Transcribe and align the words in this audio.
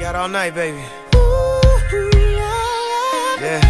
got 0.00 0.14
all 0.16 0.28
night, 0.28 0.54
baby. 0.54 0.78
Yeah. 3.40 3.60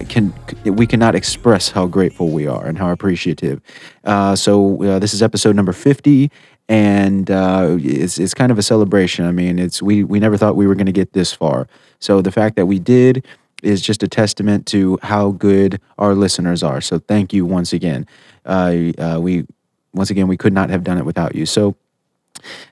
can 0.10 0.34
we 0.64 0.88
cannot 0.88 1.14
express 1.14 1.70
how 1.70 1.86
grateful 1.86 2.30
we 2.30 2.48
are 2.48 2.66
and 2.66 2.80
how 2.80 2.89
appreciative. 2.89 3.62
Uh, 4.04 4.36
so 4.36 4.81
uh, 4.84 4.98
this 4.98 5.14
is 5.14 5.22
episode 5.22 5.56
number 5.56 5.72
fifty, 5.72 6.31
and 6.67 7.30
uh, 7.30 7.78
it's 7.80 8.17
it's 8.17 8.34
kind 8.34 8.52
of 8.52 8.58
a 8.58 8.64
celebration. 8.64 9.26
I 9.26 9.32
mean, 9.32 9.59
it's 9.59 9.82
we 9.82 10.04
we 10.04 10.20
never 10.20 10.36
thought 10.36 10.56
we 10.56 10.66
were 10.66 10.76
going 10.76 10.88
to 10.88 10.92
get 10.92 11.14
this 11.14 11.32
far. 11.32 11.67
So 12.00 12.22
the 12.22 12.32
fact 12.32 12.56
that 12.56 12.66
we 12.66 12.80
did 12.80 13.23
is 13.61 13.82
just 13.82 14.02
a 14.02 14.08
testament 14.08 14.66
to 14.67 14.98
how 15.04 15.32
good 15.32 15.80
our 16.00 16.16
listeners 16.16 16.64
are. 16.64 16.82
So 16.82 16.98
thank 16.98 17.34
you 17.34 17.45
once 17.45 17.72
again. 17.72 18.08
Uh, 18.45 19.20
we 19.20 19.45
once 19.94 20.09
again 20.09 20.28
we 20.28 20.38
could 20.38 20.54
not 20.54 20.70
have 20.72 20.84
done 20.84 20.98
it 20.98 21.06
without 21.06 21.36
you. 21.36 21.45
So 21.45 21.76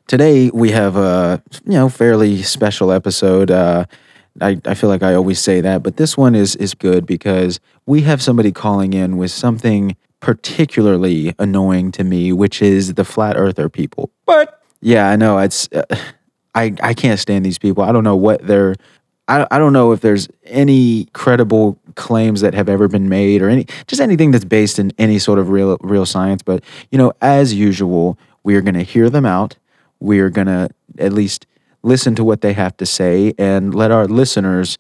today 0.08 0.50
we 0.54 0.72
have 0.72 0.96
a 0.96 1.42
you 1.66 1.74
know 1.74 1.90
fairly 1.90 2.42
special 2.42 2.92
episode. 2.92 3.52
Uh, 3.52 3.86
I, 4.42 4.60
I 4.66 4.74
feel 4.74 4.90
like 4.90 5.04
I 5.04 5.14
always 5.14 5.40
say 5.40 5.62
that, 5.62 5.84
but 5.84 5.98
this 5.98 6.18
one 6.18 6.36
is 6.36 6.56
is 6.56 6.74
good 6.74 7.06
because 7.06 7.60
we 7.86 8.02
have 8.02 8.22
somebody 8.22 8.52
calling 8.52 8.94
in 8.94 9.18
with 9.18 9.32
something 9.32 9.96
particularly 10.20 11.36
annoying 11.38 11.92
to 11.92 12.04
me, 12.04 12.32
which 12.32 12.62
is 12.62 12.94
the 12.94 13.04
flat 13.04 13.36
earther 13.36 13.68
people. 13.70 14.10
But 14.26 14.62
yeah, 14.82 15.10
I 15.10 15.16
know 15.16 15.38
it's 15.38 15.70
uh, 15.72 15.84
I 16.56 16.74
I 16.82 16.94
can't 16.94 17.20
stand 17.20 17.46
these 17.46 17.60
people. 17.60 17.84
I 17.84 17.92
don't 17.92 18.04
know 18.04 18.16
what 18.16 18.46
they're. 18.46 18.76
I, 19.28 19.48
I 19.52 19.58
don't 19.58 19.72
know 19.72 19.94
if 19.94 20.02
there's 20.02 20.28
any 20.46 21.06
credible 21.14 21.80
claims 21.96 22.42
that 22.42 22.54
have 22.54 22.68
ever 22.68 22.88
been 22.88 23.08
made 23.08 23.42
or 23.42 23.50
any 23.50 23.66
just 23.88 24.02
anything 24.02 24.32
that's 24.32 24.46
based 24.46 24.80
in 24.80 24.92
any 24.98 25.20
sort 25.20 25.40
of 25.40 25.50
real 25.50 25.78
real 25.82 26.06
science. 26.06 26.42
But 26.42 26.64
you 26.92 26.98
know, 26.98 27.14
as 27.22 27.54
usual, 27.54 28.18
we 28.44 28.56
are 28.56 28.62
going 28.62 28.74
to 28.76 28.84
hear 28.84 29.10
them 29.10 29.26
out. 29.26 29.58
We 30.04 30.20
are 30.20 30.30
going 30.30 30.48
to 30.48 30.70
at 30.98 31.14
least 31.14 31.48
listen 31.82 32.16
to 32.16 32.24
what 32.24 32.42
they 32.42 32.54
have 32.54 32.78
to 32.78 32.86
say 32.86 33.34
and 33.38 33.74
let 33.74 33.92
our 33.92 34.06
listeners 34.06 34.78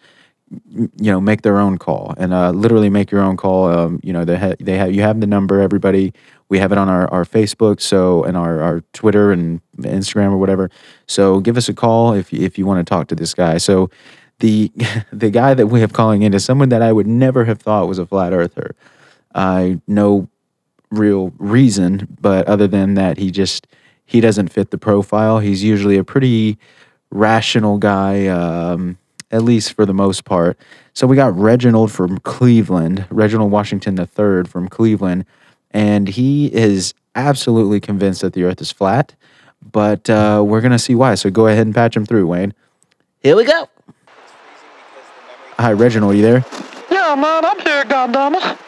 you 0.67 1.11
know 1.11 1.19
make 1.19 1.41
their 1.41 1.57
own 1.57 1.77
call 1.77 2.13
and 2.17 2.33
uh, 2.33 2.51
literally 2.51 2.89
make 2.89 3.11
your 3.11 3.21
own 3.21 3.37
call. 3.37 3.65
Um, 3.67 3.99
you 4.03 4.13
know 4.13 4.25
they, 4.25 4.37
ha- 4.37 4.55
they 4.59 4.77
have 4.77 4.93
you 4.93 5.01
have 5.01 5.19
the 5.19 5.27
number 5.27 5.61
everybody. 5.61 6.13
We 6.49 6.59
have 6.59 6.71
it 6.71 6.77
on 6.77 6.87
our, 6.87 7.09
our 7.11 7.25
facebook 7.25 7.81
so 7.81 8.23
and 8.23 8.37
our, 8.37 8.61
our 8.61 8.81
twitter 8.93 9.31
and 9.31 9.61
instagram 9.77 10.31
or 10.31 10.37
whatever. 10.37 10.69
So 11.07 11.39
give 11.39 11.57
us 11.57 11.67
a 11.69 11.73
call 11.73 12.13
if, 12.13 12.31
if 12.31 12.57
you 12.57 12.65
want 12.65 12.85
to 12.85 12.89
talk 12.89 13.07
to 13.07 13.15
this 13.15 13.33
guy. 13.33 13.57
So 13.57 13.89
the 14.39 14.71
the 15.11 15.31
guy 15.31 15.53
that 15.53 15.67
we 15.67 15.81
have 15.81 15.93
calling 15.93 16.21
in 16.21 16.33
is 16.33 16.45
someone 16.45 16.69
that 16.69 16.81
i 16.81 16.91
would 16.91 17.07
never 17.07 17.45
have 17.45 17.59
thought 17.59 17.87
was 17.87 17.99
a 17.99 18.05
flat 18.05 18.33
earther. 18.33 18.75
I 19.33 19.81
no 19.87 20.29
real 20.91 21.33
reason 21.39 22.07
but 22.21 22.47
other 22.47 22.67
than 22.67 22.93
that 22.93 23.17
he 23.17 23.31
just 23.31 23.65
he 24.13 24.21
doesn't 24.21 24.47
fit 24.47 24.71
the 24.71 24.77
profile 24.77 25.39
he's 25.39 25.61
usually 25.61 25.97
a 25.97 26.03
pretty 26.05 26.57
rational 27.11 27.77
guy 27.77 28.27
um, 28.27 28.97
at 29.33 29.41
least 29.41 29.73
for 29.73 29.85
the 29.85 29.93
most 29.93 30.25
part. 30.25 30.57
So 30.93 31.07
we 31.07 31.15
got 31.15 31.35
Reginald 31.35 31.91
from 31.91 32.19
Cleveland, 32.19 33.05
Reginald 33.09 33.51
Washington 33.51 33.99
III 33.99 34.43
from 34.43 34.69
Cleveland, 34.69 35.25
and 35.71 36.07
he 36.07 36.53
is 36.53 36.93
absolutely 37.15 37.79
convinced 37.79 38.21
that 38.21 38.33
the 38.33 38.43
Earth 38.43 38.61
is 38.61 38.71
flat. 38.71 39.15
But 39.71 40.09
uh, 40.09 40.43
we're 40.45 40.61
gonna 40.61 40.79
see 40.79 40.93
why. 40.93 41.15
So 41.15 41.31
go 41.31 41.47
ahead 41.47 41.65
and 41.65 41.73
patch 41.73 41.97
him 41.97 42.05
through, 42.05 42.27
Wayne. 42.27 42.53
Here 43.21 43.35
we 43.35 43.43
go. 43.43 43.67
Hi, 45.57 45.73
Reginald. 45.73 46.13
Are 46.13 46.15
you 46.15 46.21
there? 46.21 46.45
Yeah, 46.91 47.15
man, 47.15 47.43
I'm 47.43 47.59
here, 47.59 47.83
goddammit. 47.85 48.59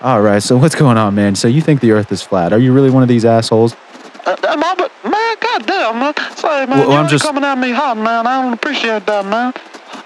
All 0.00 0.22
right. 0.22 0.42
So 0.42 0.56
what's 0.56 0.74
going 0.74 0.96
on, 0.96 1.14
man? 1.14 1.34
So 1.34 1.48
you 1.48 1.60
think 1.60 1.80
the 1.80 1.90
Earth 1.92 2.12
is 2.12 2.22
flat? 2.22 2.52
Are 2.52 2.58
you 2.58 2.72
really 2.72 2.90
one 2.90 3.02
of 3.02 3.08
these 3.08 3.24
assholes? 3.24 3.74
Uh, 4.26 4.36
am 4.48 4.64
I, 4.64 4.74
but, 4.76 4.90
man, 5.10 5.36
goddamn, 5.40 5.98
man. 6.00 6.14
Say, 6.36 6.66
man, 6.66 6.68
Well, 6.78 6.88
you 6.88 6.92
I'm 6.94 7.00
ain't 7.02 7.10
just- 7.10 7.24
coming 7.24 7.44
at 7.44 7.58
me 7.58 7.72
hot, 7.72 7.96
man. 7.96 8.26
I 8.26 8.42
don't 8.42 8.52
appreciate 8.54 9.04
that, 9.06 9.24
man. 9.26 9.52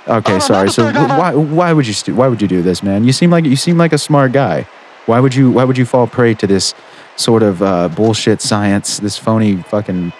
Okay, 0.09 0.35
Oh, 0.37 0.39
sorry. 0.39 0.71
So 0.71 0.91
thing 0.93 1.03
why 1.09 1.35
why 1.35 1.73
would 1.73 1.87
you 1.87 1.93
st- 1.93 2.17
why 2.17 2.29
would 2.29 2.41
you 2.43 2.49
do 2.49 2.63
this, 2.63 2.83
man? 2.83 3.05
You 3.05 3.13
seem 3.13 3.31
like 3.31 3.45
you 3.45 3.57
seem 3.57 3.77
like 3.79 3.93
a 3.93 3.99
smart 3.99 4.33
guy. 4.33 4.67
Why 5.07 5.21
would 5.21 5.35
you 5.35 5.51
why 5.51 5.65
would 5.65 5.77
you 5.79 5.85
fall 5.85 6.07
prey 6.07 6.35
to 6.35 6.47
this 6.47 6.75
sort 7.17 7.43
of 7.43 7.63
uh, 7.63 7.89
bullshit 7.89 8.41
science, 8.41 8.99
this 9.01 9.17
phony 9.19 9.57
fucking 9.57 10.13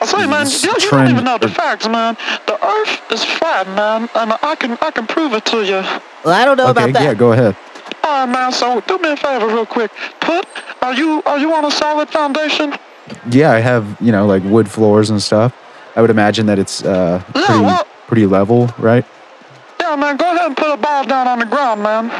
I 0.00 0.06
say, 0.06 0.26
man, 0.26 0.44
This 0.44 0.62
you, 0.62 0.70
you 0.70 0.78
don't 0.78 0.88
trend- 0.90 1.10
even 1.10 1.24
know 1.24 1.38
the 1.38 1.48
facts, 1.48 1.88
man. 1.88 2.16
The 2.46 2.54
Earth 2.64 3.00
is 3.12 3.24
flat, 3.24 3.66
man, 3.68 4.08
and 4.14 4.32
I 4.42 4.54
can 4.56 4.76
I 4.82 4.90
can 4.90 5.06
prove 5.06 5.32
it 5.32 5.44
to 5.46 5.58
you. 5.64 5.80
Well, 6.24 6.34
I 6.34 6.44
don't 6.44 6.56
know 6.56 6.68
Okay, 6.68 6.82
about 6.82 6.92
that. 6.94 7.02
yeah, 7.04 7.14
go 7.14 7.32
ahead. 7.32 7.56
All 8.04 8.26
right, 8.26 8.32
man. 8.32 8.52
So 8.52 8.80
do 8.86 8.98
me 8.98 9.10
a 9.12 9.16
favor, 9.16 9.46
real 9.46 9.66
quick. 9.66 9.90
Put 10.20 10.44
are 10.82 10.94
you 10.94 11.22
are 11.24 11.38
you 11.38 11.52
on 11.54 11.64
a 11.64 11.70
solid 11.70 12.08
foundation? 12.10 12.74
Yeah, 13.30 13.52
I 13.52 13.60
have, 13.60 13.84
you 14.00 14.12
know, 14.12 14.26
like 14.26 14.42
wood 14.44 14.70
floors 14.70 15.10
and 15.10 15.22
stuff. 15.22 15.54
I 15.96 16.00
would 16.00 16.10
imagine 16.10 16.46
that 16.46 16.58
it's 16.58 16.84
uh, 16.84 17.22
Yeah, 17.34 17.44
pretty 17.46 17.60
well- 17.62 17.86
pretty 18.06 18.26
level, 18.26 18.70
right? 18.78 19.04
Yeah, 19.80 19.96
man. 19.96 20.16
Go 20.16 20.24
ahead 20.32 20.46
and 20.46 20.56
put 20.56 20.72
a 20.72 20.76
ball 20.76 21.04
down 21.04 21.26
on 21.28 21.38
the 21.38 21.46
ground, 21.46 21.82
man. 21.82 22.10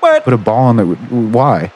What? 0.00 0.24
Put 0.24 0.32
a 0.32 0.36
ball 0.38 0.64
on 0.64 0.76
the 0.76 0.84
why? 0.84 1.72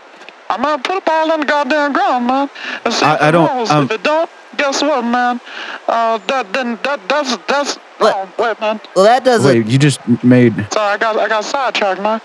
I'm 0.50 0.62
gonna 0.62 0.82
put 0.82 0.98
a 0.98 1.00
ball 1.00 1.32
on 1.32 1.40
the 1.40 1.46
goddamn 1.46 1.92
ground, 1.92 2.26
man. 2.26 2.50
And 2.84 2.92
see 2.94 3.04
I- 3.06 3.14
if 3.14 3.22
I 3.22 3.28
it 3.28 3.32
don't- 3.32 3.50
rolls. 3.56 3.70
um, 3.70 3.84
if 3.84 3.90
it 3.92 4.02
don't, 4.02 4.30
guess 4.56 4.82
what, 4.82 5.02
man? 5.04 5.40
Uh, 5.88 6.18
that 6.28 6.52
then 6.52 6.78
that 6.82 7.00
that's 7.08 7.36
that's. 7.46 7.76
What? 7.98 8.14
Oh, 8.14 8.42
wait, 8.42 8.60
man. 8.60 8.78
Well, 8.94 9.04
that 9.06 9.24
doesn't. 9.24 9.46
Wait, 9.46 9.66
you 9.66 9.78
just 9.78 10.00
made 10.22 10.52
Sorry, 10.72 10.94
I 10.94 10.98
got 10.98 11.16
I 11.18 11.28
got 11.28 11.44
sidetracked, 11.44 12.00
man. 12.02 12.20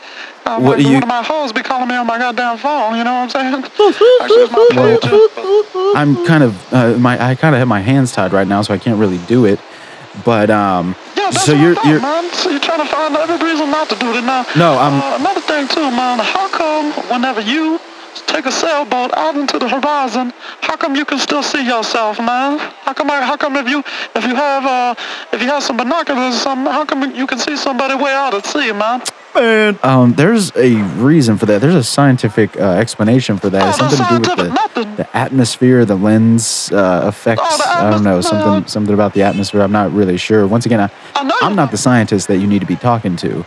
Uh, 0.45 0.59
What 0.59 0.77
man, 0.79 0.87
you- 0.87 0.93
One 0.95 1.03
of 1.03 1.09
my 1.09 1.23
hoes 1.23 1.53
be 1.53 1.61
calling 1.61 1.87
me 1.87 1.95
on 1.95 2.05
my 2.05 2.17
goddamn 2.17 2.57
phone. 2.57 2.97
You 2.97 3.03
know 3.05 3.13
what 3.25 3.35
I'm 3.35 3.53
saying? 3.53 3.63
Actually, 4.21 4.43
it's 4.43 4.51
my 4.51 4.67
pager. 4.73 5.95
I'm 5.95 6.25
kind 6.25 6.43
of 6.43 6.73
uh, 6.73 6.97
my 6.97 7.13
I 7.23 7.35
kind 7.35 7.55
of 7.55 7.59
have 7.59 7.67
my 7.69 7.79
hands 7.79 8.11
tied 8.11 8.33
right 8.33 8.47
now, 8.47 8.61
so 8.61 8.73
I 8.73 8.77
can't 8.77 8.99
really 8.99 9.19
do 9.27 9.45
it. 9.45 9.59
But 10.25 10.49
um, 10.49 10.95
Yeah, 11.15 11.31
that's 11.31 11.45
so 11.45 11.53
what 11.53 11.61
you're 11.61 11.75
thought, 11.75 11.85
you're 11.85 12.01
man. 12.01 12.29
So 12.33 12.49
you're 12.49 12.59
trying 12.59 12.81
to 12.85 12.91
find 12.91 13.15
every 13.15 13.37
reason 13.47 13.69
not 13.71 13.87
to 13.89 13.95
do 13.95 14.11
it 14.17 14.23
now. 14.25 14.45
No, 14.57 14.73
I'm- 14.73 14.99
Uh, 15.01 15.17
another 15.19 15.39
thing 15.41 15.67
too, 15.69 15.89
man. 15.91 16.19
How 16.19 16.49
come 16.49 16.91
whenever 17.09 17.39
you 17.39 17.79
take 18.27 18.45
a 18.45 18.51
sailboat 18.51 19.11
out 19.15 19.35
into 19.35 19.57
the 19.59 19.67
horizon, 19.67 20.33
how 20.61 20.75
come 20.75 20.95
you 20.95 21.05
can 21.05 21.17
still 21.19 21.43
see 21.43 21.65
yourself, 21.65 22.19
man? 22.19 22.59
How 22.59 22.93
come? 22.93 23.09
I, 23.11 23.21
how 23.21 23.37
come 23.37 23.55
if 23.57 23.67
you 23.69 23.79
if 24.15 24.25
you 24.25 24.35
have 24.35 24.65
uh 24.65 24.95
if 25.33 25.41
you 25.41 25.47
have 25.47 25.63
some 25.63 25.77
binoculars 25.77 26.35
or 26.35 26.39
something, 26.39 26.71
how 26.71 26.85
come 26.85 27.13
you 27.15 27.27
can 27.27 27.39
see 27.39 27.55
somebody 27.57 27.95
way 27.95 28.11
out 28.13 28.33
at 28.33 28.45
sea, 28.45 28.71
man? 28.71 29.01
Man, 29.33 29.79
Um, 29.81 30.13
there's 30.13 30.51
a 30.57 30.75
reason 30.99 31.37
for 31.37 31.45
that. 31.45 31.61
There's 31.61 31.75
a 31.75 31.83
scientific 31.85 32.57
uh, 32.59 32.71
explanation 32.71 33.37
for 33.37 33.49
that. 33.49 33.61
Oh, 33.63 33.69
It's 33.69 33.77
something 33.97 34.21
to 34.23 34.35
do 34.35 34.41
with 34.43 34.49
the, 34.49 34.53
nothing. 34.53 34.95
the 34.97 35.15
atmosphere, 35.15 35.85
the 35.85 35.95
lens 35.95 36.69
uh, 36.73 37.05
effects. 37.07 37.41
Oh, 37.41 37.57
the 37.57 37.63
I 37.63 37.89
don't 37.91 38.03
know 38.03 38.19
atmos- 38.19 38.23
something 38.25 38.67
something 38.67 38.93
about 38.93 39.13
the 39.13 39.23
atmosphere. 39.23 39.61
I'm 39.61 39.71
not 39.71 39.91
really 39.93 40.17
sure. 40.17 40.45
Once 40.47 40.65
again, 40.65 40.81
I, 40.81 40.89
I 41.15 41.39
I'm 41.43 41.55
not 41.55 41.71
the 41.71 41.77
scientist 41.77 42.27
that 42.27 42.37
you 42.39 42.47
need 42.47 42.59
to 42.59 42.65
be 42.65 42.75
talking 42.75 43.15
to. 43.17 43.45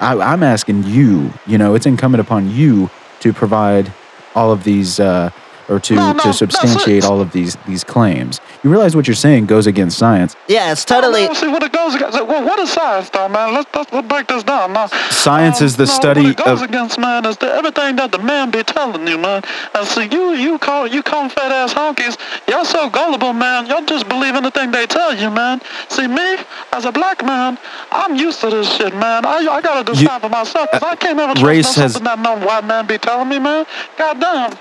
I, 0.00 0.12
I'm 0.18 0.42
asking 0.42 0.82
you. 0.84 1.32
You 1.46 1.56
know, 1.56 1.74
it's 1.74 1.86
incumbent 1.86 2.20
upon 2.20 2.50
you 2.50 2.90
to 3.20 3.32
provide 3.32 3.90
all 4.34 4.50
of 4.52 4.64
these, 4.64 5.00
uh, 5.00 5.30
or 5.72 5.80
to, 5.80 5.94
No, 5.94 6.12
no, 6.12 6.22
to 6.24 6.32
substantiate 6.32 7.04
all 7.04 7.20
of 7.20 7.32
these 7.32 7.56
these 7.66 7.82
claims. 7.84 8.40
You 8.62 8.70
realize 8.70 8.94
what 8.94 9.06
you're 9.08 9.14
saying 9.16 9.46
goes 9.46 9.66
against 9.66 9.98
science. 9.98 10.36
Yeah, 10.48 10.70
it's 10.72 10.84
totally. 10.84 11.22
Well, 11.22 11.34
see 11.34 11.48
what 11.48 11.62
it 11.62 11.72
goes 11.72 11.94
against. 11.94 12.16
Well, 12.24 12.44
what 12.44 12.58
is 12.60 12.70
science, 12.70 13.10
though, 13.10 13.28
man? 13.28 13.54
Let's, 13.54 13.68
let's, 13.74 13.90
let's 13.92 14.06
break 14.06 14.26
this 14.28 14.42
down. 14.44 14.72
Now, 14.74 14.86
Science 15.10 15.60
um, 15.60 15.66
is 15.66 15.76
the 15.76 15.86
no, 15.86 15.92
study 15.92 16.22
what 16.22 16.30
it 16.38 16.44
goes 16.44 16.62
of- 16.62 16.68
against, 16.68 16.98
man, 16.98 17.24
is 17.26 17.36
the, 17.38 17.52
everything 17.52 17.96
that 17.96 18.12
the 18.12 18.18
man 18.18 18.50
be 18.50 18.62
telling 18.62 19.06
you, 19.08 19.18
man. 19.18 19.42
And 19.74 19.86
see, 19.88 20.06
you, 20.12 20.32
you 20.34 20.58
call, 20.58 20.86
you 20.86 21.02
come 21.02 21.28
fat 21.30 21.50
ass 21.50 21.74
honkies. 21.74 22.16
Y'all 22.48 22.64
so 22.64 22.88
gullible, 22.90 23.32
man. 23.32 23.66
Y'all 23.66 23.84
just 23.84 24.08
believe 24.08 24.34
anything 24.34 24.70
they 24.70 24.86
tell 24.86 25.14
you, 25.14 25.30
man. 25.30 25.60
See, 25.88 26.06
me 26.06 26.36
as 26.72 26.84
a 26.84 26.92
black 26.92 27.24
man, 27.24 27.58
I'm 27.90 28.14
used 28.16 28.40
to 28.42 28.50
this 28.50 28.70
shit, 28.76 28.94
man. 28.94 29.24
I, 29.26 29.38
I 29.48 29.60
gotta 29.60 29.90
You- 29.92 29.98
decide 30.06 30.20
for 30.20 30.28
myself. 30.28 30.68
Uh, 30.72 30.78
'cause 30.78 30.82
I 30.92 30.96
can't 30.96 31.18
ever 31.18 31.32
trust 31.34 31.46
race 31.46 31.76
no 31.76 31.82
has- 31.82 31.92
something 31.94 32.04
that 32.04 32.18
no 32.20 32.46
white 32.46 32.64
man 32.64 32.86
be 32.86 32.98
telling 32.98 33.28
me, 33.28 33.38
man. 33.38 33.66
Goddamn. 33.98 34.52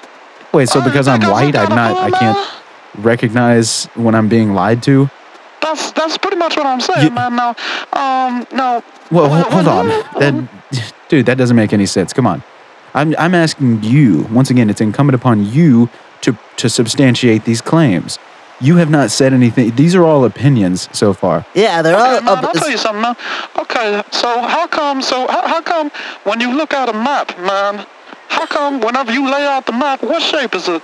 Wait, 0.54 0.68
so 0.70 0.82
because 0.84 1.08
I'm 1.08 1.22
white, 1.22 1.56
I'm 1.56 1.70
not 1.70 1.96
I 1.98 2.12
can't 2.12 2.38
recognize 2.98 3.86
when 3.96 4.16
I'm 4.16 4.28
being 4.28 4.54
lied 4.54 4.84
to? 4.84 5.10
That's 5.62 5.92
that's 5.92 6.18
pretty 6.18 6.38
much 6.38 6.58
what 6.58 6.66
I'm 6.66 6.82
saying, 6.82 7.06
You- 7.08 7.12
man. 7.12 7.36
Now, 7.36 7.50
um, 7.94 8.46
now. 8.52 8.84
Well, 9.12 9.30
hold, 9.30 9.46
hold 9.54 9.68
on. 9.68 9.86
you- 9.90 10.04
That, 10.20 10.94
dude, 11.10 11.26
that 11.28 11.38
doesn't 11.38 11.56
make 11.56 11.72
any 11.74 11.86
sense. 11.86 12.14
Come 12.14 12.26
on. 12.28 12.44
I'm, 12.94 13.16
I'm 13.18 13.34
asking 13.36 13.84
you, 13.84 14.28
once 14.32 14.50
again, 14.50 14.70
it's 14.70 14.82
incumbent 14.82 15.16
upon 15.16 15.46
you 15.46 15.90
to, 16.22 16.38
to 16.58 16.70
substantiate 16.70 17.46
these 17.46 17.62
claims. 17.62 18.20
You 18.60 18.76
have 18.78 18.90
not 18.90 19.12
said 19.12 19.34
anything. 19.34 19.74
These 19.76 19.96
are 19.96 20.04
all 20.04 20.26
opinions 20.26 20.90
so 20.92 21.14
far. 21.14 21.46
Yeah, 21.56 21.82
they're 21.82 21.96
Okay, 21.96 22.16
all. 22.18 22.22
man, 22.36 22.46
I'll 22.46 22.52
tell 22.54 22.70
you 22.70 22.78
something, 22.78 23.02
man. 23.02 23.16
Okay, 23.58 24.04
so 24.12 24.42
how 24.42 24.68
come? 24.68 25.02
So 25.02 25.26
how, 25.28 25.48
how 25.48 25.62
come 25.62 25.90
when 26.26 26.42
you 26.42 26.52
look 26.54 26.74
at 26.74 26.90
a 26.90 26.94
map, 26.94 27.38
man? 27.40 27.86
How 28.36 28.46
come 28.46 28.80
whenever 28.82 29.12
you 29.12 29.24
lay 29.30 29.46
out 29.46 29.66
the 29.66 29.74
map, 29.74 30.02
what 30.04 30.22
shape 30.22 30.56
is 30.56 30.68
it? 30.68 30.82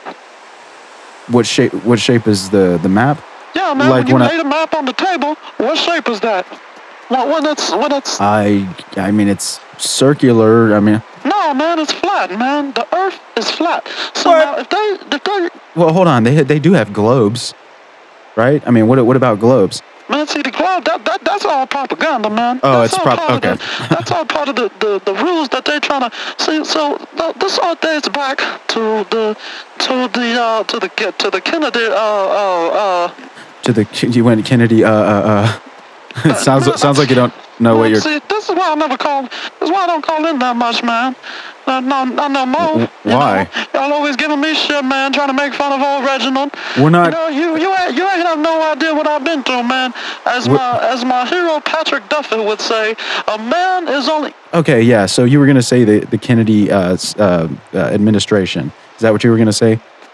What 1.36 1.46
shape? 1.46 1.74
What 1.90 2.00
shape 2.00 2.28
is 2.28 2.50
the, 2.50 2.80
the 2.82 2.90
map? 2.90 3.18
Yeah, 3.56 3.74
man. 3.74 3.90
Like 3.90 4.06
when 4.06 4.08
you 4.08 4.14
when 4.14 4.22
I- 4.24 4.28
lay 4.30 4.38
the 4.38 4.50
map 4.58 4.74
on 4.76 4.86
the 4.86 4.94
table, 4.94 5.36
what 5.58 5.78
shape 5.78 6.08
is 6.10 6.20
that? 6.22 6.46
Well, 7.10 7.26
when 7.32 7.46
it's 7.46 7.72
when 7.72 7.92
it's 7.94 8.20
I 8.20 8.68
I 8.98 9.12
mean, 9.12 9.28
it's 9.30 9.60
circular. 9.78 10.76
I 10.76 10.80
mean, 10.82 11.02
no, 11.26 11.54
man, 11.54 11.80
it's 11.80 11.94
flat, 11.94 12.30
man. 12.38 12.74
The 12.74 12.86
Earth 12.94 13.20
is 13.38 13.50
flat. 13.50 13.88
So 14.14 14.32
now 14.32 14.58
if 14.58 14.68
they 14.70 14.86
if 15.16 15.24
they 15.24 15.50
well, 15.76 15.94
hold 15.94 16.08
on. 16.08 16.24
They 16.24 16.44
they 16.44 16.60
do 16.60 16.74
have 16.74 16.92
globes, 16.92 17.54
right? 18.36 18.62
I 18.68 18.72
mean, 18.72 18.88
what 18.88 19.04
what 19.06 19.16
about 19.16 19.40
globes? 19.40 19.82
Man, 20.10 20.26
see 20.28 20.42
the 20.42 20.52
globe, 20.52 20.86
that, 20.86 21.04
that 21.06 21.22
that's 21.24 21.44
all 21.46 21.68
propaganda, 21.68 22.30
man. 22.30 22.60
Oh, 22.64 22.82
that's 22.82 22.94
it's 22.94 23.00
all 23.00 23.16
prop- 23.18 23.44
okay. 23.44 23.56
the- 23.56 23.88
that's 23.90 24.12
all 24.12 24.26
part 24.26 24.48
of 24.50 24.56
the, 24.56 24.72
the, 24.80 25.00
the 25.04 25.14
rules 25.22 25.50
that 25.50 25.66
they're 25.66 25.80
trying 25.82 26.10
to 26.10 26.12
see. 26.38 26.64
So 26.64 26.98
th- 27.18 27.36
this 27.36 27.60
all 27.60 27.76
dates 27.76 28.08
back 28.08 28.38
to 28.70 29.04
the 29.12 29.36
to 29.80 30.08
the 30.18 30.42
uh 30.42 30.64
to 30.64 30.80
the 30.80 30.90
to 31.18 31.30
the 31.30 31.42
Kennedy 31.42 31.86
uh 31.86 31.92
uh 31.92 33.08
uh. 33.10 33.14
To 33.64 33.74
the 33.74 33.86
you 34.10 34.24
went 34.24 34.46
Kennedy. 34.46 34.84
Uh 34.84 34.92
uh 34.92 35.22
uh. 35.36 35.60
It 36.26 36.38
sounds 36.48 36.66
sounds 36.82 36.98
like 36.98 37.10
you 37.10 37.16
don't 37.16 37.34
know 37.60 37.78
what 37.78 37.90
you're. 37.90 38.02
See, 38.02 38.20
this 38.30 38.50
is 38.50 38.56
why 38.56 38.72
I 38.72 38.76
never 38.76 38.98
call. 38.98 39.24
This 39.24 39.62
is 39.62 39.72
why 39.72 39.84
I 39.84 39.88
don't 39.88 40.04
call 40.04 40.26
in 40.28 40.40
that 40.40 40.56
much, 40.56 40.84
man. 40.84 41.16
No, 41.68 41.82
no, 41.82 42.06
no, 42.06 42.28
no 42.30 42.46
more. 42.46 42.88
Why? 43.04 43.42
You 43.42 43.46
know, 43.74 43.82
y'all 43.88 43.94
always 43.94 44.16
giving 44.16 44.40
me 44.40 44.56
shit, 44.56 44.86
man. 44.86 45.12
Trying 45.12 45.28
to 45.28 45.34
make 45.34 45.54
fun 45.54 45.74
of 45.74 45.82
old 45.86 46.06
Reginald. 46.06 46.54
We're 46.80 46.90
not- 46.90 47.08
You 47.08 47.12
know, 47.12 47.28
you 47.28 47.58
you 47.62 47.76
ain't, 47.76 47.94
you 47.98 48.04
ain't 48.10 48.24
have 48.26 48.40
no 48.40 48.72
idea 48.72 48.94
what 48.96 49.06
I've 49.06 49.26
been 49.26 49.44
through, 49.44 49.64
man. 49.64 49.94
As 50.26 50.48
We're- 50.48 50.58
my 50.58 50.80
as 50.94 51.04
my 51.04 51.26
hero 51.26 51.60
Patrick 51.60 52.08
Duffy 52.08 52.38
would 52.40 52.62
say, 52.62 52.96
a 53.28 53.38
man 53.38 53.88
is 53.90 54.08
only 54.08 54.34
Okay, 54.54 54.82
yeah. 54.82 55.06
So 55.08 55.26
you 55.26 55.40
were 55.40 55.46
gonna 55.48 55.62
say 55.62 55.84
the 55.84 56.00
the 56.06 56.18
Kennedy 56.18 56.72
uh, 56.72 56.96
uh, 57.20 57.48
uh, 57.74 57.78
administration. 57.78 58.72
Is 58.96 59.02
that 59.02 59.12
what 59.12 59.24
you 59.24 59.32
were 59.32 59.38
gonna 59.38 59.52
say? 59.52 59.72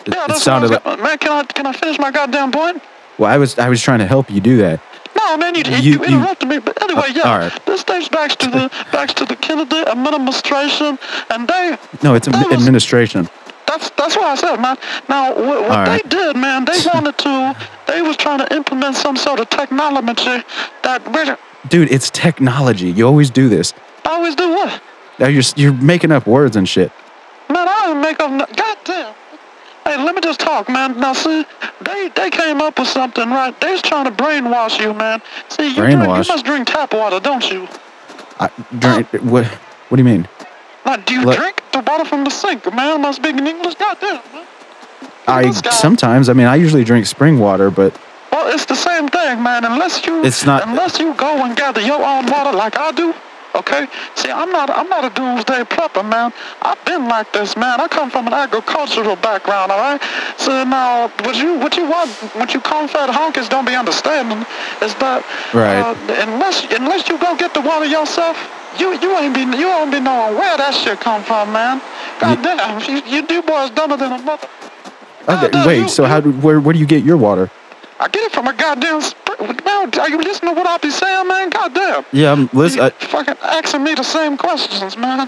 Yeah, 0.08 0.26
it 0.26 0.28
that's 0.30 0.44
sounded 0.44 0.72
what 0.72 0.86
I 0.88 0.90
like. 0.92 1.04
man. 1.04 1.18
Can 1.20 1.32
I 1.32 1.44
can 1.44 1.66
I 1.68 1.72
finish 1.74 2.00
my 2.00 2.10
goddamn 2.12 2.52
point? 2.52 2.82
Well, 3.20 3.30
I 3.32 3.38
was 3.38 3.60
I 3.60 3.70
was 3.70 3.80
trying 3.80 4.00
to 4.00 4.08
help 4.08 4.32
you 4.32 4.42
do 4.42 4.58
that. 4.58 4.80
No, 5.16 5.38
man, 5.38 5.56
you 5.56 5.64
you, 5.66 5.78
You- 5.78 5.92
you- 5.92 6.04
interrupted 6.06 6.50
me. 6.50 6.58
But 6.60 6.82
anyway, 6.82 7.10
Uh, 7.10 7.14
yeah, 7.16 7.38
right. 7.38 7.66
this 7.66 7.84
dates 7.84 8.10
back 8.10 8.32
to 8.38 8.48
the 8.50 8.70
back 8.92 9.10
to 9.16 9.26
the 9.26 9.36
Kennedy 9.36 9.82
administration, 9.88 10.98
and 11.30 11.48
they 11.48 11.78
No, 12.02 12.16
it's 12.16 12.28
That 12.28 12.36
ad- 12.36 12.46
was- 12.48 12.54
administration. 12.62 13.30
That's 13.68 13.90
that's 13.98 14.16
what 14.16 14.26
I 14.26 14.36
said, 14.36 14.58
man. 14.60 14.78
Now, 15.10 15.34
what, 15.34 15.62
what 15.68 15.72
All 15.80 15.86
they 15.86 15.92
right. 15.92 16.10
did, 16.10 16.36
man, 16.36 16.66
they 16.66 16.80
wanted 16.94 17.18
to, 17.20 17.56
they 17.88 18.02
was 18.02 18.18
trying 18.18 18.40
to 18.40 18.48
implement 18.56 18.96
some 18.96 19.16
sort 19.18 19.40
of 19.40 19.50
technology 19.50 20.44
that 20.84 21.02
really, 21.16 21.36
Dude, 21.70 21.90
it's 21.92 22.10
technology. 22.10 22.92
You 22.92 23.08
always 23.08 23.30
do 23.30 23.48
this. 23.50 23.74
I 24.06 24.10
always 24.10 24.36
do 24.36 24.50
what? 24.50 24.82
Now 25.20 25.28
you're 25.28 25.44
you're 25.56 25.74
making 25.74 26.12
up 26.12 26.28
words 26.28 26.56
and 26.56 26.68
shit. 26.68 26.92
Man, 27.50 27.68
I 27.68 27.86
don't 27.88 28.02
make 28.02 28.20
up. 28.20 28.32
No, 28.32 28.46
goddamn. 28.56 29.14
Hey, 29.86 29.98
let 30.04 30.16
me 30.16 30.22
just 30.22 30.40
talk, 30.40 30.70
man. 30.70 31.00
Now, 31.00 31.14
see, 31.14 31.46
they 31.82 32.10
they 32.16 32.30
came 32.30 32.62
up 32.62 32.80
with 32.80 32.88
something, 32.88 33.30
right? 33.30 33.60
They 33.60 33.72
was 33.72 33.82
trying 33.82 34.06
to 34.06 34.12
brainwash 34.12 34.80
you, 34.80 34.94
man. 34.94 35.22
See, 35.50 35.70
you 35.70 35.76
drink, 35.76 36.00
you 36.02 36.08
must 36.08 36.46
drink 36.46 36.68
tap 36.68 36.94
water, 36.94 37.20
don't 37.20 37.50
you? 37.52 37.68
I, 38.40 38.50
drink, 38.80 39.08
what 39.24 39.46
what 39.90 39.98
do 39.98 40.02
you 40.02 40.06
mean? 40.06 40.28
Like, 40.86 41.06
do 41.06 41.14
you 41.14 41.24
drink 41.36 41.62
the 41.72 41.80
water 41.80 42.06
from 42.06 42.24
the 42.24 42.30
sink, 42.30 42.66
man? 42.74 43.00
Am 43.00 43.06
I 43.06 43.12
speaking 43.12 43.46
English? 43.46 43.76
Goddamn, 43.76 44.22
man. 44.34 44.48
I 45.28 45.52
sometimes. 45.52 46.30
I 46.30 46.34
mean, 46.34 46.48
I 46.48 46.56
usually 46.56 46.84
drink 46.84 47.06
spring 47.06 47.40
water, 47.40 47.70
but 47.72 47.98
Well, 48.32 48.54
it's 48.54 48.66
the 48.66 48.76
same 48.76 49.08
thing, 49.08 49.44
man. 49.44 49.64
Unless 49.66 50.06
you, 50.06 50.24
It's 50.24 50.46
not- 50.46 50.68
Unless 50.68 51.00
you 51.00 51.14
go 51.14 51.44
and 51.46 51.56
gather 51.56 51.82
your 51.82 52.04
own 52.04 52.26
water 52.28 52.56
like 52.56 52.78
I 52.78 52.92
do. 52.92 53.14
Okay. 53.56 53.88
See, 54.16 54.32
I'm 54.32 54.52
not. 54.52 54.70
I'm 54.72 54.90
not 54.90 55.06
a 55.06 55.10
doomsday 55.14 55.62
prepper, 55.66 56.04
man. 56.08 56.34
I've 56.64 56.84
been 56.86 57.08
like 57.08 57.32
this, 57.34 57.56
man. 57.56 57.80
I 57.80 57.88
come 57.88 58.10
from 58.10 58.26
an 58.28 58.34
agricultural 58.34 59.16
background. 59.18 59.72
All 59.72 59.78
right. 59.80 60.02
So 60.38 60.64
now, 60.64 61.08
what 61.22 61.36
you, 61.36 61.60
what 61.60 61.78
you 61.78 61.86
want, 61.88 62.10
what 62.36 62.54
you 62.54 62.60
confed 62.62 63.10
honkies 63.14 63.48
don't 63.50 63.66
be 63.66 63.76
understanding 63.76 64.40
is 64.82 64.96
that 64.96 65.24
Right. 65.54 65.78
uh, 65.82 65.94
unless, 66.26 66.66
unless 66.74 67.08
you 67.10 67.18
go 67.20 67.36
get 67.36 67.54
the 67.54 67.62
water 67.62 67.86
yourself, 67.86 68.36
you, 68.80 68.98
you 69.00 69.16
ain't 69.20 69.36
be, 69.36 69.42
you 69.58 69.68
won't 69.68 69.92
be 69.92 70.00
knowing 70.00 70.36
where 70.36 70.58
that 70.58 70.74
shit 70.74 71.00
come 71.00 71.22
from, 71.24 71.54
man. 71.54 71.80
God 72.20 72.42
damn, 72.42 72.80
you, 72.90 73.02
you, 73.06 73.26
you 73.30 73.42
boys 73.44 73.70
dumber 73.70 73.98
than 73.98 74.14
a 74.14 74.18
mother. 74.24 74.48
okay. 75.30 75.68
Wait. 75.68 75.78
you- 75.78 75.90
So 75.90 76.06
how 76.06 76.20
do 76.22 76.32
where 76.32 76.60
where 76.60 76.74
do 76.74 76.80
you 76.80 76.88
get 76.88 77.04
your 77.04 77.18
water? 77.18 77.50
I 78.00 78.08
get 78.10 78.24
it 78.26 78.32
from 78.32 78.48
a 78.48 78.54
goddamn 78.54 79.02
spring. 79.02 79.60
Man, 79.66 79.90
are 80.00 80.10
you 80.10 80.18
listening 80.18 80.54
to 80.54 80.60
what 80.60 80.68
I 80.68 80.78
be 80.78 80.90
saying, 80.90 81.28
man? 81.28 81.50
Goddamn. 81.50 82.06
Yeah, 82.12 82.32
I'm 82.32 82.50
listening. 82.54 82.92
Fucking 82.92 83.36
asking 83.42 83.84
me 83.84 83.94
the 83.96 84.04
same 84.04 84.38
questions, 84.38 84.98
man. 84.98 85.28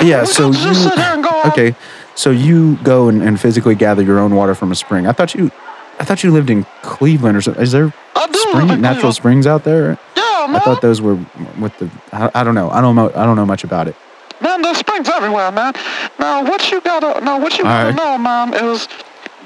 yeah. 0.00 0.22
We 0.22 0.26
So 0.26 0.48
you 0.48 0.52
just 0.54 0.82
sit 0.82 0.94
here 0.94 1.14
and 1.14 1.22
go 1.22 1.42
okay? 1.46 1.74
So 2.14 2.30
you 2.30 2.76
go 2.82 3.08
and, 3.08 3.22
and 3.22 3.40
physically 3.40 3.74
gather 3.74 4.02
your 4.02 4.18
own 4.18 4.34
water 4.34 4.54
from 4.54 4.72
a 4.72 4.74
spring. 4.74 5.06
I 5.06 5.12
thought 5.12 5.34
you 5.34 5.50
I 5.98 6.04
thought 6.04 6.22
you 6.24 6.30
lived 6.30 6.50
in 6.50 6.64
Cleveland 6.82 7.36
or 7.36 7.40
something. 7.42 7.62
Is 7.62 7.72
there 7.72 7.92
spring 8.32 8.66
natural 8.68 8.92
Cleveland. 8.94 9.14
springs 9.14 9.46
out 9.46 9.64
there? 9.64 9.98
Yeah, 10.16 10.46
man. 10.46 10.56
I 10.56 10.60
thought 10.60 10.80
those 10.82 11.00
were 11.00 11.14
with 11.58 11.76
the. 11.78 11.90
I, 12.12 12.30
I 12.34 12.44
don't 12.44 12.54
know. 12.54 12.70
I 12.70 12.80
don't 12.80 12.96
know. 12.96 13.10
I 13.14 13.24
don't 13.24 13.36
know 13.36 13.46
much 13.46 13.64
about 13.64 13.88
it. 13.88 13.94
Man, 14.40 14.60
there's 14.62 14.78
springs 14.78 15.08
everywhere, 15.08 15.52
man. 15.52 15.72
Now, 16.18 16.42
what 16.42 16.68
you 16.72 16.80
gotta, 16.80 17.24
now 17.24 17.38
what 17.40 17.56
you 17.58 17.64
All 17.64 17.70
gotta 17.70 17.88
right. 17.90 17.94
know, 17.96 18.18
man, 18.18 18.54
is 18.54 18.88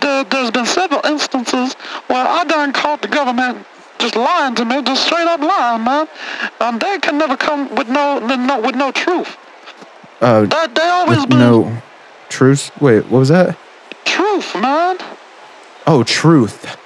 there's 0.01 0.51
been 0.51 0.67
several 0.67 1.05
instances 1.07 1.75
where 2.09 2.27
I 2.27 2.45
done 2.45 2.73
caught 2.73 3.03
the 3.03 3.09
government 3.09 3.67
just 3.99 4.15
lying 4.17 4.55
to 4.57 4.65
me, 4.65 4.83
just 4.83 5.05
straight 5.07 5.27
up 5.27 5.41
lying, 5.41 5.85
man. 5.85 6.09
And 6.61 6.81
they 6.81 6.99
can 6.99 7.19
never 7.19 7.37
come 7.37 7.75
with 7.75 7.89
no, 7.89 8.19
no 8.19 8.61
with 8.61 8.75
no 8.75 8.93
truth. 8.93 9.37
Uh, 10.21 10.43
They, 10.47 10.67
they 10.75 10.89
always 10.89 11.21
with 11.21 11.31
been 11.31 11.39
no 11.39 11.83
truth. 12.29 12.71
Wait, 12.81 13.05
what 13.07 13.19
was 13.21 13.29
that? 13.29 13.57
truth, 14.05 14.55
man. 14.55 14.97
Oh, 15.87 16.03
truth. 16.05 16.77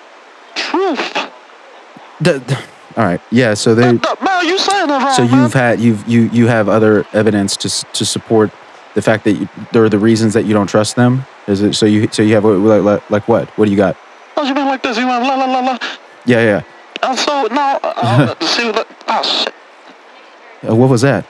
Truth. 0.55 1.15
The, 2.21 2.39
the- 2.41 2.59
all 2.97 3.05
right. 3.05 3.21
Yeah. 3.31 3.55
So 3.55 3.75
they. 3.75 3.83
Man, 3.93 4.01
man, 4.23 4.47
you 4.47 4.59
saying 4.59 4.89
that 4.89 5.03
wrong, 5.03 5.13
So 5.15 5.23
you've 5.23 5.55
had 5.55 5.79
you've 5.81 6.07
you 6.09 6.23
you 6.33 6.49
have 6.49 6.69
other 6.69 7.07
evidence 7.13 7.57
to 7.59 7.69
to 7.93 8.05
support 8.05 8.51
the 8.95 9.03
fact 9.03 9.23
that 9.25 9.33
you, 9.33 9.49
there 9.73 9.85
are 9.85 9.89
the 9.89 9.99
reasons 9.99 10.35
that 10.35 10.45
you 10.45 10.53
don't 10.53 10.67
trust 10.67 10.97
them. 10.97 11.25
Is 11.51 11.63
it 11.63 11.75
so 11.75 11.87
you 11.87 12.09
so 12.13 12.23
you 12.23 12.35
have 12.35 12.45
like 12.45 12.83
like, 12.83 13.11
like 13.11 13.29
what? 13.29 13.49
What 13.59 13.65
do 13.65 13.71
you 13.71 13.77
got? 13.77 13.97
Oh, 14.37 14.45
you 14.45 14.55
mean 14.55 14.67
like 14.67 14.83
this? 14.83 14.97
You 14.97 15.07
went 15.07 15.25
la 15.25 15.35
la 15.35 15.47
la 15.47 15.61
la. 15.61 15.79
Yeah, 16.25 16.41
yeah. 16.43 16.63
And 17.03 17.19
so 17.19 17.49
now, 17.51 17.81
uh, 17.83 18.35
see, 18.47 18.71
look, 18.71 18.87
oh 19.09 19.23
shit. 19.23 19.55
Uh, 20.69 20.77
what 20.77 20.89
was 20.89 21.01
that? 21.03 21.27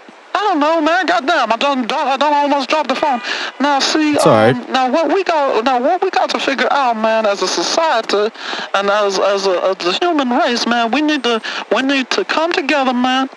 I 0.51 0.55
don't 0.55 0.61
know, 0.61 0.81
man. 0.81 1.07
Goddamn, 1.07 1.53
I 1.53 1.57
don't, 1.57 1.93
I 1.93 2.17
done 2.17 2.33
almost 2.33 2.71
dropped 2.71 2.89
the 2.89 2.97
phone. 2.97 3.21
Now, 3.61 3.79
see, 3.79 4.17
all 4.19 4.33
right. 4.33 4.53
um, 4.53 4.73
now 4.73 4.91
what 4.91 5.07
we 5.15 5.23
got, 5.23 5.65
now 5.65 5.81
what 5.81 6.03
we 6.03 6.11
got 6.11 6.29
to 6.31 6.41
figure 6.41 6.67
out, 6.73 6.97
man, 6.97 7.25
as 7.25 7.41
a 7.43 7.47
society 7.47 8.35
and 8.75 8.91
as 8.91 9.21
as 9.21 9.47
a, 9.47 9.77
as 9.79 9.87
a 9.87 9.93
human 10.05 10.29
race, 10.31 10.67
man, 10.67 10.91
we 10.91 11.03
need 11.03 11.23
to 11.23 11.41
we 11.73 11.83
need 11.83 12.11
to 12.11 12.25
come 12.25 12.53
together, 12.53 12.93
man. 12.93 13.31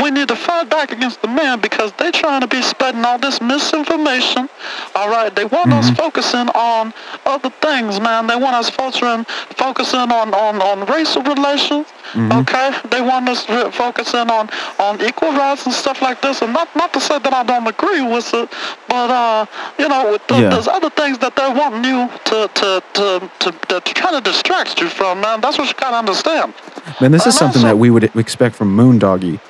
We 0.00 0.12
need 0.12 0.28
to 0.28 0.36
fight 0.36 0.70
back 0.70 0.92
against 0.92 1.22
the 1.22 1.28
man 1.28 1.58
because 1.58 1.90
they 1.98 2.12
trying 2.12 2.40
to 2.42 2.46
be 2.46 2.62
spreading 2.62 3.04
all 3.04 3.18
this 3.18 3.40
misinformation. 3.40 4.48
All 4.94 5.10
right, 5.10 5.34
they 5.34 5.46
want 5.46 5.72
us 5.72 5.90
focusing 5.90 6.50
on 6.54 6.94
other 7.26 7.50
things, 7.50 7.98
man. 8.00 8.28
They 8.28 8.36
want 8.36 8.54
us 8.54 8.70
focusing 8.70 9.24
focusing 9.56 9.98
on 10.12 10.32
on 10.34 10.62
on 10.62 10.86
racial 10.86 11.22
relations. 11.22 11.88
Okay, 12.14 12.70
they 12.90 13.00
want 13.00 13.28
us 13.28 13.44
focusing 13.74 14.30
on 14.30 14.48
on 14.78 15.00
equal 15.02 15.32
rights 15.32 15.64
and 15.66 15.74
stuff 15.74 16.00
like 16.02 16.20
this, 16.22 16.42
and 16.42 16.52
not 16.60 16.76
not 16.76 16.92
to 16.92 17.00
say 17.00 17.18
that 17.18 17.32
I 17.32 17.42
don't 17.42 17.66
agree 17.66 18.02
with 18.02 18.28
it, 18.34 18.48
but 18.88 19.08
uh, 19.10 19.46
you 19.78 19.88
know, 19.88 20.12
with 20.12 20.26
the, 20.28 20.34
Yeah. 20.36 20.50
there's 20.50 20.68
other 20.68 20.90
things 20.90 21.18
that 21.18 21.32
they're 21.36 21.54
wanting 21.62 21.84
you 21.92 22.00
to 22.30 22.38
to 22.60 22.68
to 22.96 23.06
to, 23.40 23.50
to, 23.68 23.80
to 23.80 23.92
try 24.00 24.10
to 24.12 24.20
distract 24.20 24.80
you 24.80 24.88
from, 24.88 25.20
man. 25.20 25.40
That's 25.40 25.56
what 25.58 25.68
you 25.68 25.74
gotta 25.74 25.96
understand. 25.96 26.52
Man, 27.00 27.12
this 27.12 27.22
is 27.22 27.26
And 27.26 27.34
something 27.42 27.62
also- 27.62 27.68
that 27.68 27.78
we 27.78 27.90
would 27.90 28.04
expect 28.16 28.54
from 28.56 28.68
Moondoggy. 28.76 29.40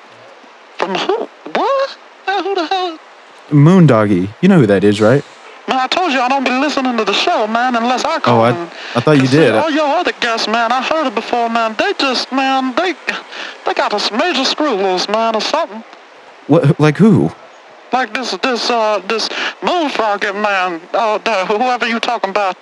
From 0.79 0.95
who? 0.95 1.17
What? 1.61 1.97
Man, 2.26 2.43
who 2.45 2.55
the 2.55 2.67
hell? 2.67 2.99
Moondoggy, 3.50 4.29
you 4.40 4.49
know 4.49 4.59
who 4.61 4.67
that 4.67 4.85
is, 4.85 5.00
right? 5.00 5.25
Man, 5.69 5.79
I 5.79 5.87
told 5.88 6.12
you 6.12 6.21
I 6.21 6.29
don't 6.29 6.45
be 6.45 6.50
listening 6.67 6.97
to 6.97 7.05
the 7.05 7.12
show, 7.12 7.47
man, 7.47 7.75
unless 7.76 8.05
I 8.05 8.19
call. 8.21 8.40
Oh, 8.40 8.45
I- 8.45 8.69
I 8.97 9.00
thought 9.00 9.19
you 9.21 9.29
did. 9.29 9.55
All 9.55 9.71
your 9.71 9.87
other 10.00 10.12
guests, 10.21 10.47
man, 10.49 10.71
I 10.73 10.83
heard 10.83 11.07
it 11.09 11.14
before, 11.14 11.49
man. 11.50 11.75
They 11.79 11.93
just, 11.95 12.31
man, 12.33 12.75
they 12.76 12.95
they 13.64 13.75
got 13.75 13.93
us 13.95 14.11
major 14.11 14.45
screw 14.45 14.75
loose, 14.75 15.09
man, 15.09 15.35
or 15.35 15.40
something. 15.40 15.83
What? 16.50 16.80
Like 16.80 16.97
who? 16.97 17.30
Like 17.92 18.12
this, 18.12 18.33
this, 18.38 18.69
uh, 18.71 18.99
this 19.09 19.28
moonfrog 19.62 20.23
man, 20.35 20.80
uh, 20.92 21.19
the, 21.19 21.47
whoever 21.47 21.87
you 21.88 22.00
talking 22.00 22.30
about. 22.30 22.57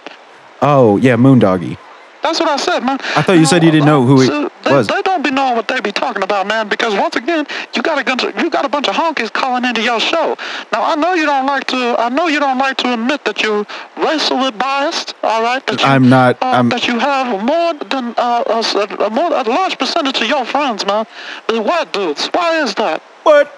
Oh, 0.61 0.97
yeah, 0.99 1.17
Moondoggy. 1.17 1.79
That's 2.23 2.41
what 2.41 2.49
I 2.49 2.57
said, 2.57 2.81
man. 2.81 2.99
I 3.17 3.23
thought 3.23 3.39
you 3.39 3.47
said 3.47 3.63
you 3.63 3.71
didn't 3.71 3.87
know 3.87 4.05
who 4.05 4.21
it 4.21 4.27
so 4.27 4.51
they, 4.65 4.73
was. 4.73 4.89
They 4.89 5.01
don't 5.03 5.23
be 5.23 5.31
knowing 5.31 5.55
what 5.55 5.69
they 5.69 5.81
be 5.81 5.93
talking 5.93 6.23
about, 6.23 6.47
man. 6.49 6.69
Because 6.69 6.93
once 6.95 7.15
again, 7.17 7.47
you 7.75 7.81
got 7.81 7.99
a 7.99 8.05
bunch 8.05 8.25
of 8.25 8.37
you 8.43 8.51
got 8.51 8.65
a 8.65 8.69
bunch 8.69 8.89
of 8.89 8.97
honkies 8.97 9.33
calling 9.33 9.65
into 9.65 9.81
your 9.83 10.01
show. 10.01 10.37
Now 10.73 10.83
I 10.85 10.97
know 10.97 11.15
you 11.15 11.25
don't 11.27 11.47
like 11.47 11.65
to. 11.69 11.95
I 11.99 12.09
know 12.09 12.27
you 12.27 12.41
don't 12.41 12.59
like 12.59 12.77
to 12.79 12.93
admit 12.93 13.25
that 13.25 13.41
you're 13.43 13.65
racially 13.97 14.51
biased. 14.51 15.15
All 15.23 15.43
right. 15.43 15.65
That 15.69 15.81
you, 15.81 15.87
I'm 15.87 16.09
not- 16.09 16.43
Uh, 16.43 16.47
I'm- 16.47 16.69
that 16.71 16.89
you 16.89 16.99
have 16.99 17.43
more 17.45 17.75
than 17.89 18.15
uh, 18.19 18.43
a, 18.49 19.05
a 19.05 19.11
more 19.11 19.33
a 19.33 19.43
large 19.45 19.79
percentage 19.79 20.21
of 20.21 20.29
your 20.29 20.45
friends, 20.45 20.85
man, 20.85 21.07
is 21.49 21.61
white 21.61 21.93
dudes. 21.93 22.27
Why 22.35 22.61
is 22.63 22.75
that? 22.75 23.01
What? 23.23 23.55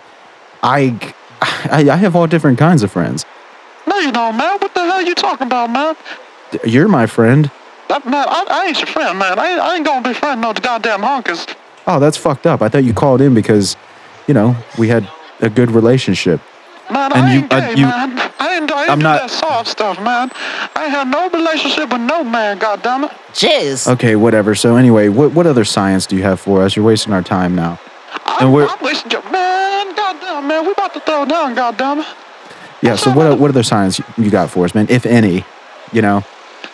I, 0.63 1.15
I, 1.71 1.89
I 1.91 1.97
have 1.97 2.15
all 2.17 2.27
different 2.27 2.59
kinds 2.59 2.83
of 2.83 2.91
friends. 2.93 3.25
No, 3.87 3.97
you 3.99 4.13
don't, 4.13 4.37
man. 4.37 4.59
What 4.59 4.75
the 4.75 4.81
hell 4.81 4.93
are 4.93 5.03
you 5.03 5.15
talking 5.15 5.47
about, 5.47 5.71
man? 5.71 5.97
You're 6.65 6.89
my 6.89 7.07
friend. 7.07 7.51
That, 7.89 8.05
man, 8.05 8.27
I, 8.29 8.47
I 8.51 8.67
ain't 8.67 8.79
your 8.79 8.87
friend, 8.87 9.19
man. 9.19 9.39
I 9.39 9.51
ain't, 9.53 9.61
I 9.61 9.77
ain't 9.77 9.87
gonna 9.87 10.07
be 10.09 10.15
friend 10.15 10.41
no 10.41 10.53
goddamn 10.53 11.01
honkers. 11.01 11.53
Oh, 11.87 11.99
that's 11.99 12.17
fucked 12.17 12.47
up. 12.47 12.63
I 12.63 12.69
thought 12.69 12.85
you 12.85 12.93
called 12.95 13.21
in 13.21 13.35
because, 13.35 13.77
you 14.29 14.35
know, 14.35 14.55
we 14.79 14.89
had 14.89 15.09
a 15.41 15.49
good 15.51 15.71
relationship. 15.71 16.41
Man, 16.91 17.13
And 17.13 17.25
I 17.25 17.33
you- 17.35 17.41
ain't 17.43 17.53
uh, 17.53 17.61
gay, 17.61 17.81
you- 17.81 17.87
man. 17.87 18.19
I 18.39 18.57
ain't, 18.57 18.71
I 18.73 18.83
ain't 18.83 18.91
I'm 18.91 18.99
do 18.99 19.03
not- 19.05 19.21
that 19.23 19.31
soft 19.31 19.69
stuff, 19.69 19.99
man. 20.01 20.31
I 20.77 20.85
ain't 20.85 20.91
had 20.93 21.09
no 21.09 21.29
relationship 21.31 21.91
with 21.91 22.01
no 22.03 22.23
man, 22.23 22.59
goddammit. 22.61 23.11
Jeez. 23.33 23.91
Okay, 23.93 24.15
whatever. 24.17 24.55
So 24.55 24.77
anyway, 24.77 25.09
what 25.09 25.33
what 25.33 25.47
other 25.47 25.65
science 25.65 26.07
do 26.07 26.17
you 26.17 26.23
have 26.23 26.39
for 26.41 26.63
us? 26.63 26.77
You're 26.77 26.85
wasting 26.85 27.13
our 27.13 27.23
time 27.23 27.55
now. 27.55 27.79
I'm, 28.27 28.47
And 28.47 28.55
we're- 28.55 28.69
I'm 28.69 28.85
wasting 28.85 29.11
your 29.13 29.23
man, 29.31 29.50
man. 30.43 30.65
We 30.67 30.73
about 30.73 30.93
to 30.95 31.01
throw 31.01 31.25
down, 31.25 31.55
goddammit. 31.55 32.07
Yeah. 32.83 32.97
So 32.97 33.11
what 33.13 33.39
what 33.39 33.51
other 33.51 33.63
signs 33.63 34.01
you 34.17 34.31
got 34.31 34.51
for 34.51 34.65
us, 34.65 34.75
man? 34.75 34.87
If 34.89 35.05
any, 35.07 35.45
you 35.93 36.03
know. 36.03 36.25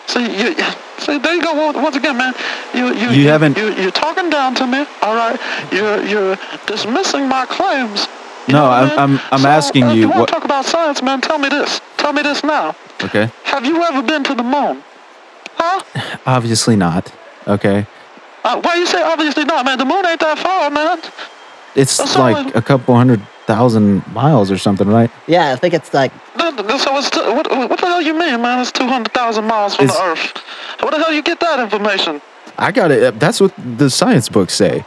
See, 0.07 0.21
you, 0.23 0.55
see, 0.99 1.17
there 1.19 1.35
you 1.35 1.41
go. 1.41 1.53
Once- 1.53 1.77
Once 1.77 1.95
again, 1.97 2.15
man. 2.17 2.33
You, 2.73 2.93
you, 2.93 3.09
You 3.09 3.27
haven't- 3.27 3.57
You, 3.57 3.73
you're 3.73 3.91
talking 3.91 4.29
down 4.29 4.55
to 4.55 4.65
me. 4.65 4.85
All 5.01 5.15
right. 5.15 5.37
You're, 5.71 6.01
you're 6.05 6.37
dismissing 6.65 7.27
my 7.27 7.45
claims. 7.45 8.07
You 8.47 8.53
No, 8.53 8.63
what 8.63 8.71
I 8.71 8.77
I'm- 8.79 8.87
mean? 8.89 8.99
I'm- 8.99 9.19
I'm 9.33 9.41
So, 9.41 9.47
asking 9.49 9.83
uh, 9.83 9.91
you 9.93 10.01
you 10.01 10.07
want 10.07 10.19
what- 10.21 10.27
to 10.29 10.33
talk 10.33 10.45
about 10.45 10.63
science, 10.65 11.01
man? 11.03 11.19
Tell 11.19 11.37
me 11.37 11.49
this. 11.49 11.81
Tell 11.97 12.13
me 12.13 12.21
this 12.21 12.41
now. 12.41 12.73
Okay. 13.03 13.29
Have 13.43 13.65
you 13.65 13.83
ever 13.83 14.01
been 14.01 14.23
to 14.23 14.33
the 14.33 14.43
moon? 14.43 14.81
Huh? 15.57 15.83
Obviously 16.25 16.77
not. 16.77 17.11
Okay. 17.45 17.85
Uh, 18.45 18.61
why 18.61 18.75
you 18.75 18.85
say 18.85 19.01
obviously 19.03 19.43
not, 19.43 19.65
man? 19.65 19.77
The 19.77 19.83
moon 19.85 20.05
ain't 20.05 20.21
that 20.21 20.39
far, 20.39 20.69
man. 20.69 20.99
It's 21.75 21.97
That's 21.97 22.15
like 22.15 22.35
all- 22.45 22.51
a 22.55 22.61
couple 22.61 22.95
hundred 22.95 23.19
thousand 23.47 24.05
miles 24.13 24.51
or 24.51 24.57
something, 24.57 24.87
right? 24.87 25.09
Yeah, 25.25 25.53
I 25.53 25.55
think 25.55 25.73
it's 25.73 25.93
like 25.93 26.11
Th- 26.37 26.55
th- 26.55 26.81
So 26.81 26.97
it's 26.97 27.09
t- 27.09 27.19
what, 27.21 27.49
what 27.49 27.79
the 27.79 27.87
hell 27.87 28.01
you 28.01 28.13
mean, 28.13 28.41
man? 28.41 28.59
It's 28.59 28.71
200,000 28.71 29.43
miles 29.45 29.75
from 29.75 29.85
It's- 29.85 29.97
the 29.97 30.03
Earth. 30.05 30.37
Where 30.81 30.91
the 30.91 30.97
hell 30.99 31.13
you 31.13 31.23
get 31.23 31.39
that 31.39 31.59
information? 31.59 32.21
I 32.57 32.71
got 32.71 32.91
it. 32.91 33.01
Uh, 33.03 33.11
that's 33.11 33.39
what 33.41 33.53
the 33.77 33.89
science 33.89 34.29
books 34.29 34.53
say. 34.53 34.85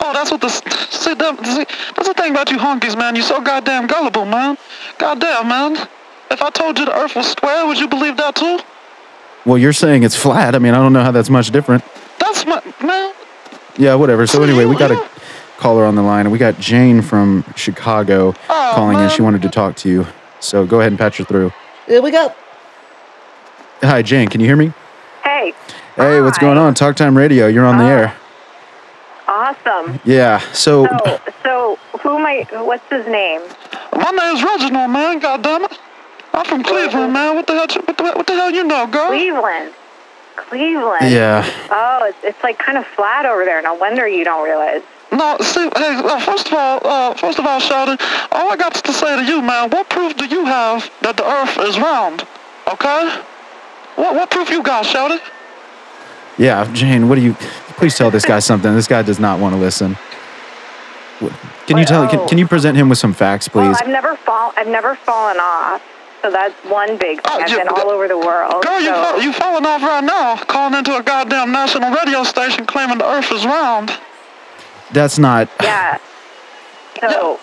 Oh, 0.00 0.12
that's 0.12 0.30
what 0.30 0.40
the... 0.40 0.48
See, 0.50 1.14
that, 1.14 1.32
see, 1.46 1.64
that's 1.94 2.08
the 2.08 2.14
thing 2.14 2.32
about 2.32 2.50
you 2.50 2.58
honkies, 2.58 2.96
man. 2.98 3.14
You're 3.16 3.24
so 3.24 3.40
goddamn 3.40 3.86
gullible, 3.86 4.24
man. 4.26 4.58
Goddamn, 4.98 5.48
man. 5.48 5.76
If 6.30 6.42
I 6.42 6.50
told 6.50 6.78
you 6.78 6.84
the 6.86 6.96
Earth 6.98 7.14
was 7.16 7.26
square, 7.30 7.66
would 7.66 7.78
you 7.78 7.88
believe 7.88 8.16
that 8.18 8.34
too? 8.34 8.58
Well, 9.46 9.56
you're 9.58 9.72
saying 9.72 10.02
it's 10.02 10.16
flat. 10.16 10.54
I 10.54 10.58
mean, 10.58 10.74
I 10.74 10.78
don't 10.78 10.92
know 10.92 11.02
how 11.04 11.10
that's 11.12 11.30
much 11.30 11.50
different. 11.50 11.84
That's 12.18 12.44
my... 12.44 12.60
Man, 12.82 13.12
Yeah, 13.78 13.94
whatever. 13.94 14.26
So 14.26 14.38
So 14.38 14.42
anyway, 14.44 14.64
we 14.64 14.76
got 14.76 14.90
a 14.90 14.94
you- 14.94 15.08
caller 15.64 15.86
on 15.86 15.94
the 15.94 16.02
line, 16.02 16.26
and 16.26 16.30
we 16.32 16.36
got 16.36 16.60
Jane 16.60 17.00
from 17.00 17.42
Chicago 17.56 18.34
Oh, 18.50 18.72
calling 18.74 18.98
in. 18.98 19.08
She 19.08 19.22
wanted 19.22 19.40
to 19.42 19.48
talk 19.48 19.76
to 19.76 19.88
you. 19.88 20.06
So 20.38 20.66
go 20.66 20.80
ahead 20.80 20.92
and 20.92 20.98
patch 20.98 21.16
her 21.16 21.24
through. 21.24 21.52
here 21.86 22.02
we 22.02 22.10
go. 22.10 22.34
Hi, 23.80 24.02
Jane. 24.02 24.28
Can 24.28 24.42
you 24.42 24.46
hear 24.46 24.56
me? 24.56 24.74
Hey. 25.22 25.54
Hey, 25.96 26.20
what's 26.20 26.36
going 26.36 26.58
on? 26.58 26.74
Talk 26.74 26.96
Time 26.96 27.16
Radio. 27.16 27.46
You're 27.46 27.64
on 27.64 27.78
the 27.78 27.84
Oh. 27.84 27.96
air. 27.96 28.14
Awesome. 29.26 30.00
Yeah. 30.04 30.40
So, 30.52 30.86
So, 30.86 31.18
so 31.42 31.78
who 32.02 32.18
am 32.18 32.26
I? 32.26 32.46
What's 32.60 32.84
his 32.90 33.06
name? 33.06 33.40
my 33.96 34.10
name's 34.10 34.42
Reginald, 34.44 34.90
man. 34.90 35.18
Goddammit. 35.18 35.78
I'm 36.34 36.44
from 36.44 36.62
Cleveland, 36.62 37.14
man. 37.14 37.36
What 37.36 37.46
the 37.46 37.54
hell? 37.54 37.66
you- 37.74 37.80
What 37.86 37.96
the, 37.96 38.04
what 38.18 38.26
the 38.26 38.34
hell 38.34 38.50
you 38.50 38.64
know, 38.64 38.86
girl? 38.86 39.08
Cleveland. 39.08 39.72
Cleveland. 40.36 41.10
yeah. 41.10 41.48
Oh, 41.70 42.04
it's, 42.04 42.18
it's 42.22 42.42
like 42.44 42.58
kind 42.58 42.76
of 42.76 42.86
flat 42.88 43.24
over 43.24 43.46
there. 43.46 43.62
No 43.62 43.72
wonder 43.72 44.06
you 44.06 44.24
don't 44.24 44.44
realize. 44.44 44.82
No, 45.14 45.36
see, 45.40 45.68
hey, 45.76 45.94
uh, 46.02 46.18
first 46.20 46.48
of 46.48 46.54
all, 46.54 46.80
uh, 46.84 47.14
first 47.14 47.38
of 47.38 47.46
all, 47.46 47.60
Shawty, 47.60 47.96
all 48.32 48.50
I 48.50 48.56
got 48.56 48.74
to 48.74 48.92
say 48.92 49.16
to 49.16 49.24
you, 49.24 49.40
man, 49.40 49.70
what 49.70 49.88
proof 49.88 50.16
do 50.16 50.26
you 50.26 50.44
have 50.44 50.90
that 51.02 51.16
the 51.16 51.24
Earth 51.24 51.56
is 51.60 51.78
round? 51.78 52.26
Okay? 52.66 53.22
What 53.94 54.14
what 54.16 54.30
proof 54.30 54.50
you 54.50 54.62
got, 54.62 54.84
Shawty? 54.84 55.20
Yeah, 56.36 56.68
Jane. 56.72 57.08
What 57.08 57.14
do 57.14 57.20
you? 57.20 57.34
Please 57.78 57.96
tell 57.96 58.10
this 58.10 58.24
guy 58.24 58.40
something. 58.40 58.74
This 58.74 58.88
guy 58.88 59.02
does 59.02 59.20
not 59.20 59.38
want 59.38 59.54
to 59.54 59.60
listen. 59.60 59.96
Can 61.66 61.78
you 61.78 61.84
tell? 61.84 62.08
Can, 62.08 62.26
can 62.28 62.38
you 62.38 62.48
present 62.48 62.76
him 62.76 62.88
with 62.88 62.98
some 62.98 63.12
facts, 63.14 63.48
Well, 63.54 63.68
please? 63.72 63.80
I've 63.80 63.88
never 63.88 64.16
fall. 64.16 64.52
I've 64.56 64.66
never 64.66 64.96
fallen 64.96 65.36
off. 65.38 65.80
So 66.22 66.30
that's 66.30 66.54
one 66.64 66.96
big 66.96 67.22
thing. 67.22 67.26
Oh, 67.26 67.40
I've 67.40 67.50
you- 67.50 67.58
been 67.58 67.68
all 67.68 67.90
over 67.90 68.08
the 68.08 68.18
world. 68.18 68.64
Girl, 68.64 68.80
you 68.80 68.86
so, 68.86 68.94
fall, 68.94 69.20
you 69.20 69.32
falling 69.32 69.66
off 69.66 69.82
right 69.82 70.02
now, 70.02 70.36
calling 70.36 70.74
into 70.74 70.96
a 70.96 71.02
goddamn 71.02 71.52
national 71.52 71.90
radio 71.94 72.24
station 72.24 72.66
claiming 72.66 72.98
the 72.98 73.06
Earth 73.06 73.30
is 73.30 73.44
round. 73.44 73.92
That's 74.92 75.18
not. 75.18 75.48
yeah. 75.62 75.98
So, 77.00 77.38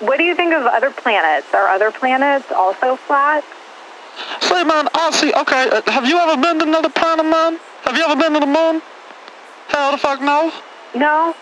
what 0.00 0.18
do 0.18 0.24
you 0.24 0.34
think 0.34 0.52
of 0.52 0.64
other 0.66 0.90
planets? 0.90 1.46
Are 1.54 1.68
other 1.68 1.90
planets 1.90 2.50
also 2.52 2.96
flat? 2.96 3.44
Say, 4.40 4.64
man, 4.64 4.88
I 4.94 5.10
see. 5.12 5.32
Okay, 5.32 5.70
uh, 5.70 5.82
have 5.90 6.06
you 6.06 6.18
ever 6.18 6.40
been 6.40 6.58
to 6.58 6.64
another 6.66 6.88
planet, 6.90 7.24
man? 7.24 7.58
Have 7.82 7.96
you 7.96 8.04
ever 8.04 8.16
been 8.16 8.34
to 8.34 8.40
the 8.40 8.46
moon? 8.46 8.82
Hell 9.68 9.92
the 9.92 9.98
fuck 9.98 10.20
no. 10.20 10.52
No. 10.94 11.34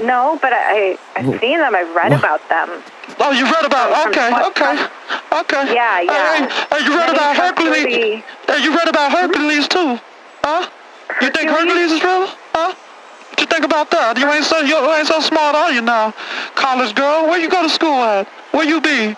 No, 0.00 0.38
but 0.42 0.52
I, 0.52 0.98
I've 1.14 1.24
Wh- 1.24 1.38
seen 1.40 1.58
them. 1.58 1.74
I've 1.74 1.94
read 1.94 2.12
wh- 2.12 2.18
about 2.18 2.46
them. 2.48 2.82
Oh, 3.20 3.30
you 3.30 3.44
read 3.44 3.64
about 3.64 3.94
From- 4.02 4.10
Okay, 4.10 4.28
okay, 4.50 4.86
okay. 5.40 5.72
Yeah, 5.74 6.00
yeah. 6.00 6.48
Hey, 6.48 6.66
hey, 6.78 6.84
you 6.84 6.90
read 6.90 7.06
Many 7.06 7.12
about 7.16 7.36
Hercules? 7.36 7.82
trustworthy- 7.84 8.22
Hey, 8.48 8.62
you 8.64 8.74
read 8.76 8.88
about 8.88 9.12
Hercules 9.12 9.68
too? 9.68 9.98
Huh? 10.42 10.68
You 11.22 11.30
think 11.30 11.48
Hercules 11.48 11.92
Hercules? 11.92 11.92
is 11.92 12.02
real? 12.02 12.26
Huh? 12.52 12.74
What 13.44 13.50
you 13.52 13.56
think 13.60 13.66
about 13.70 13.90
that? 13.90 14.16
You 14.16 14.24
ain't 14.32 14.46
so 14.46 14.60
you 14.60 14.74
ain't 14.96 15.06
so 15.06 15.20
smart, 15.20 15.54
are 15.54 15.70
you 15.70 15.82
now, 15.82 16.12
college 16.54 16.94
girl? 16.94 17.26
Where 17.28 17.38
you 17.38 17.50
go 17.50 17.60
to 17.62 17.68
school 17.68 18.00
at? 18.02 18.26
Where 18.56 18.64
you 18.64 18.80
be? 18.80 19.14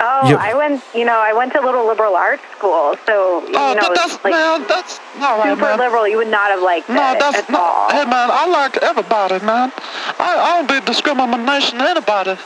Oh, 0.00 0.28
You- 0.30 0.38
I 0.40 0.54
went. 0.54 0.82
You 0.94 1.04
know, 1.04 1.18
I 1.20 1.34
went 1.34 1.52
to 1.52 1.60
a 1.60 1.64
little 1.68 1.86
liberal 1.86 2.16
arts 2.16 2.42
school, 2.56 2.96
so 3.04 3.44
you 3.46 3.52
Oh, 3.60 3.74
know, 3.74 3.92
that's 3.94 4.16
like 4.24 4.32
man, 4.32 4.64
that's 4.66 5.00
all 5.20 5.36
right, 5.36 5.50
super 5.52 5.66
man. 5.68 5.78
liberal. 5.78 6.08
You 6.08 6.16
would 6.16 6.28
not 6.28 6.48
have 6.50 6.62
liked 6.62 6.88
No, 6.88 7.12
it 7.12 7.18
that's 7.20 7.36
at 7.36 7.50
no. 7.50 7.58
all. 7.60 7.90
Hey, 7.90 8.04
man, 8.06 8.30
I 8.32 8.46
like 8.46 8.78
everybody, 8.82 9.44
man. 9.44 9.70
I, 10.18 10.30
I 10.40 10.48
don't 10.56 10.68
be 10.72 10.80
discrimination 10.86 11.80
to 11.80 11.84
anybody. 11.84 12.36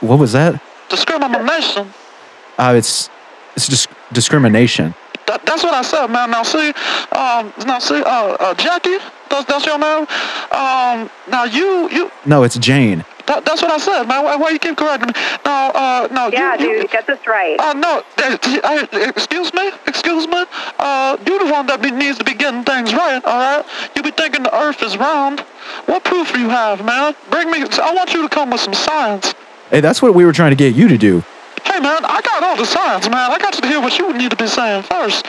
What 0.00 0.18
was 0.18 0.32
that? 0.32 0.60
Discrimination. 0.88 1.94
Uh, 2.58 2.74
it's 2.76 3.08
it's 3.54 3.68
just 3.68 3.88
discrimination. 4.12 4.92
That, 5.26 5.44
that's 5.46 5.62
what 5.62 5.74
I 5.74 5.82
said, 5.82 6.08
man. 6.08 6.30
Now 6.30 6.42
see, 6.42 6.68
um, 7.12 7.52
now 7.66 7.78
see, 7.78 8.00
uh, 8.02 8.36
uh, 8.40 8.54
Jackie, 8.54 8.98
that's 9.30 9.46
that's 9.46 9.64
your 9.66 9.78
name. 9.78 10.06
Um, 10.52 11.10
now 11.30 11.44
you, 11.44 11.88
you, 11.90 12.10
No, 12.26 12.42
it's 12.42 12.58
Jane. 12.58 13.04
that, 13.26 13.44
that's 13.44 13.62
what 13.62 13.70
I 13.72 13.78
said, 13.78 14.04
man. 14.04 14.22
Why, 14.24 14.36
why 14.36 14.50
you 14.50 14.58
keep 14.58 14.76
correcting 14.76 15.08
me? 15.08 15.14
Now, 15.44 15.70
uh, 15.70 16.08
no, 16.12 16.28
yeah, 16.28 16.54
you, 16.60 16.68
you, 16.68 16.82
dude, 16.82 16.90
get 16.90 17.06
this 17.06 17.26
right. 17.26 17.58
Uh, 17.58 17.72
no, 17.72 18.02
uh, 18.18 18.36
I, 18.64 18.86
excuse 19.08 19.52
me, 19.54 19.70
excuse 19.86 20.28
me. 20.28 20.44
Uh, 20.78 21.16
you 21.26 21.38
the 21.38 21.50
one 21.50 21.66
that 21.68 21.80
be, 21.80 21.90
needs 21.90 22.18
to 22.18 22.24
be 22.24 22.34
getting 22.34 22.62
things 22.64 22.92
right, 22.92 23.24
all 23.24 23.38
right? 23.38 23.64
You 23.96 24.02
be 24.02 24.10
thinking 24.10 24.42
the 24.42 24.54
Earth 24.54 24.82
is 24.82 24.98
round. 24.98 25.40
What 25.86 26.04
proof 26.04 26.32
do 26.34 26.38
you 26.40 26.50
have, 26.50 26.84
man? 26.84 27.14
Bring 27.30 27.50
me. 27.50 27.64
I 27.82 27.94
want 27.94 28.12
you 28.12 28.22
to 28.22 28.28
come 28.28 28.50
with 28.50 28.60
some 28.60 28.74
science. 28.74 29.34
Hey, 29.70 29.80
that's 29.80 30.02
what 30.02 30.14
we 30.14 30.26
were 30.26 30.32
trying 30.32 30.50
to 30.50 30.56
get 30.56 30.74
you 30.74 30.88
to 30.88 30.98
do. 30.98 31.24
Hey, 31.64 31.80
man, 31.80 32.04
I 32.04 32.20
got 32.22 32.42
all 32.42 32.56
the 32.56 32.66
signs, 32.66 33.08
man. 33.08 33.30
I 33.30 33.38
got 33.38 33.54
you 33.56 33.62
to 33.62 33.68
hear 33.68 33.80
what 33.80 33.98
you 33.98 34.12
need 34.12 34.30
to 34.30 34.36
be 34.36 34.46
saying 34.46 34.82
first. 34.84 35.26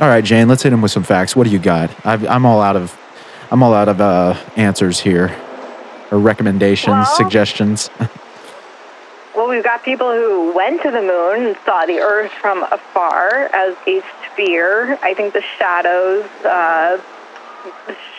All 0.00 0.08
right, 0.08 0.22
Jane. 0.24 0.48
Let's 0.48 0.62
hit 0.62 0.72
him 0.72 0.80
with 0.82 0.90
some 0.90 1.02
facts. 1.02 1.34
What 1.34 1.44
do 1.44 1.50
you 1.50 1.58
got? 1.58 1.90
I've, 2.06 2.26
I'm 2.28 2.44
all 2.46 2.60
out 2.60 2.76
of 2.76 2.96
I'm 3.50 3.62
all 3.62 3.72
out 3.74 3.88
of 3.88 4.00
uh, 4.00 4.34
answers 4.56 5.00
here, 5.00 5.34
or 6.10 6.18
recommendations, 6.18 6.88
Well- 6.94 7.04
suggestions. 7.16 7.90
know, 9.36 9.48
we've 9.48 9.64
got 9.64 9.82
people 9.84 10.12
who 10.12 10.52
went 10.54 10.82
to 10.82 10.90
the 10.90 11.00
moon 11.00 11.46
and 11.46 11.56
saw 11.64 11.86
the 11.86 11.98
Earth 12.00 12.30
from 12.32 12.64
afar 12.64 13.46
as 13.54 13.76
a 13.86 14.02
sphere. 14.32 14.98
I 15.02 15.14
think 15.14 15.32
the 15.32 15.42
shadows. 15.58 16.24
Uh, 16.44 17.00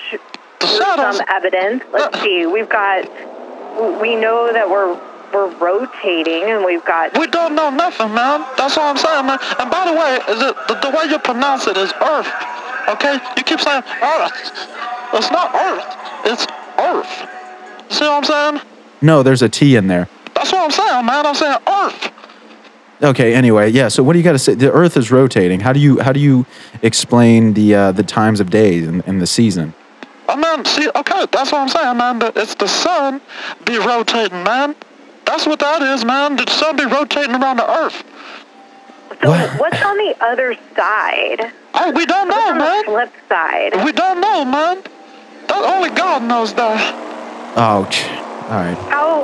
sh- 0.10 0.16
The 0.60 0.68
shadows. 0.68 1.18
some 1.18 1.26
evidence. 1.30 1.84
Let's 1.92 2.20
see. 2.22 2.46
We've 2.46 2.70
got. 2.70 3.06
We 4.02 4.16
know 4.16 4.52
that 4.52 4.70
we're 4.70 4.96
we're 5.40 5.56
rotating, 5.58 6.44
and 6.44 6.66
we've 6.66 6.84
got. 6.86 7.18
We 7.18 7.28
don't 7.28 7.56
know 7.56 7.70
nothing, 7.70 8.14
man. 8.14 8.46
That's 8.58 8.78
all 8.78 8.90
I'm 8.90 8.98
saying, 8.98 9.26
man. 9.26 9.40
And 9.60 9.72
by 9.72 9.86
the 9.86 9.94
way, 9.94 10.20
the, 10.28 10.56
the, 10.68 10.90
the 10.90 10.96
way 10.96 11.06
you 11.10 11.20
pronounce 11.20 11.68
it 11.68 11.78
is 11.78 11.94
Earth. 12.02 12.32
Okay? 12.90 13.20
You 13.38 13.44
keep 13.44 13.60
saying 13.60 13.84
Earth. 14.02 14.68
It's 15.14 15.32
not 15.32 15.56
Earth. 15.56 15.86
It's 16.26 16.48
Earth. 16.78 17.30
See 17.90 18.06
what 18.06 18.12
I'm 18.12 18.24
saying? 18.24 18.62
No, 19.02 19.24
there's 19.24 19.42
a 19.42 19.50
T 19.50 19.76
in 19.76 19.88
there. 19.88 20.10
That's 20.36 20.52
what 20.52 20.64
I'm 20.64 20.72
saying, 20.72 21.06
man. 21.06 21.26
I'm 21.26 21.36
saying 21.36 21.58
Earth. 21.68 22.12
Okay. 23.02 23.34
Anyway, 23.34 23.72
yeah. 23.72 23.88
So 23.88 24.04
what 24.04 24.14
do 24.14 24.20
you 24.20 24.24
got 24.24 24.34
to 24.34 24.40
say? 24.40 24.56
The 24.56 24.72
Earth 24.72 24.98
is 24.98 25.10
rotating. 25.10 25.62
How 25.62 25.72
do 25.72 25.80
you 25.80 26.00
how 26.00 26.12
do 26.12 26.20
you 26.20 26.46
explain 26.82 27.54
the 27.54 27.76
uh, 27.76 27.92
the 27.94 28.04
times 28.04 28.42
of 28.42 28.50
days 28.50 28.88
and, 28.88 29.02
and 29.08 29.22
the 29.22 29.28
season? 29.28 29.74
I 30.28 30.36
mean, 30.36 30.66
see, 30.66 30.90
okay, 30.94 31.26
that's 31.32 31.52
what 31.52 31.62
I'm 31.62 31.70
saying, 31.70 31.98
man. 31.98 32.20
That 32.20 32.38
It's 32.38 32.56
the 32.56 32.68
sun 32.68 33.22
be 33.66 33.78
rotating, 33.78 34.44
man. 34.44 34.76
That's 35.26 35.46
what 35.46 35.60
that 35.60 35.82
is, 35.82 36.04
man. 36.06 36.36
The 36.36 36.50
sun 36.50 36.76
be 36.78 36.86
rotating 36.86 37.36
around 37.36 37.58
the 37.58 37.70
Earth. 37.70 38.04
So 39.22 39.30
What? 39.30 39.60
what's 39.60 39.82
on 39.84 39.98
the 39.98 40.16
other 40.22 40.56
side? 40.76 41.52
Oh, 41.74 41.92
we 41.92 42.06
don't 42.06 42.28
know, 42.28 42.36
What's 42.36 42.52
on 42.52 42.58
the 42.58 42.64
man. 42.64 42.84
flip 42.86 43.14
side? 43.28 43.86
We 43.86 43.92
don't 43.92 44.22
know, 44.22 44.46
man. 44.46 44.82
That 45.48 45.64
only 45.66 45.90
God 45.92 46.24
knows 46.24 46.54
that. 46.54 46.96
Ouch. 47.58 48.04
All 48.06 48.50
right. 48.50 48.78
How 48.90 49.24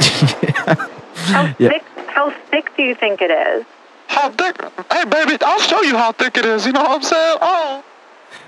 how 1.32 1.54
Yeah. 1.58 1.68
thick 1.70 1.84
how 2.08 2.30
thick 2.50 2.76
do 2.76 2.82
you 2.82 2.94
think 2.94 3.20
it 3.20 3.30
is? 3.30 3.64
How 4.08 4.30
thick? 4.30 4.56
Hey, 4.92 5.04
baby, 5.04 5.36
I'll 5.42 5.60
show 5.60 5.82
you 5.82 5.96
how 5.96 6.12
thick 6.12 6.36
it 6.36 6.44
is. 6.46 6.64
You 6.66 6.72
know 6.72 6.82
what 6.82 6.90
I'm 6.92 7.02
saying? 7.02 7.38
Oh, 7.42 7.84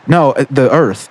No, 0.07 0.33
uh, 0.33 0.45
the 0.51 0.71
Earth. 0.73 1.11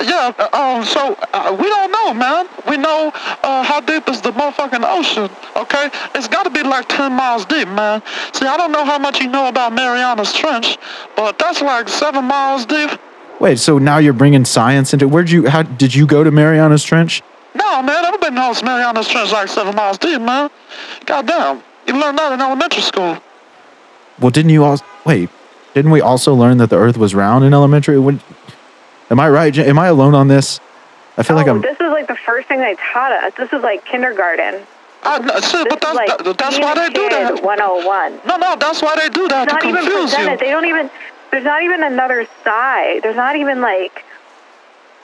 Yeah. 0.00 0.32
Um, 0.52 0.84
so 0.84 1.16
uh, 1.32 1.56
we 1.58 1.68
don't 1.68 1.90
know, 1.90 2.14
man. 2.14 2.48
We 2.68 2.76
know 2.76 3.10
uh, 3.42 3.62
how 3.62 3.80
deep 3.80 4.08
is 4.08 4.20
the 4.20 4.30
motherfucking 4.32 4.84
ocean. 4.84 5.30
Okay, 5.56 5.90
it's 6.14 6.28
got 6.28 6.44
to 6.44 6.50
be 6.50 6.62
like 6.62 6.88
10 6.88 7.12
miles 7.12 7.44
deep, 7.44 7.68
man. 7.68 8.02
See, 8.32 8.46
I 8.46 8.56
don't 8.56 8.72
know 8.72 8.84
how 8.84 8.98
much 8.98 9.20
you 9.20 9.28
know 9.28 9.48
about 9.48 9.72
Mariana's 9.72 10.32
Trench, 10.32 10.78
but 11.16 11.38
that's 11.38 11.60
like 11.60 11.88
seven 11.88 12.24
miles 12.24 12.66
deep. 12.66 12.90
Wait. 13.40 13.58
So 13.58 13.78
now 13.78 13.98
you're 13.98 14.12
bringing 14.12 14.44
science 14.44 14.92
into 14.92 15.08
where'd 15.08 15.30
you 15.30 15.48
how 15.48 15.62
did 15.62 15.94
you 15.94 16.06
go 16.06 16.22
to 16.22 16.30
Mariana's 16.30 16.84
Trench? 16.84 17.22
No, 17.54 17.82
man, 17.82 18.04
I've 18.04 18.20
been 18.20 18.34
known 18.34 18.54
Mariana's 18.64 19.08
Trench 19.08 19.32
like 19.32 19.48
seven 19.48 19.74
miles 19.74 19.98
deep, 19.98 20.20
man. 20.20 20.50
Goddamn, 21.06 21.62
you 21.86 21.98
learned 22.00 22.18
that 22.18 22.32
in 22.32 22.40
elementary 22.40 22.82
school. 22.82 23.18
Well, 24.20 24.30
didn't 24.30 24.50
you 24.50 24.64
all 24.64 24.78
wait? 25.04 25.28
Didn't 25.74 25.90
we 25.90 26.00
also 26.00 26.34
learn 26.34 26.58
that 26.58 26.70
the 26.70 26.76
Earth 26.76 26.96
was 26.98 27.14
round 27.14 27.44
in 27.44 27.54
elementary? 27.54 27.98
When, 27.98 28.20
am 29.10 29.20
I 29.20 29.28
right? 29.28 29.56
Am 29.58 29.78
I 29.78 29.88
alone 29.88 30.14
on 30.14 30.28
this? 30.28 30.60
I 31.16 31.22
feel 31.22 31.36
like 31.36 31.46
oh, 31.46 31.56
I'm. 31.56 31.60
this 31.60 31.78
is 31.78 31.90
like 31.92 32.08
the 32.08 32.16
first 32.16 32.48
thing 32.48 32.60
they 32.60 32.76
taught 32.92 33.12
us. 33.12 33.34
This 33.36 33.52
is 33.52 33.62
like 33.62 33.84
kindergarten. 33.84 34.62
I, 35.04 35.18
no, 35.18 35.40
see, 35.40 35.58
This 35.58 35.66
but 35.68 35.80
that's, 35.80 35.96
like 35.96 36.08
that, 36.18 36.38
that's 36.38 36.56
being 36.56 36.62
why 36.62 36.74
they 36.74 36.94
do 36.94 37.08
that. 37.08 37.42
101. 37.42 38.20
No, 38.26 38.36
no, 38.36 38.56
that's 38.56 38.80
why 38.80 38.94
they 38.96 39.08
do 39.08 39.26
that 39.28 39.44
It's 39.44 39.52
not 39.52 39.60
to 39.62 39.68
even 39.68 39.82
confuse 39.82 40.14
presented. 40.14 40.32
you. 40.32 40.38
They 40.38 40.50
don't 40.50 40.66
even. 40.66 40.90
There's 41.30 41.44
not 41.44 41.62
even 41.62 41.82
another 41.82 42.26
side. 42.44 43.02
There's 43.02 43.16
not 43.16 43.36
even 43.36 43.60
like 43.60 44.04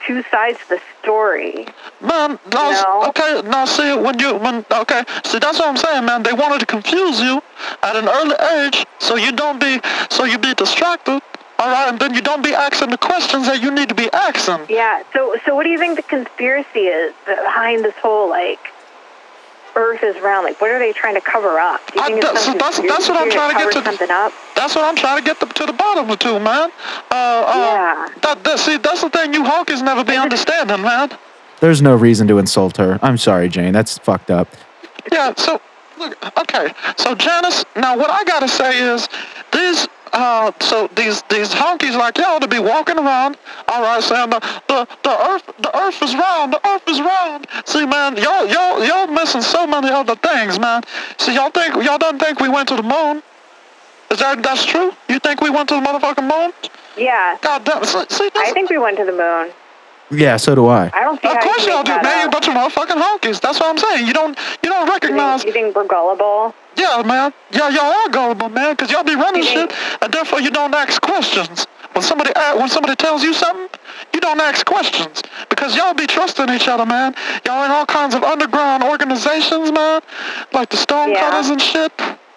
two 0.05 0.23
sides 0.31 0.57
to 0.59 0.75
the 0.75 0.81
story. 1.01 1.67
Man, 2.01 2.39
that's, 2.47 2.81
No. 2.83 3.05
okay, 3.09 3.41
now 3.49 3.65
see, 3.65 3.95
when 3.95 4.17
you, 4.19 4.35
when, 4.37 4.65
okay, 4.71 5.03
see, 5.25 5.39
that's 5.39 5.59
what 5.59 5.67
I'm 5.67 5.77
saying, 5.77 6.05
man. 6.05 6.23
They 6.23 6.33
wanted 6.33 6.59
to 6.59 6.65
confuse 6.65 7.19
you 7.19 7.41
at 7.83 7.95
an 7.95 8.07
early 8.07 8.35
age 8.63 8.85
so 8.99 9.15
you 9.15 9.31
don't 9.31 9.59
be, 9.59 9.81
so 10.09 10.23
you 10.23 10.37
be 10.37 10.53
distracted, 10.53 11.21
all 11.59 11.67
right, 11.69 11.89
and 11.89 11.99
then 11.99 12.13
you 12.13 12.21
don't 12.21 12.43
be 12.43 12.53
asking 12.53 12.89
the 12.89 12.97
questions 12.97 13.45
that 13.47 13.61
you 13.61 13.69
need 13.71 13.89
to 13.89 13.95
be 13.95 14.09
asking. 14.13 14.65
Yeah. 14.69 15.03
So 15.13 15.35
so 15.45 15.55
what 15.55 15.63
do 15.63 15.69
you 15.69 15.77
think 15.77 15.95
the 15.97 16.03
conspiracy 16.03 16.87
is 16.87 17.13
behind 17.25 17.83
this 17.83 17.95
whole 18.01 18.29
like 18.29 18.59
Earth 19.75 20.01
is 20.03 20.19
round? 20.21 20.45
Like 20.45 20.59
what 20.61 20.71
are 20.71 20.79
they 20.79 20.93
trying 20.93 21.15
to 21.15 21.21
cover 21.21 21.59
up? 21.59 21.79
Do 21.91 21.99
you 21.99 22.05
I- 22.05 22.07
it's 22.17 22.25
that's- 22.25 22.45
that's- 22.47 22.79
that's 22.79 23.09
what 23.09 23.17
I'm 23.19 23.29
trying 23.29 23.51
to 23.53 23.57
get 23.63 23.71
to 23.73 23.79
the- 23.81 23.85
something 23.85 24.09
up? 24.11 24.31
That's 24.55 24.75
what 24.75 24.83
I'm 24.85 24.95
trying 24.95 25.17
to 25.17 25.23
get 25.23 25.39
the, 25.39 25.45
to 25.45 25.65
the 25.65 25.73
bottom 25.73 26.09
of, 26.09 26.19
too, 26.19 26.39
man. 26.39 26.69
Uh, 27.11 27.13
uh, 27.13 27.53
Yeah. 27.55 28.07
That, 28.23 28.43
that, 28.43 28.59
see, 28.59 28.77
that's 28.77 29.01
the 29.01 29.09
thing 29.09 29.33
you 29.33 29.43
honkies 29.43 29.81
never 29.81 30.03
be 30.03 30.15
understanding, 30.17 30.81
man. 30.81 31.11
There's 31.61 31.81
no 31.81 31.95
reason 31.95 32.27
to 32.29 32.39
insult 32.39 32.77
her. 32.77 32.99
I'm 33.01 33.17
sorry, 33.17 33.47
Jane. 33.49 33.71
That's 33.73 33.97
fucked 33.99 34.31
up. 34.31 34.47
Yeah, 35.11 35.33
so 35.37 35.61
look, 35.97 36.17
okay. 36.39 36.73
So 36.97 37.15
Janice, 37.15 37.63
now 37.75 37.97
what 37.97 38.09
I 38.09 38.23
gotta 38.25 38.47
say 38.47 38.79
is 38.79 39.07
these 39.53 39.87
uh 40.13 40.51
so 40.59 40.87
these 40.95 41.21
these 41.23 41.49
honkies 41.49 41.97
like 41.97 42.17
y'all 42.17 42.39
to 42.39 42.47
be 42.47 42.59
walking 42.59 42.97
around, 42.97 43.37
all 43.67 43.81
right, 43.81 44.01
saying 44.03 44.29
the, 44.29 44.39
the 44.67 44.87
the 45.03 45.29
earth 45.29 45.45
the 45.59 45.77
earth 45.77 46.01
is 46.01 46.15
round, 46.15 46.53
the 46.53 46.67
earth 46.67 46.87
is 46.87 46.99
round. 46.99 47.47
See 47.65 47.85
man, 47.85 48.17
y'all 48.17 48.45
y'all 48.47 48.83
y'all 48.83 49.07
missing 49.07 49.41
so 49.41 49.67
many 49.67 49.89
other 49.89 50.15
things, 50.15 50.59
man. 50.59 50.83
See 51.17 51.35
y'all 51.35 51.51
think 51.51 51.75
y'all 51.83 51.97
don't 51.97 52.19
think 52.19 52.39
we 52.39 52.49
went 52.49 52.67
to 52.69 52.75
the 52.75 52.83
moon? 52.83 53.21
Is 54.11 54.19
that 54.19 54.41
that's 54.41 54.65
true? 54.65 54.91
You 55.07 55.19
think 55.19 55.41
we 55.41 55.49
went 55.49 55.69
to 55.69 55.75
the 55.75 55.81
motherfucking 55.81 56.27
moon? 56.27 56.51
Yeah. 56.97 57.37
God 57.41 57.63
damn 57.63 57.83
see, 57.85 58.03
see 58.09 58.29
I 58.35 58.51
think 58.51 58.69
we 58.69 58.77
went 58.77 58.97
to 58.97 59.05
the 59.05 59.11
moon. 59.11 59.51
Yeah, 60.11 60.37
so 60.37 60.55
do 60.55 60.67
I. 60.67 60.89
I 60.93 61.03
don't 61.03 61.21
see 61.21 61.27
of 61.27 61.39
course 61.39 61.65
you 61.65 61.73
y'all 61.73 61.83
do, 61.83 61.91
man. 61.91 62.03
that 62.03 62.21
You 62.21 62.25
up. 62.27 62.31
bunch 62.31 62.47
of 62.47 62.53
motherfucking 62.55 63.01
honkies. 63.01 63.39
That's 63.41 63.59
what 63.59 63.69
I'm 63.69 63.77
saying. 63.77 64.07
You 64.07 64.13
don't 64.13 64.37
you 64.63 64.69
don't 64.69 64.87
You 64.87 64.93
recognize 64.93 65.43
think, 65.43 65.55
you 65.55 65.61
think 65.63 65.75
we're 65.75 65.85
gullible? 65.87 66.55
Yeah, 66.75 67.03
man. 67.05 67.33
Yeah, 67.51 67.69
y'all 67.69 67.93
are 67.93 68.09
gullible, 68.09 68.49
man, 68.49 68.73
because 68.73 68.89
y'all 68.91 69.03
be 69.03 69.15
running 69.15 69.43
You 69.43 69.47
shit, 69.49 69.71
think- 69.71 70.01
and 70.01 70.13
therefore 70.13 70.39
you 70.41 70.49
don't 70.49 70.73
ask 70.73 71.01
questions. 71.01 71.67
When 71.93 72.03
somebody 72.03 72.31
when 72.57 72.69
somebody 72.69 72.95
tells 72.95 73.23
you 73.23 73.33
something, 73.33 73.67
you 74.13 74.19
don't 74.21 74.39
ask 74.39 74.65
questions 74.65 75.21
because 75.49 75.75
y'all 75.75 75.93
be 75.93 76.07
trusting 76.07 76.49
each 76.49 76.67
other, 76.67 76.85
man. 76.85 77.13
Y'all 77.45 77.63
in 77.65 77.71
all 77.71 77.85
kinds 77.85 78.15
of 78.15 78.23
underground 78.23 78.83
organizations, 78.83 79.71
man, 79.71 80.01
like 80.53 80.69
the 80.69 80.77
Stonecutters 80.77 81.47
Yeah. 81.47 81.51
And 81.53 81.61
shit. 81.61 81.91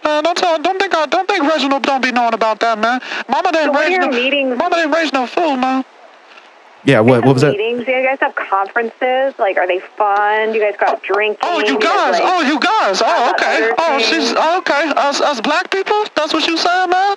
Man, 0.05 0.25
don't 0.25 0.37
tell, 0.37 0.59
don't 0.59 0.81
think, 0.81 0.93
I 0.97 1.07
don't 1.07 1.29
think 1.29 1.45
Reginald 1.49 1.85
don't 1.85 2.03
be 2.03 2.11
knowing 2.11 2.35
about 2.35 2.59
that, 2.59 2.77
man. 2.77 3.01
Mama 3.29 3.53
didn't 3.53 3.73
So 3.73 3.81
raise 3.81 3.99
no, 3.99 4.09
meetings- 4.09 4.59
Mama 4.59 4.75
didn't 4.75 4.91
raise 4.91 5.13
no 5.13 5.27
fool, 5.29 5.57
man. 5.57 5.85
Yeah, 6.85 7.01
what, 7.01 7.25
what 7.25 7.35
was 7.35 7.43
have 7.43 7.53
that? 7.53 7.59
meetings? 7.59 7.87
Do 7.87 7.93
you 7.93 8.03
guys 8.05 8.19
have 8.21 8.35
conferences? 8.35 9.39
Like, 9.39 9.57
are 9.57 9.67
they 9.69 9.79
fun? 9.81 10.53
Do 10.53 10.59
you 10.59 10.65
guys 10.65 10.75
go 10.79 10.87
out 10.87 11.03
drinking? 11.03 11.39
Oh, 11.43 11.61
you 11.61 11.79
guys, 11.79 11.85
guys. 11.85 12.13
like- 12.15 12.23
Oh, 12.25 12.41
you 12.43 12.59
guys. 12.61 13.03
Oh, 13.05 13.31
okay. 13.35 13.71
Oh, 13.79 13.99
she's 14.01 14.33
oh, 14.37 14.59
okay. 14.59 14.93
Us, 14.97 15.21
us 15.21 15.41
black 15.41 15.71
people. 15.71 16.05
That's 16.17 16.33
what 16.35 16.47
you 16.47 16.57
saying, 16.57 16.91
man. 16.91 17.17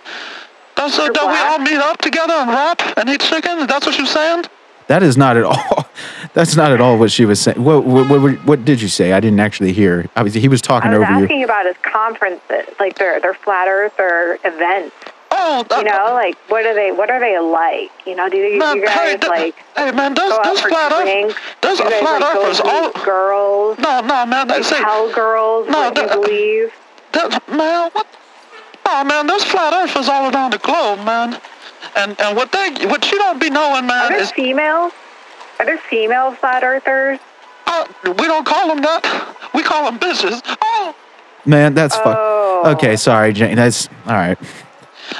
That's 0.75 0.99
uh, 0.99 1.03
You're 1.03 1.13
that 1.13 1.27
we 1.27 1.37
all 1.37 1.59
meet 1.59 1.81
up 1.83 1.97
together 1.99 2.33
and 2.33 2.49
rap 2.49 2.81
and 2.97 3.09
eat 3.09 3.21
chicken. 3.21 3.65
That's 3.65 3.85
what 3.85 3.97
you 3.97 4.05
saying? 4.05 4.43
That 4.87 5.01
is 5.01 5.17
not 5.17 5.35
at 5.35 5.43
all. 5.45 5.87
That's 6.35 6.55
not 6.55 6.71
at 6.71 6.79
all 6.79 6.99
what 6.99 7.11
she 7.11 7.25
was 7.25 7.39
saying. 7.41 7.63
What, 7.63 7.85
what, 7.85 8.07
what, 8.21 8.45
what 8.45 8.65
did 8.65 8.81
you 8.81 8.87
say? 8.87 9.13
I 9.13 9.19
didn't 9.19 9.39
actually 9.39 9.73
hear. 9.73 10.05
I 10.15 10.21
was, 10.21 10.35
he 10.35 10.47
was 10.47 10.61
talking 10.61 10.91
I 10.91 10.97
was 10.99 11.07
over 11.07 11.17
you. 11.19 11.23
asking 11.23 11.43
about 11.43 11.65
his 11.65 11.75
conferences, 11.81 12.67
like 12.79 12.99
their 12.99 13.19
their 13.19 13.33
flat 13.33 13.67
Earth 13.67 13.99
or 13.99 14.37
events. 14.43 14.95
Oh, 15.37 15.63
that, 15.69 15.79
You 15.79 15.83
know, 15.91 16.13
like 16.13 16.37
what 16.49 16.65
are 16.65 16.73
they? 16.73 16.91
What 16.91 17.09
are 17.09 17.19
they 17.19 17.37
like? 17.39 17.91
You 18.07 18.15
know, 18.15 18.29
do 18.29 18.37
you, 18.37 18.57
man, 18.57 18.77
you 18.77 18.87
hey, 18.87 19.17
guys 19.17 19.19
th- 19.19 19.29
like 19.29 19.55
hey, 19.75 19.91
man, 19.91 20.13
there's, 20.13 20.31
go 20.31 20.39
out 20.43 20.57
for 20.57 20.69
flat 20.69 21.03
drinks? 21.03 21.33
earth. 21.35 21.41
There's 21.61 21.77
Do 21.79 21.83
a 21.83 21.85
you 21.87 21.91
guys 21.91 22.01
flat 22.01 22.21
like 22.21 22.33
go 22.33 22.41
earthers. 22.43 22.63
meet 22.63 22.71
All 22.73 23.05
girls? 23.05 23.77
no, 23.79 24.01
no, 24.01 24.25
man. 24.25 24.47
They 24.47 24.63
say 24.63 24.79
tell 24.79 25.11
girls 25.13 25.67
No, 25.67 25.89
what 25.91 25.97
you 25.97 26.07
believe. 26.07 26.73
that, 27.13 27.49
man. 27.49 27.89
What? 27.91 28.07
Oh, 28.87 29.03
man, 29.03 29.27
there's 29.27 29.43
flat 29.43 29.73
earthers 29.73 30.07
all 30.07 30.29
around 30.33 30.53
the 30.53 30.59
globe, 30.59 30.99
man. 31.05 31.39
And 31.97 32.19
and 32.21 32.35
what 32.37 32.51
they 32.51 32.69
what 32.87 33.11
you 33.11 33.17
don't 33.17 33.39
be 33.39 33.49
knowing, 33.49 33.83
Are 33.83 33.87
man, 33.87 34.09
there 34.11 34.21
is 34.21 34.31
females? 34.31 34.93
Are 35.59 35.65
there 35.65 35.77
female 35.77 36.31
flat 36.33 36.63
earthers? 36.63 37.19
uh, 37.67 37.85
we 38.05 38.25
don't 38.27 38.45
call 38.45 38.67
them 38.69 38.81
that. 38.83 39.49
We 39.53 39.63
call 39.63 39.85
them 39.85 39.99
bitches. 39.99 40.41
Oh. 40.61 40.95
Man, 41.45 41.73
that's 41.73 41.95
fuck. 41.95 42.17
Oh. 42.19 42.73
Okay, 42.75 42.95
sorry, 42.95 43.33
Jane. 43.33 43.55
That's 43.55 43.87
all 44.07 44.13
right. 44.13 44.37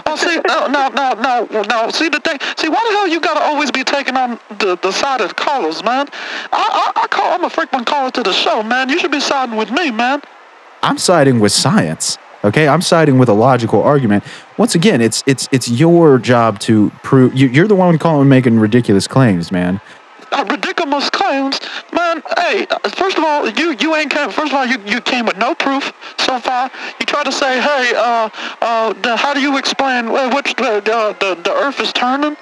Oh, 0.05 0.15
see, 0.15 0.39
no, 0.47 0.67
no, 0.67 0.89
no, 0.89 1.13
no, 1.13 1.61
no. 1.61 1.89
See 1.91 2.09
the 2.09 2.19
thing. 2.19 2.37
See, 2.57 2.69
why 2.69 2.83
the 2.87 2.95
hell 2.95 3.07
you 3.07 3.19
gotta 3.19 3.41
always 3.41 3.71
be 3.71 3.83
taking 3.83 4.15
on 4.15 4.39
the, 4.59 4.77
the 4.81 4.91
side 4.91 5.21
of 5.21 5.29
the 5.29 5.35
callers, 5.35 5.83
man? 5.83 6.07
I, 6.51 6.91
I, 6.95 7.01
I 7.01 7.07
call. 7.07 7.33
I'm 7.33 7.43
a 7.43 7.49
frequent 7.49 7.85
caller 7.85 8.11
to 8.11 8.23
the 8.23 8.33
show, 8.33 8.63
man. 8.63 8.89
You 8.89 8.99
should 8.99 9.11
be 9.11 9.19
siding 9.19 9.55
with 9.55 9.71
me, 9.71 9.91
man. 9.91 10.21
I'm 10.83 10.97
siding 10.97 11.39
with 11.39 11.51
science. 11.51 12.17
Okay, 12.43 12.67
I'm 12.67 12.81
siding 12.81 13.17
with 13.17 13.27
a 13.27 13.33
logical 13.33 13.81
argument. 13.81 14.23
Once 14.57 14.75
again, 14.75 15.01
it's 15.01 15.23
it's 15.25 15.49
it's 15.51 15.67
your 15.67 16.19
job 16.19 16.59
to 16.59 16.91
prove. 17.01 17.33
You, 17.33 17.47
you're 17.47 17.67
the 17.67 17.75
one 17.75 17.97
calling 17.97 18.29
making 18.29 18.59
ridiculous 18.59 19.07
claims, 19.07 19.51
man. 19.51 19.81
Uh, 20.31 20.45
ridiculous 20.49 21.09
claims, 21.09 21.59
man. 21.91 22.21
Hey, 22.45 22.67
uh, 22.69 22.77
first 22.89 23.17
of 23.17 23.23
all, 23.23 23.49
you 23.49 23.75
you 23.79 23.95
ain't 23.95 24.11
came. 24.11 24.29
First 24.29 24.51
of 24.51 24.57
all, 24.59 24.67
you, 24.67 24.77
you 24.85 25.01
came 25.01 25.25
with 25.25 25.35
no 25.37 25.55
proof 25.55 25.91
so 26.19 26.37
far. 26.37 26.69
You 26.99 27.05
tried 27.07 27.23
to 27.23 27.31
say, 27.31 27.59
hey, 27.59 27.93
uh, 27.95 28.29
uh, 28.61 28.93
the, 28.93 29.17
how 29.17 29.33
do 29.33 29.41
you 29.41 29.57
explain 29.57 30.05
uh, 30.09 30.31
which 30.31 30.53
the, 30.53 30.79
the 30.85 31.41
the 31.43 31.51
Earth 31.51 31.79
is 31.79 31.91
turning? 31.91 32.37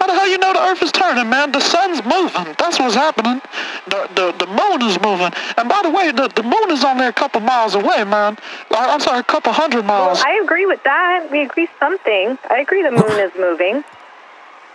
How 0.00 0.06
the 0.06 0.12
hell 0.12 0.28
you 0.28 0.36
know 0.36 0.52
the 0.52 0.60
Earth 0.60 0.82
is 0.82 0.92
turning, 0.92 1.30
man? 1.30 1.50
The 1.52 1.60
sun's 1.60 2.04
moving. 2.04 2.54
That's 2.58 2.78
what's 2.78 2.94
happening. 2.94 3.40
The 3.86 4.00
the, 4.14 4.26
the 4.44 4.46
moon 4.48 4.82
is 4.82 5.00
moving. 5.00 5.32
And 5.56 5.66
by 5.66 5.80
the 5.82 5.90
way, 5.90 6.12
the, 6.12 6.28
the 6.28 6.42
moon 6.42 6.70
is 6.70 6.84
only 6.84 7.06
a 7.06 7.12
couple 7.12 7.40
miles 7.40 7.74
away, 7.74 8.04
man. 8.04 8.36
Uh, 8.70 8.76
I'm 8.92 9.00
sorry, 9.00 9.20
a 9.20 9.24
couple 9.24 9.54
hundred 9.54 9.86
miles. 9.86 10.18
Well, 10.18 10.26
I 10.26 10.42
agree 10.44 10.66
with 10.66 10.82
that. 10.84 11.28
We 11.32 11.40
agree 11.40 11.68
something. 11.80 12.36
I 12.50 12.58
agree 12.60 12.82
the 12.82 12.90
moon 12.90 13.18
is 13.18 13.32
moving. 13.38 13.82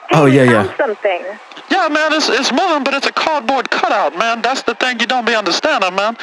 Hey, 0.10 0.18
Oh, 0.20 0.26
yeah, 0.26 0.44
yeah. 0.44 0.78
Something. 0.78 1.24
yeah, 1.70 1.88
man, 1.89 2.13
it's 2.13 2.30
it's 2.30 2.52
moving, 2.52 2.84
but 2.84 2.94
it's 2.94 3.08
a 3.08 3.12
cardboard 3.12 3.70
cutout, 3.70 4.18
man. 4.18 4.42
That's 4.42 4.62
the 4.63 4.76
thing 4.76 5.00
you 5.00 5.08
don't 5.08 5.26
be 5.26 5.34
understanding, 5.36 5.96
man. 5.96 6.18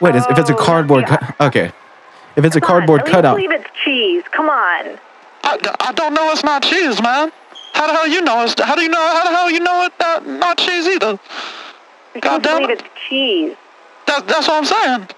Wait, 0.00 0.14
is- 0.14 0.26
if 0.28 0.38
it's 0.38 0.50
a 0.50 0.54
Oh, 0.54 0.56
cardboard, 0.56 1.02
yeah. 1.08 1.16
cu- 1.16 1.44
okay. 1.44 1.72
If 2.36 2.44
it's 2.44 2.56
a 2.56 2.60
Come 2.60 2.70
on, 2.70 2.80
cardboard 2.80 3.00
at 3.00 3.06
least 3.06 3.14
cutout, 3.14 3.36
believe 3.36 3.50
it's 3.50 3.70
cheese. 3.84 4.24
Come 4.32 4.48
on. 4.50 4.98
I, 5.44 5.58
I 5.80 5.92
don't 5.92 6.12
know 6.14 6.30
it's 6.32 6.42
not 6.44 6.62
cheese, 6.62 7.00
man. 7.00 7.30
How 7.72 7.86
the 7.86 7.92
hell 7.92 8.08
you 8.08 8.20
know 8.22 8.42
it's? 8.42 8.60
How 8.60 8.74
do 8.74 8.82
you 8.82 8.88
know? 8.88 8.98
How 8.98 9.24
the 9.24 9.30
hell 9.30 9.50
you 9.50 9.60
know 9.60 9.84
it's 9.84 9.98
not, 10.00 10.26
not 10.26 10.58
cheese 10.58 10.86
either? 10.86 11.18
I 12.14 12.20
God 12.20 12.42
don't 12.42 12.42
damn 12.42 12.62
believe 12.62 12.70
it. 12.70 12.80
it's 12.80 12.88
cheese. 13.08 13.56
That, 14.06 14.26
that's 14.26 14.48
what 14.48 14.56
I'm 14.56 14.64
saying. 14.64 15.08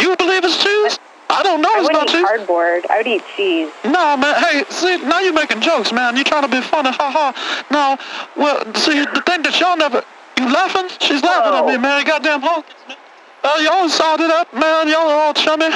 You 0.00 0.16
believe 0.16 0.44
it's 0.44 0.62
cheese? 0.62 0.98
I 1.30 1.42
don't 1.42 1.60
know 1.60 1.68
I 1.68 1.80
it's 1.80 1.88
not 1.90 2.06
wouldn't 2.06 2.10
eat 2.10 2.12
cheese. 2.18 2.26
cardboard. 2.26 2.86
I 2.90 2.96
would 2.98 3.06
eat 3.06 3.22
cheese. 3.36 3.70
No, 3.84 4.16
man. 4.16 4.34
Hey, 4.42 4.64
see, 4.70 4.96
now 5.04 5.20
you're 5.20 5.32
making 5.34 5.60
jokes, 5.60 5.92
man. 5.92 6.16
You're 6.16 6.24
trying 6.24 6.42
to 6.42 6.48
be 6.48 6.60
funny, 6.62 6.90
ha 6.90 7.10
ha. 7.10 7.64
Now, 7.70 7.98
well, 8.36 8.62
see, 8.74 9.00
the 9.04 9.22
thing 9.26 9.42
that 9.42 9.58
y'all 9.60 9.76
never, 9.76 10.02
you 10.38 10.46
laughing? 10.52 10.88
She's 11.00 11.22
laughing 11.22 11.54
at 11.54 11.66
me, 11.66 11.76
man. 11.76 12.04
Goddamn 12.06 12.40
honkies, 12.42 12.88
man. 12.88 12.96
Uh, 13.44 13.58
y'all 13.62 13.88
sided 13.88 14.30
up, 14.30 14.52
man. 14.54 14.88
Y'all 14.88 15.08
are 15.08 15.20
all 15.26 15.34
chummy. 15.34 15.68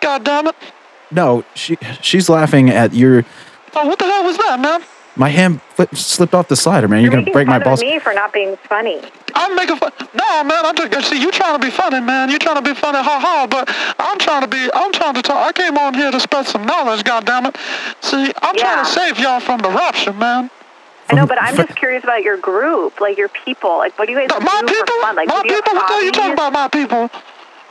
God 0.00 0.22
damn 0.24 0.46
it. 0.48 0.54
no, 1.10 1.44
she 1.54 1.76
she's 2.02 2.28
laughing 2.28 2.70
at 2.70 2.92
your. 2.94 3.24
Oh, 3.74 3.86
what 3.86 3.98
the 3.98 4.04
hell 4.04 4.24
was 4.24 4.36
that, 4.38 4.60
man? 4.60 4.82
My 5.20 5.28
hand 5.28 5.60
flip, 5.76 5.94
slipped 5.94 6.32
off 6.32 6.48
the 6.48 6.56
slider, 6.56 6.88
man. 6.88 7.00
You're 7.02 7.04
You're 7.04 7.10
gonna 7.10 7.20
making 7.20 7.32
break 7.34 7.46
my 7.46 7.58
fun 7.58 7.64
balls. 7.64 7.82
of 7.82 7.86
me 7.86 7.98
for 7.98 8.14
not 8.14 8.32
being 8.32 8.56
funny. 8.56 9.02
I'm 9.34 9.54
making 9.54 9.76
fun. 9.76 9.92
No, 10.14 10.42
man. 10.44 10.64
I'm 10.64 10.74
just 10.74 11.10
see 11.10 11.20
you 11.20 11.30
trying 11.30 11.60
to 11.60 11.62
be 11.62 11.70
funny, 11.70 12.00
man. 12.00 12.30
You 12.30 12.38
trying 12.38 12.56
to 12.56 12.62
be 12.62 12.72
funny, 12.72 12.96
ha 13.04 13.20
ha. 13.20 13.46
But 13.46 13.68
I'm 13.98 14.18
trying 14.18 14.40
to 14.40 14.48
be. 14.48 14.70
I'm 14.72 14.90
trying 14.92 15.12
to 15.12 15.20
talk. 15.20 15.36
I 15.36 15.52
came 15.52 15.76
on 15.76 15.92
here 15.92 16.10
to 16.10 16.18
spread 16.18 16.46
some 16.46 16.64
knowledge. 16.64 17.04
God 17.04 17.26
damn 17.26 17.44
it. 17.44 17.54
See, 18.00 18.32
I'm 18.40 18.56
trying 18.56 18.82
to 18.82 18.90
save 18.90 19.18
y'all 19.18 19.40
from 19.40 19.60
the 19.60 19.68
rapture, 19.68 20.14
man. 20.14 20.48
I 21.10 21.14
know, 21.16 21.26
but 21.26 21.36
I'm 21.38 21.54
just 21.54 21.76
curious 21.76 22.02
about 22.02 22.22
your 22.22 22.38
group, 22.38 22.98
like 22.98 23.18
your 23.18 23.28
people. 23.28 23.76
Like, 23.76 23.98
what 23.98 24.06
do 24.06 24.12
you 24.12 24.18
guys 24.20 24.30
Uh, 24.34 24.40
My 24.40 24.62
do 24.62 24.68
people, 24.68 24.86
for 24.86 25.02
fun? 25.02 25.16
Like, 25.16 25.28
my 25.28 25.42
do 25.42 25.48
you 25.48 25.54
have 25.54 25.64
people. 25.64 25.74
What 25.76 25.86
the 25.88 25.92
hell 25.92 26.02
you 26.04 26.12
talking 26.12 26.32
about, 26.32 26.52
my 26.54 26.68
people? 26.68 27.10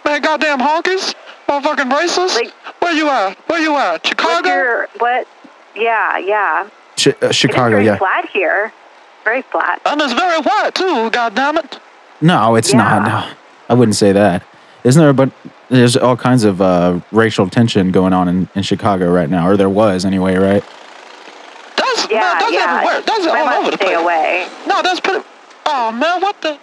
Man, 0.05 0.21
goddamn 0.21 0.59
honkies, 0.59 1.15
motherfucking 1.47 1.89
racist. 1.89 2.35
Like- 2.35 2.53
Where 2.79 2.93
you 2.93 3.09
at? 3.09 3.39
Where 3.49 3.59
you 3.59 3.75
at? 3.75 4.05
Chicago? 4.05 4.47
your 4.49 4.87
what? 4.99 5.27
Yeah, 5.75 6.19
yeah. 6.19 6.69
Chi- 7.03 7.11
uh, 7.11 7.15
It 7.25 7.29
is 7.31 7.35
Chicago, 7.35 7.71
very 7.75 7.85
yeah. 7.85 7.97
flat 7.97 8.29
here. 8.29 8.71
Very 9.23 9.41
flat. 9.43 9.81
And 9.85 9.99
it's 10.01 10.13
very 10.13 10.41
white 10.41 10.71
too. 10.73 11.09
God 11.11 11.35
damn 11.35 11.57
it. 11.57 11.79
No, 12.21 12.55
it's 12.55 12.73
not. 12.73 13.03
No, 13.07 13.33
I 13.69 13.73
wouldn't 13.73 13.95
say 13.95 14.11
that. 14.11 14.43
Isn't 14.83 15.01
there? 15.01 15.13
But 15.13 15.31
there's 15.69 15.95
all 15.97 16.15
kinds 16.15 16.43
of 16.45 16.61
uh, 16.61 16.99
racial 17.11 17.49
tension 17.49 17.91
going 17.91 18.13
on 18.13 18.27
in, 18.27 18.49
in 18.55 18.63
Chicago 18.63 19.11
right 19.11 19.29
now, 19.29 19.47
or 19.47 19.57
there 19.57 19.69
was 19.69 20.05
anyway, 20.05 20.35
right? 20.35 20.63
That's 21.75 22.09
Yeah, 22.09 22.19
man, 22.19 22.39
that's 22.39 22.51
yeah. 22.53 22.75
everywhere. 22.75 23.01
That's 23.01 23.27
all 23.27 23.59
over 23.59 23.71
the 23.71 23.77
stay 23.77 23.85
place. 23.85 23.97
away. 23.97 24.47
No, 24.67 24.81
that's 24.81 24.99
pretty. 24.99 25.25
Oh 25.65 25.91
man, 25.91 26.21
what 26.21 26.41
the? 26.41 26.57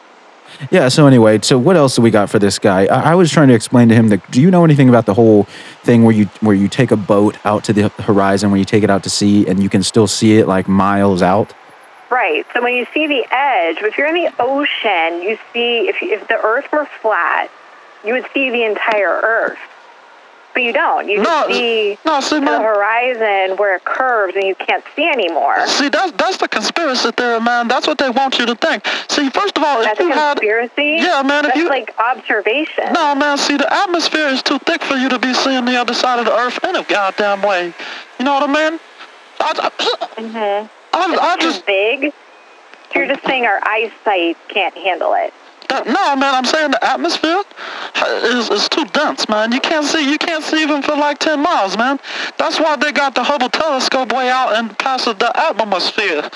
Yeah. 0.71 0.89
So 0.89 1.07
anyway, 1.07 1.41
so 1.43 1.59
what 1.59 1.77
else 1.77 1.97
do 1.97 2.03
we 2.03 2.11
got 2.11 2.31
for 2.31 2.39
this 2.39 2.59
guy? 2.59 2.87
I, 2.87 3.13
I 3.13 3.15
was 3.15 3.31
trying 3.31 3.49
to 3.49 3.55
explain 3.55 3.89
to 3.89 3.95
him 3.95 4.09
that. 4.09 4.31
Do 4.31 4.41
you 4.41 4.51
know 4.51 4.65
anything 4.65 4.89
about 4.89 5.07
the 5.07 5.15
whole 5.15 5.45
thing 5.83 6.05
where 6.05 6.15
you 6.15 6.27
where 6.41 6.55
you 6.55 6.69
take 6.69 6.91
a 6.91 6.97
boat 6.97 7.37
out 7.45 7.65
to 7.65 7.73
the 7.73 7.89
horizon, 8.03 8.51
where 8.51 8.59
you 8.59 8.65
take 8.65 8.83
it 8.83 8.91
out 8.91 9.03
to 9.05 9.11
sea, 9.11 9.47
and 9.47 9.63
you 9.63 9.69
can 9.69 9.83
still 9.83 10.07
see 10.07 10.39
it 10.39 10.47
like 10.47 10.69
miles 10.69 11.23
out? 11.23 11.53
Right. 12.11 12.47
So 12.53 12.63
when 12.63 12.75
you 12.75 12.87
see 12.95 13.07
the 13.07 13.27
edge, 13.31 13.79
if 13.83 13.99
you're 13.99 14.07
in 14.07 14.15
the 14.15 14.33
ocean, 14.39 15.23
you 15.23 15.39
see 15.53 15.89
if 15.89 15.97
if 16.03 16.29
the 16.29 16.41
Earth 16.43 16.71
were 16.73 16.87
flat, 17.01 17.51
you 18.05 18.13
would 18.15 18.27
see 18.33 18.51
the 18.51 18.65
entire 18.65 19.21
Earth. 19.23 19.59
But 20.57 20.63
you 20.63 20.73
don't. 20.73 21.07
You 21.07 21.19
No, 21.19 21.25
just 21.25 21.49
see 21.51 21.99
no, 22.07 22.21
see, 22.21 22.37
the 22.37 22.41
man. 22.41 22.63
horizon 22.63 23.59
where 23.59 23.77
it 23.77 23.85
curves 23.85 24.35
and 24.37 24.45
you 24.45 24.55
can't 24.55 24.83
see 24.97 25.07
anymore. 25.07 25.67
See, 25.67 25.91
that's 25.91 26.13
that's 26.13 26.39
the 26.39 26.49
conspiracy 26.49 27.11
theory, 27.11 27.41
man. 27.43 27.69
That's 27.69 27.87
what 27.87 27.99
they 27.99 28.09
want 28.09 28.39
you 28.39 28.47
to 28.47 28.55
think. 28.55 28.87
See, 29.11 29.29
first 29.29 29.59
of 29.59 29.63
all, 29.65 29.81
if 29.81 29.85
That's 29.85 30.01
a 30.01 30.05
you 30.05 30.13
had 30.13 30.39
conspiracy. 30.39 31.05
Yeah, 31.05 31.21
man, 31.21 31.45
if 31.45 31.49
That's 31.53 31.57
you- 31.59 31.69
like 31.69 31.95
observation. 31.99 32.91
No, 32.95 33.15
man, 33.15 33.37
see, 33.37 33.59
the 33.59 33.71
atmosphere 33.71 34.29
is 34.29 34.43
too 34.43 34.59
thick 34.61 34.83
for 34.83 34.95
you 34.95 35.11
to 35.11 35.19
be 35.19 35.35
seeing 35.35 35.67
the 35.67 35.77
other 35.77 35.93
side 35.93 36.21
of 36.21 36.25
the 36.25 36.35
earth 36.35 36.59
in 36.65 36.75
a 36.75 36.85
goddamn 36.85 37.43
way. 37.43 37.75
You 38.19 38.25
know 38.25 38.33
what 38.41 38.49
I 38.49 38.71
mean? 38.71 38.81
I, 39.39 39.53
I, 39.61 40.21
Mhm. 40.23 40.71
I, 40.95 41.17
I 41.21 41.37
just, 41.39 41.67
big. 41.67 42.15
You're 42.95 43.07
just 43.09 43.23
saying 43.27 43.45
our 43.45 43.61
eyesight 43.63 44.39
can't 44.49 44.75
handle 44.75 45.13
it. 45.19 45.35
That, 45.69 45.87
no, 45.87 46.17
man, 46.17 46.35
I'm 46.35 46.45
saying 46.45 46.73
the 46.73 46.85
atmosphere 46.85 47.43
uh, 47.95 48.21
is, 48.25 48.51
is 48.51 48.69
too 48.69 48.85
dense, 48.87 49.29
man. 49.29 49.53
You 49.53 49.61
can't 49.61 49.87
see, 49.87 50.11
you 50.11 50.19
can't 50.19 50.45
see 50.45 50.63
even 50.63 50.83
for 50.83 50.97
like 50.97 51.19
10 51.19 51.41
miles, 51.41 51.77
man. 51.77 51.99
That's 52.39 52.59
why 52.59 52.77
they 52.77 52.93
got 52.93 53.15
the 53.15 53.23
Hubble 53.23 53.49
telescope 53.49 54.13
way 54.13 54.31
out 54.31 54.55
and 54.55 54.77
past 54.79 55.05
the 55.07 55.33
atmosphere. 55.35 56.29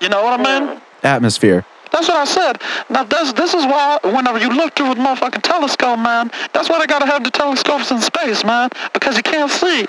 You 0.00 0.08
know 0.08 0.22
what 0.22 0.40
I 0.40 0.60
mean? 0.60 0.80
Atmosphere. 1.02 1.64
That's 1.92 2.08
what 2.08 2.16
I 2.16 2.24
said. 2.24 2.62
Now 2.88 3.04
this 3.04 3.34
this 3.34 3.52
is 3.52 3.66
why 3.66 3.98
whenever 4.02 4.38
you 4.38 4.48
look 4.48 4.74
through 4.74 4.92
a 4.92 4.94
motherfucking 4.94 5.42
telescope, 5.42 5.98
man, 5.98 6.30
that's 6.54 6.70
why 6.70 6.78
they 6.78 6.86
gotta 6.86 7.04
have 7.04 7.22
the 7.22 7.30
telescopes 7.30 7.90
in 7.90 8.00
space, 8.00 8.44
man. 8.44 8.70
Because 8.94 9.16
you 9.16 9.22
can't 9.22 9.50
see. 9.50 9.80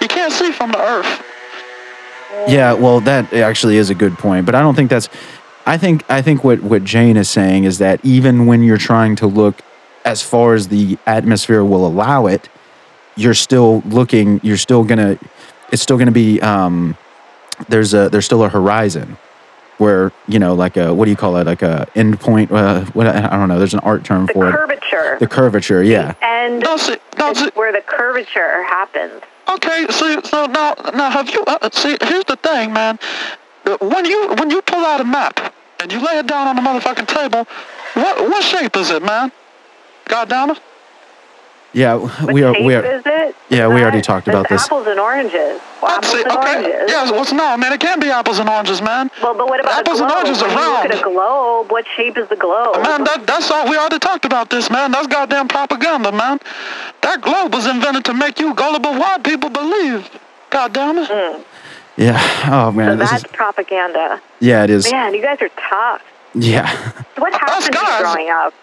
You 0.00 0.08
can't 0.08 0.32
see 0.32 0.50
from 0.50 0.72
the 0.72 0.80
earth. 0.80 1.22
Yeah, 2.48 2.72
well, 2.72 3.00
that 3.00 3.32
actually 3.32 3.76
is 3.76 3.90
a 3.90 3.94
good 3.94 4.18
point, 4.18 4.44
but 4.44 4.54
I 4.54 4.60
don't 4.60 4.74
think 4.74 4.90
that's. 4.90 5.08
I 5.66 5.78
think 5.78 6.04
I 6.10 6.20
think 6.22 6.44
what 6.44 6.62
what 6.62 6.84
Jane 6.84 7.16
is 7.16 7.28
saying 7.30 7.64
is 7.64 7.78
that 7.78 8.04
even 8.04 8.46
when 8.46 8.62
you're 8.62 8.76
trying 8.78 9.16
to 9.16 9.26
look 9.26 9.62
as 10.04 10.22
far 10.22 10.54
as 10.54 10.68
the 10.68 10.98
atmosphere 11.06 11.64
will 11.64 11.86
allow 11.86 12.26
it, 12.26 12.48
you're 13.16 13.34
still 13.34 13.80
looking. 13.86 14.40
You're 14.42 14.58
still 14.58 14.84
gonna. 14.84 15.18
It's 15.72 15.82
still 15.82 15.96
gonna 15.96 16.10
be. 16.10 16.40
Um, 16.40 16.96
there's 17.68 17.94
a 17.94 18.08
there's 18.10 18.26
still 18.26 18.44
a 18.44 18.48
horizon 18.48 19.16
where 19.78 20.12
you 20.28 20.38
know 20.38 20.54
like 20.54 20.76
a 20.76 20.92
what 20.92 21.06
do 21.06 21.10
you 21.10 21.16
call 21.16 21.36
it 21.38 21.46
like 21.46 21.62
a 21.62 21.86
end 21.94 22.20
point. 22.20 22.52
Uh, 22.52 22.84
what 22.86 23.06
I 23.06 23.30
don't 23.30 23.48
know. 23.48 23.58
There's 23.58 23.74
an 23.74 23.80
art 23.80 24.04
term 24.04 24.26
The 24.26 24.32
for 24.34 24.48
it. 24.48 24.52
The 24.52 24.58
curvature. 24.58 25.16
The 25.20 25.26
curvature. 25.26 25.82
Yeah. 25.82 26.14
and 26.20 26.60
No, 26.60 26.76
see, 26.76 26.96
no, 27.18 27.32
see, 27.32 27.50
where 27.54 27.72
the 27.72 27.80
curvature 27.80 28.62
happens. 28.64 29.22
okay, 29.48 29.86
see, 29.90 30.20
so 30.24 30.46
now, 30.46 30.74
now 30.94 31.10
have 31.10 31.30
you, 31.30 31.42
uh, 31.46 31.70
see, 31.72 31.96
here's 32.02 32.24
the 32.24 32.36
thing, 32.36 32.72
man. 32.72 32.98
When 33.80 34.04
you, 34.04 34.34
when 34.34 34.50
you 34.50 34.60
pull 34.62 34.84
out 34.84 35.00
a 35.00 35.04
map 35.04 35.53
and 35.84 35.92
you 35.92 36.00
lay 36.00 36.18
it 36.18 36.26
down 36.26 36.48
on 36.48 36.56
the 36.56 36.62
motherfucking 36.62 37.06
table, 37.06 37.46
what, 37.92 38.20
what 38.28 38.42
shape 38.42 38.74
is 38.76 38.90
it, 38.90 39.02
man? 39.02 39.30
God 40.06 40.28
damn 40.30 40.50
it. 40.50 40.58
Yeah. 41.74 41.96
We 42.24 42.42
are. 42.42 42.52
We 42.52 42.74
are. 42.74 42.84
it? 42.84 43.36
yeah, 43.50 43.66
we 43.66 43.82
already 43.82 44.00
talked 44.00 44.28
about 44.28 44.48
this. 44.48 44.64
Apples 44.64 44.86
and 44.86 44.98
oranges. 45.00 45.60
Well, 45.82 45.90
apples 45.90 46.12
see, 46.12 46.22
and 46.22 46.30
okay, 46.30 46.56
oranges. 46.56 46.84
yes, 46.86 47.10
what's 47.10 47.32
no, 47.32 47.56
man, 47.56 47.72
it 47.72 47.80
can't 47.80 48.00
be 48.00 48.10
apples 48.10 48.38
and 48.38 48.48
oranges, 48.48 48.80
man. 48.80 49.10
Well, 49.20 49.34
but 49.34 49.48
what 49.48 49.60
about 49.60 49.80
Apples 49.80 49.98
the 49.98 50.04
and 50.04 50.12
globe? 50.12 50.24
oranges 50.24 50.42
are 50.42 50.48
when 50.48 50.58
you 50.58 50.70
look 50.70 50.84
at 50.84 51.00
a 51.00 51.02
globe, 51.02 51.72
what 51.72 51.84
shape 51.96 52.16
is 52.16 52.28
the 52.28 52.36
globe? 52.36 52.76
Man, 52.76 53.02
that, 53.04 53.26
that's 53.26 53.50
all. 53.50 53.68
We 53.68 53.76
already 53.76 53.98
talked 53.98 54.24
about 54.24 54.50
this, 54.50 54.70
man. 54.70 54.92
That's 54.92 55.08
goddamn 55.08 55.48
propaganda, 55.48 56.12
man. 56.12 56.38
That 57.02 57.20
globe 57.20 57.52
was 57.52 57.66
invented 57.66 58.04
to 58.06 58.14
make 58.14 58.38
you 58.38 58.54
gullible 58.54 58.92
white 58.92 59.24
people 59.24 59.50
believe. 59.50 60.08
God 60.50 60.72
damn 60.72 60.98
it. 60.98 61.10
Hmm. 61.10 61.42
Yeah. 61.96 62.18
Oh 62.46 62.68
so 62.70 62.72
man. 62.72 62.98
This 62.98 63.10
that's 63.10 63.24
is. 63.24 63.30
propaganda. 63.32 64.20
Yeah. 64.40 64.64
It 64.64 64.70
is. 64.70 64.90
Man, 64.90 65.14
you 65.14 65.22
guys 65.22 65.40
are 65.40 65.48
tough. 65.70 66.02
Yeah. 66.34 66.68
What 67.18 67.32
Us 67.34 67.40
happened 67.68 67.74
to 67.74 67.80
you 67.80 67.98
growing 68.02 68.30
up? 68.30 68.54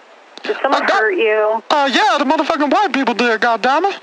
Did 0.43 0.57
someone 0.61 0.83
I 0.83 0.87
got- 0.87 0.99
hurt 1.01 1.11
you? 1.11 1.63
Uh, 1.69 1.89
yeah, 1.93 2.17
the 2.17 2.25
motherfucking 2.25 2.71
white 2.73 2.91
people 2.93 3.13
did, 3.13 3.39
God 3.41 3.61
damn 3.61 3.85
it. 3.85 3.99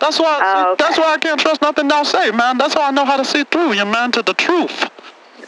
That's 0.00 0.18
why. 0.18 0.40
Oh, 0.42 0.72
okay. 0.72 0.84
That's 0.84 0.98
why 0.98 1.12
I 1.12 1.18
can't 1.18 1.38
trust 1.38 1.62
nothing 1.62 1.86
they'll 1.88 2.04
say, 2.04 2.30
man. 2.32 2.58
That's 2.58 2.74
how 2.74 2.82
I 2.82 2.90
know 2.90 3.04
how 3.04 3.16
to 3.16 3.24
see 3.24 3.44
through 3.44 3.74
you, 3.74 3.84
man, 3.84 4.10
to 4.12 4.22
the 4.22 4.34
truth. 4.34 4.90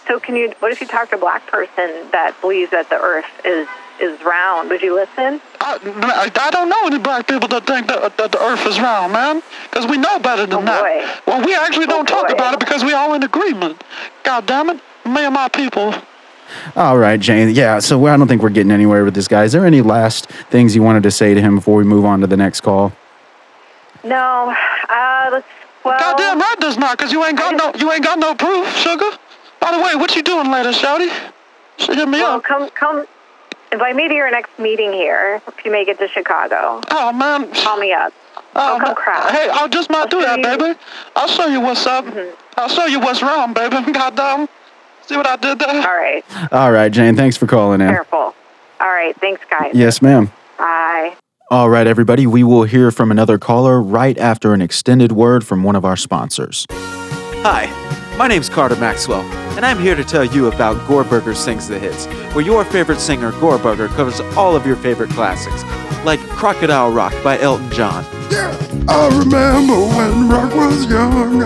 So 0.06 0.20
can 0.20 0.36
you? 0.36 0.52
What 0.60 0.70
if 0.70 0.80
you 0.80 0.86
talk 0.86 1.10
to 1.10 1.16
a 1.16 1.18
black 1.18 1.46
person 1.48 2.08
that 2.12 2.36
believes 2.40 2.70
that 2.70 2.88
the 2.88 2.96
Earth 3.00 3.26
is 3.44 3.66
is 4.00 4.20
round? 4.22 4.70
Would 4.70 4.82
you 4.82 4.94
listen? 4.94 5.40
I, 5.60 5.78
I 5.82 6.30
I 6.46 6.50
don't 6.50 6.68
know 6.68 6.86
any 6.86 6.98
black 6.98 7.26
people 7.26 7.48
that 7.48 7.66
think 7.66 7.86
that, 7.88 8.16
that 8.16 8.32
the 8.32 8.42
earth 8.42 8.66
is 8.66 8.78
round, 8.80 9.12
man. 9.12 9.42
Because 9.70 9.86
we 9.86 9.96
know 9.96 10.18
better 10.18 10.46
than 10.46 10.60
Oh, 10.60 10.62
that. 10.64 10.82
boy. 11.26 11.32
Well, 11.32 11.44
we 11.44 11.54
actually 11.54 11.84
Oh, 11.86 11.90
don't 11.90 12.06
talk 12.08 12.28
boy. 12.28 12.34
about 12.34 12.54
it 12.54 12.60
because 12.60 12.84
we 12.84 12.92
all 12.92 13.14
in 13.14 13.22
agreement. 13.22 13.82
God 14.24 14.46
damn 14.46 14.70
it. 14.70 14.80
Me 15.04 15.24
and 15.24 15.34
my 15.34 15.48
people. 15.48 15.94
All 16.76 16.96
right, 16.98 17.18
Jane. 17.18 17.50
Yeah, 17.54 17.78
so 17.80 18.04
I 18.06 18.16
don't 18.16 18.28
think 18.28 18.42
we're 18.42 18.50
getting 18.50 18.72
anywhere 18.72 19.04
with 19.04 19.14
this 19.14 19.28
guy. 19.28 19.44
Is 19.44 19.52
there 19.52 19.66
any 19.66 19.82
last 19.82 20.26
things 20.50 20.74
you 20.76 20.82
wanted 20.82 21.02
to 21.04 21.10
say 21.10 21.34
to 21.34 21.40
him 21.40 21.56
before 21.56 21.76
we 21.76 21.84
move 21.84 22.04
on 22.04 22.20
to 22.20 22.26
the 22.26 22.36
next 22.36 22.60
call? 22.60 22.92
No. 24.04 24.54
Uh, 24.88 25.28
let's. 25.32 25.46
Well, 25.84 25.98
Goddamn 26.00 26.40
right 26.40 26.56
does 26.58 26.76
not, 26.76 26.98
cause 26.98 27.12
you 27.12 27.24
ain't 27.24 27.38
got 27.38 27.54
no 27.56 27.72
you 27.78 27.92
ain't 27.92 28.02
got 28.02 28.18
no 28.18 28.34
proof, 28.34 28.68
sugar. 28.76 29.08
By 29.60 29.70
the 29.76 29.82
way, 29.82 29.94
what 29.94 30.16
you 30.16 30.22
doing 30.22 30.50
later, 30.50 30.70
Shouty? 30.70 31.08
She 31.78 31.94
hit 31.94 32.08
me 32.08 32.18
well, 32.18 32.36
up. 32.38 32.42
come 32.42 32.68
come. 32.70 33.06
Invite 33.76 33.94
me 33.94 34.08
to 34.08 34.14
your 34.14 34.30
next 34.30 34.58
meeting 34.58 34.90
here 34.90 35.42
if 35.46 35.62
you 35.62 35.70
make 35.70 35.86
it 35.86 35.98
to 35.98 36.08
Chicago. 36.08 36.80
Oh 36.90 37.12
man. 37.12 37.52
Call 37.52 37.76
me 37.76 37.92
up. 37.92 38.10
Oh, 38.54 38.78
I'll 38.78 38.78
come 38.80 38.94
man. 39.06 39.34
Hey, 39.34 39.50
I 39.50 39.68
just 39.68 39.90
might 39.90 39.98
I'll 39.98 40.06
do 40.08 40.22
that, 40.22 40.38
you- 40.38 40.44
Mm-hmm. 40.46 40.62
baby. 40.62 40.78
I'll 41.14 41.28
show 41.28 41.44
you 41.44 41.60
what's 41.60 41.86
up. 41.86 42.06
I'll 42.56 42.70
show 42.70 42.86
you 42.86 43.00
what's 43.00 43.20
wrong, 43.20 43.52
baby. 43.52 43.76
Goddamn. 43.92 44.48
See 45.02 45.14
what 45.18 45.26
I 45.26 45.36
did 45.36 45.58
there? 45.58 45.68
All 45.86 45.94
right. 45.94 46.24
All 46.52 46.72
right, 46.72 46.90
Jane. 46.90 47.16
Thanks 47.16 47.36
for 47.36 47.46
calling 47.46 47.82
in. 47.82 47.88
Careful. 47.88 48.16
All 48.18 48.34
right. 48.80 49.14
Thanks, 49.20 49.42
guys. 49.50 49.72
Yes, 49.74 50.00
ma'am. 50.00 50.32
Bye. 50.56 51.14
All 51.50 51.68
right, 51.68 51.86
everybody. 51.86 52.26
We 52.26 52.42
will 52.44 52.64
hear 52.64 52.90
from 52.90 53.10
another 53.10 53.36
caller 53.38 53.82
right 53.82 54.16
after 54.16 54.54
an 54.54 54.62
extended 54.62 55.12
word 55.12 55.46
from 55.46 55.62
one 55.62 55.76
of 55.76 55.84
our 55.84 55.98
sponsors. 55.98 56.64
Hi, 56.70 57.66
my 58.16 58.26
name's 58.26 58.48
Carter 58.48 58.76
Maxwell, 58.76 59.20
and 59.56 59.66
I'm 59.66 59.78
here 59.78 59.94
to 59.94 60.02
tell 60.02 60.24
you 60.24 60.46
about 60.46 60.76
Goreburger 60.88 61.36
Sings 61.36 61.68
the 61.68 61.78
Hits, 61.78 62.06
where 62.34 62.44
your 62.44 62.64
favorite 62.64 62.98
singer, 62.98 63.30
Goreburger, 63.32 63.88
covers 63.88 64.20
all 64.36 64.56
of 64.56 64.66
your 64.66 64.76
favorite 64.76 65.10
classics, 65.10 65.64
like 66.04 66.20
Crocodile 66.30 66.90
Rock 66.90 67.12
by 67.22 67.38
Elton 67.38 67.70
John. 67.70 68.04
Yeah, 68.30 68.56
I 68.88 69.08
remember 69.18 69.74
when 69.74 70.28
rock 70.30 70.54
was 70.54 70.88
young. 70.90 71.40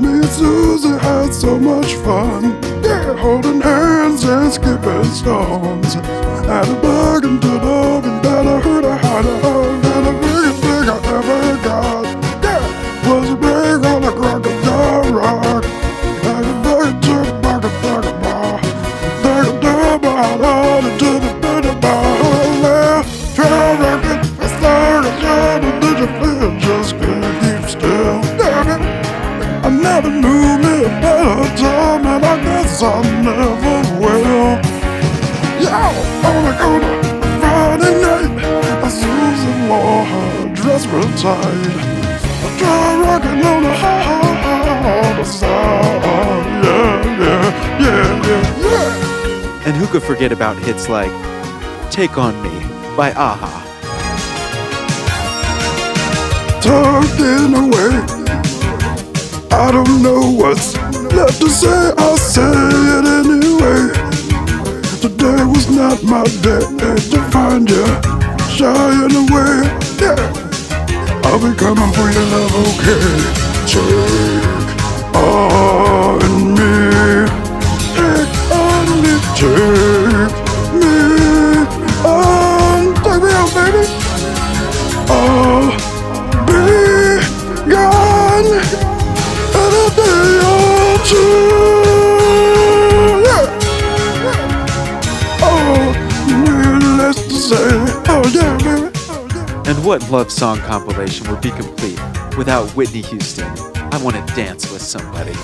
Me 0.00 0.20
and 0.20 0.24
Susie 0.26 0.88
had 0.88 1.34
so 1.34 1.58
much 1.58 1.94
fun. 1.96 2.62
Yeah, 2.82 3.16
holding 3.18 3.60
hands 3.60 4.24
and 4.24 4.50
skipping 4.50 5.04
stones. 5.04 5.96
At 5.96 6.66
a 6.68 7.22
and 7.22 7.42
to 7.42 7.58
dog 7.58 8.27
tight. 41.20 41.98
I 42.60 43.14
on 43.44 43.62
the 43.62 43.74
hard 43.74 45.26
side. 45.26 46.04
Yeah, 46.64 47.04
yeah, 47.04 47.80
yeah, 47.80 48.26
yeah, 48.26 48.60
yeah. 48.60 49.66
And 49.66 49.76
who 49.76 49.86
could 49.86 50.02
forget 50.02 50.32
about 50.32 50.56
hits 50.58 50.88
like 50.88 51.12
Take 51.90 52.16
On 52.18 52.34
Me 52.42 52.50
by 52.96 53.10
a-ha? 53.10 53.68
tucked 56.60 57.20
away. 57.20 57.92
I 59.50 59.70
don't 59.72 60.02
know 60.02 60.20
what's 60.30 60.76
left 61.14 61.40
to 61.40 61.48
say, 61.48 61.92
I'll 61.96 62.16
say 62.16 62.42
it 62.96 63.04
anyway. 63.20 63.80
Today 65.00 65.44
was 65.44 65.70
not 65.70 66.02
my 66.02 66.24
day 66.42 66.60
to 67.12 67.20
find 67.30 67.68
you 67.70 67.86
shying 68.56 69.14
away. 69.22 69.54
Yeah, 70.02 70.37
I'll 71.30 71.38
be 71.38 71.50
coming 71.56 71.92
for 71.92 72.08
your 72.10 72.26
love, 72.32 72.54
okay? 72.68 73.04
Take 73.66 73.92
on 75.14 76.18
me, 76.56 76.72
take 77.94 78.34
on 78.50 78.86
me, 79.02 79.12
take 79.36 80.36
me 80.80 80.94
on. 82.04 82.94
Take 82.94 83.22
me 83.22 83.30
on, 83.40 83.48
baby. 83.54 83.82
Oh 85.10 85.88
be 86.46 86.62
gone 87.70 88.52
in 89.54 89.72
a 89.74 89.86
day 89.96 90.40
or 90.48 90.96
two. 91.08 91.32
Yeah. 93.26 93.46
Oh, 95.42 95.92
needless 96.26 97.18
to 97.26 97.34
say. 97.34 97.70
Oh, 98.08 98.24
yeah. 98.32 98.57
And 99.68 99.84
what 99.84 100.10
love 100.10 100.32
song 100.32 100.56
compilation 100.60 101.30
would 101.30 101.42
be 101.42 101.50
complete 101.50 102.00
without 102.38 102.70
Whitney 102.70 103.02
Houston? 103.02 103.44
I 103.92 104.02
want 104.02 104.16
to 104.16 104.34
dance 104.34 104.72
with 104.72 104.80
somebody. 104.80 105.34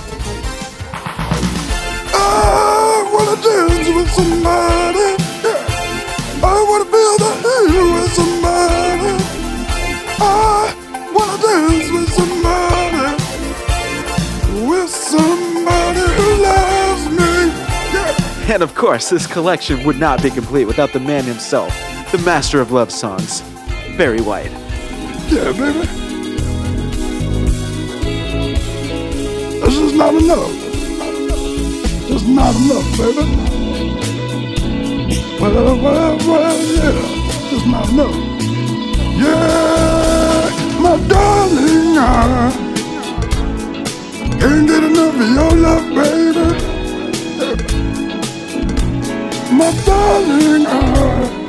I 2.15 3.11
wanna 3.13 3.37
dance 3.43 3.87
with 3.95 4.11
somebody. 4.13 5.17
I 6.43 6.65
wanna 6.69 6.87
feel 6.87 7.19
the 7.19 7.33
heat 7.69 7.93
with 7.93 8.13
somebody. 8.15 9.13
I 10.19 10.73
wanna 11.13 11.37
dance 11.43 11.91
with 11.93 12.11
somebody. 12.15 13.07
With 14.67 14.89
somebody 14.89 16.01
who 16.01 16.29
loves 16.43 17.05
me. 17.11 17.33
Yeah. 17.93 18.55
And 18.55 18.63
of 18.63 18.75
course, 18.75 19.11
this 19.11 19.27
collection 19.27 19.85
would 19.85 19.99
not 20.01 20.23
be 20.23 20.31
complete 20.31 20.65
without 20.65 20.95
the 20.95 21.01
man 21.01 21.25
himself, 21.25 21.77
the 22.11 22.17
master 22.25 22.63
of 22.63 22.73
love 22.73 22.91
songs, 22.91 23.43
Barry 23.97 24.21
White. 24.21 24.51
Yeah, 25.31 25.53
baby. 25.53 25.87
This 29.61 29.77
is 29.79 29.93
not 29.95 30.15
enough. 30.15 30.51
Just 32.09 32.27
not 32.27 32.57
enough, 32.57 32.99
baby. 32.99 33.25
Well, 35.41 35.77
well, 35.79 36.19
well, 36.19 36.59
yeah. 36.75 37.51
Just 37.51 37.67
not 37.67 37.89
enough. 37.91 38.17
Yeah, 39.17 40.51
my 40.81 40.97
darling, 41.07 41.97
I 41.97 42.51
can't 44.41 44.67
get 44.67 44.83
enough 44.83 45.15
of 45.15 45.29
your 45.37 45.53
love, 45.55 45.87
baby. 45.95 46.47
My 49.55 49.71
darling, 49.87 50.67
I 50.67 51.44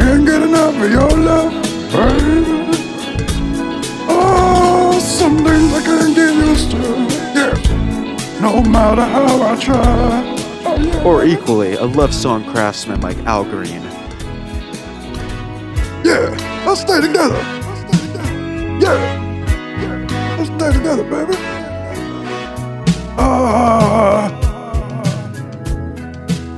can't 0.00 0.24
get 0.26 0.42
enough 0.42 0.74
of 0.82 0.90
your 0.90 1.10
love, 1.10 1.52
baby. 1.92 2.38
Oh, 4.08 4.98
some 4.98 5.36
things 5.44 5.72
I 5.74 5.82
can't 5.84 6.14
get 6.14 6.34
used 6.34 6.70
to. 6.70 6.82
Yeah. 7.36 8.40
No 8.40 8.62
matter 8.62 9.04
how 9.04 9.42
I 9.42 9.56
try. 9.60 10.36
Oh, 10.64 10.76
yeah. 10.76 11.04
Or 11.04 11.24
equally, 11.24 11.74
a 11.74 11.84
love 11.84 12.14
song 12.14 12.44
craftsman 12.50 13.00
like 13.02 13.18
Al 13.26 13.44
Green. 13.44 13.82
Yeah, 16.02 16.32
let's 16.66 16.80
stay 16.80 17.00
together. 17.00 17.40
Yeah. 18.80 19.00
Let's 20.38 20.50
stay 20.56 20.72
together, 20.72 21.04
baby. 21.04 21.36
Ah, 23.18 24.32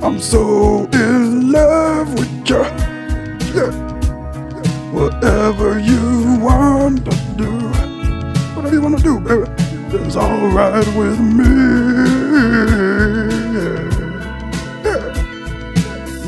I'm 0.01 0.21
so 0.21 0.89
in 0.93 1.51
love 1.51 2.15
with 2.15 2.49
you. 2.49 2.82
Whatever 4.93 5.79
you 5.79 6.39
want 6.39 7.05
to 7.07 7.17
do, 7.39 7.51
whatever 8.55 8.75
you 8.75 8.83
want 8.83 8.99
to 8.99 9.03
do, 9.03 9.19
baby, 9.21 9.51
is 10.07 10.19
alright 10.19 10.87
with 10.95 11.19
me. 11.19 11.45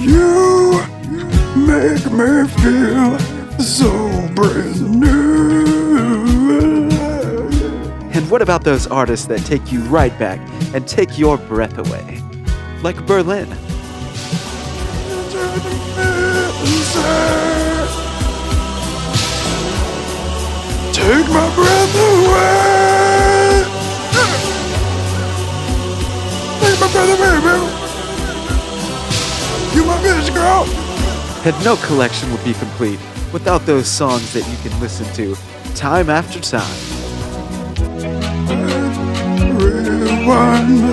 You 0.00 0.80
make 1.56 2.10
me 2.10 2.48
feel 2.48 3.18
so 3.58 3.90
brand 4.34 4.98
new. 4.98 6.88
And 8.14 8.30
what 8.30 8.40
about 8.40 8.64
those 8.64 8.86
artists 8.86 9.26
that 9.26 9.40
take 9.40 9.72
you 9.72 9.80
right 9.82 10.18
back 10.18 10.40
and 10.74 10.88
take 10.88 11.18
your 11.18 11.36
breath 11.36 11.76
away? 11.76 12.22
Like 12.82 13.04
Berlin. 13.06 13.54
Take 21.04 21.28
my 21.28 21.54
breath 21.54 21.94
away. 21.94 23.64
Take 26.60 26.78
my 26.80 26.88
breath 26.92 27.12
away, 27.14 27.36
baby. 27.44 27.66
You 29.76 29.82
my 29.84 29.98
bitch, 29.98 30.32
girl. 30.32 30.64
And 31.44 31.54
no 31.62 31.76
collection 31.84 32.32
would 32.32 32.42
be 32.42 32.54
complete 32.54 32.98
without 33.34 33.66
those 33.66 33.86
songs 33.86 34.32
that 34.32 34.48
you 34.48 34.56
can 34.66 34.80
listen 34.80 35.04
to 35.16 35.36
time 35.74 36.08
after 36.08 36.40
time. 36.40 36.64
Rewind, 39.58 40.84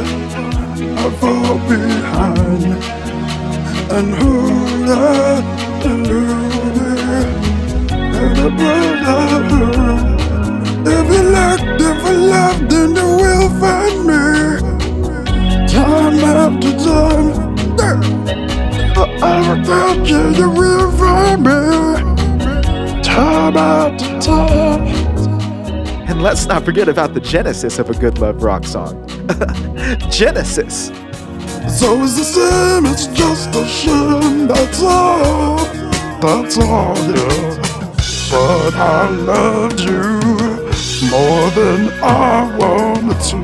I 0.99 1.09
fall 1.21 1.57
behind, 1.69 2.65
and 3.93 4.13
who 4.15 4.91
I 4.91 6.50
and 8.37 8.61
I 8.61 9.03
brought 9.03 9.75
her. 9.75 10.21
If 10.83 11.07
you 11.13 11.23
looked, 11.29 11.81
if 11.81 12.03
you 12.05 12.17
loved, 12.17 12.69
then 12.69 12.95
you 12.95 13.07
will 13.21 13.49
find 13.59 13.99
me. 14.07 14.21
Time 15.67 16.19
after 16.19 16.71
time, 16.77 17.51
I 19.23 19.57
without 19.57 20.07
you, 20.07 20.29
you 20.29 20.49
will 20.49 20.91
find 20.97 21.43
me. 21.43 23.01
Time 23.03 23.57
after 23.57 24.19
time. 24.19 24.87
And 26.09 26.21
let's 26.21 26.45
not 26.45 26.65
forget 26.65 26.89
about 26.89 27.13
the 27.13 27.21
genesis 27.21 27.79
of 27.79 27.89
a 27.89 27.93
good 27.93 28.17
love 28.19 28.43
rock 28.43 28.65
song. 28.65 29.07
Genesis. 30.09 30.87
So 31.79 32.03
it's 32.03 32.17
the 32.17 32.23
same, 32.23 32.85
it's 32.85 33.07
just 33.07 33.55
a 33.55 33.65
shame, 33.65 34.47
that's 34.47 34.81
all. 34.81 35.57
That's 36.19 36.57
all, 36.57 36.97
yeah. 36.97 37.70
But 38.31 38.73
I 38.75 39.09
loved 39.09 39.81
you 39.81 40.21
more 41.09 41.49
than 41.51 41.91
I 42.01 42.57
wanted 42.57 43.19
to. 43.29 43.37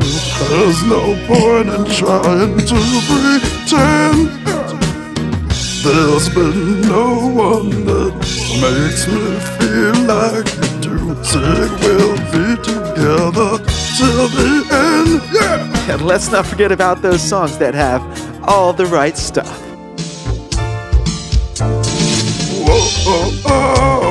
There's 0.47 0.81
no 0.83 1.03
point 1.27 1.69
in 1.75 1.83
trying 1.93 2.57
to 2.71 2.79
pretend. 3.09 4.29
There's 5.83 6.29
been 6.29 6.81
no 6.81 7.27
one 7.27 7.69
that 7.85 8.13
makes 8.63 9.07
me 9.07 9.39
feel 9.57 9.97
like 10.07 10.47
you 10.55 10.69
do. 10.81 10.97
Say 11.23 11.59
we'll 11.81 12.17
be 12.31 12.47
together 12.63 13.51
till 13.97 14.27
the 14.29 14.51
end, 14.71 15.21
yeah. 15.33 15.93
And 15.93 16.01
let's 16.01 16.31
not 16.31 16.45
forget 16.45 16.71
about 16.71 17.01
those 17.01 17.21
songs 17.21 17.57
that 17.57 17.73
have 17.73 18.01
all 18.47 18.71
the 18.71 18.85
right 18.85 19.17
stuff. 19.17 19.61
Whoa, 22.65 22.87
oh, 23.05 23.41
oh, 23.45 24.06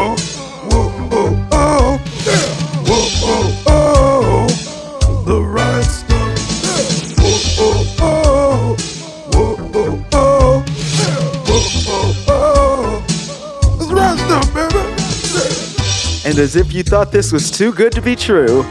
As 16.46 16.54
if 16.54 16.72
you 16.72 16.84
thought 16.84 17.10
this 17.10 17.32
was 17.32 17.50
too 17.50 17.72
good 17.72 17.90
to 17.94 18.00
be 18.00 18.14
true, 18.14 18.62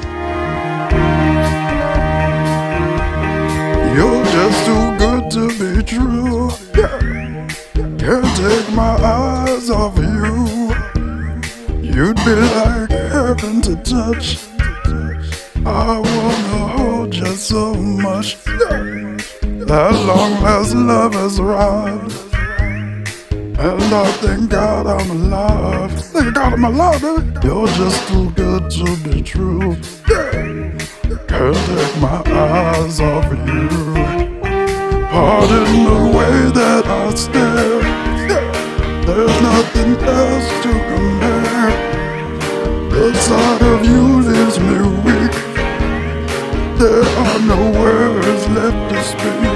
You're 3.93 4.23
just 4.23 4.65
too 4.65 4.97
good 4.97 5.29
to 5.35 5.49
be 5.59 5.83
true. 5.83 6.51
Can't 7.99 8.37
take 8.37 8.69
my 8.73 8.95
eyes 9.03 9.69
off 9.69 9.97
you. 9.97 10.71
You'd 11.81 12.15
be 12.23 12.35
like 12.55 12.91
heaven 12.91 13.61
to 13.63 13.75
touch. 13.83 14.37
I 15.65 15.99
wanna 15.99 16.67
hold 16.77 17.13
you 17.13 17.35
so 17.35 17.73
much. 17.73 18.37
That 18.45 19.93
long 20.07 20.41
last 20.41 20.73
love 20.75 21.13
has 21.15 21.41
arrived. 21.41 22.14
And 23.57 23.81
I 23.81 24.05
thank 24.19 24.49
God 24.49 24.85
I'm 24.85 25.11
alive. 25.11 25.91
Thank 26.11 26.35
God 26.35 26.53
I'm 26.53 26.65
alive, 26.65 27.01
baby. 27.01 27.47
You're 27.47 27.67
just 27.67 28.07
too 28.09 28.29
good 28.31 28.69
to 28.69 28.97
be 28.97 29.21
true. 29.21 29.77
Can't 30.05 31.55
take 31.55 32.01
my 32.01 32.21
eyes 32.27 32.99
off 32.99 33.31
of 33.31 33.47
you. 33.47 33.69
Pardon 35.07 35.71
the 35.87 36.17
way 36.17 36.51
that 36.51 36.85
I 36.85 37.15
stare. 37.15 37.81
There's 39.05 39.41
nothing 39.41 39.95
else 40.03 40.49
to 40.63 40.71
compare. 40.91 41.71
The 42.89 43.13
sight 43.13 43.61
of 43.61 43.85
you 43.85 44.03
leaves 44.29 44.59
me 44.59 44.79
weak. 45.05 45.35
There 46.77 47.05
are 47.05 47.39
no 47.39 47.71
words 47.79 48.47
left 48.49 48.91
to 48.91 49.03
speak. 49.03 49.54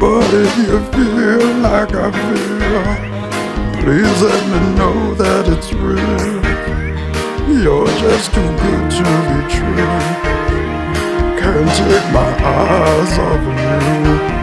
But 0.00 0.32
if 0.32 0.56
you 0.58 0.78
feel 0.92 1.56
like 1.56 1.92
I 1.92 2.10
feel, 2.12 2.84
please 3.82 4.22
let 4.22 4.42
me 4.52 4.60
know 4.78 5.14
that 5.14 5.48
it's 5.48 5.72
real. 5.72 6.38
You're 7.60 7.86
just 7.98 8.32
too 8.32 8.40
good 8.40 8.90
to 8.92 9.02
be 9.26 9.38
true. 9.56 10.38
Can't 11.40 11.70
take 11.76 12.12
my 12.12 12.30
eyes 12.44 13.18
off 13.18 13.42
of 13.42 14.32
you. 14.32 14.37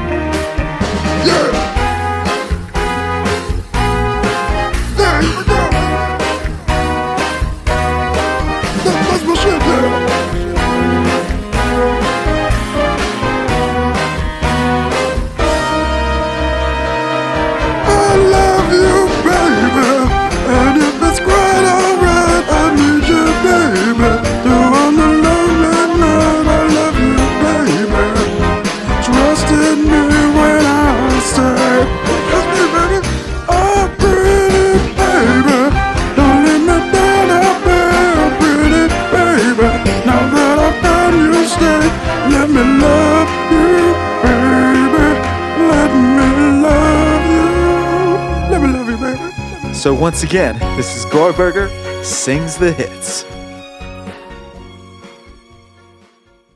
So 49.86 49.94
once 49.94 50.24
again, 50.24 50.58
this 50.76 50.98
is 50.98 51.06
Gorberger 51.12 51.70
sings 52.04 52.58
the 52.58 52.72
hits. 52.72 53.24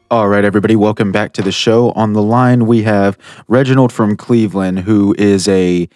All 0.10 0.28
right, 0.28 0.44
everybody, 0.44 0.76
welcome 0.76 1.12
back 1.12 1.34
to 1.34 1.44
the 1.44 1.52
show. 1.52 1.92
On 1.92 2.13
the 2.13 2.24
line, 2.24 2.65
we 2.65 2.82
have 2.82 3.20
Reginald 3.48 3.94
from 3.94 4.18
Cleveland, 4.18 4.80
who 4.80 5.13
is 5.20 5.48
a 5.48 5.88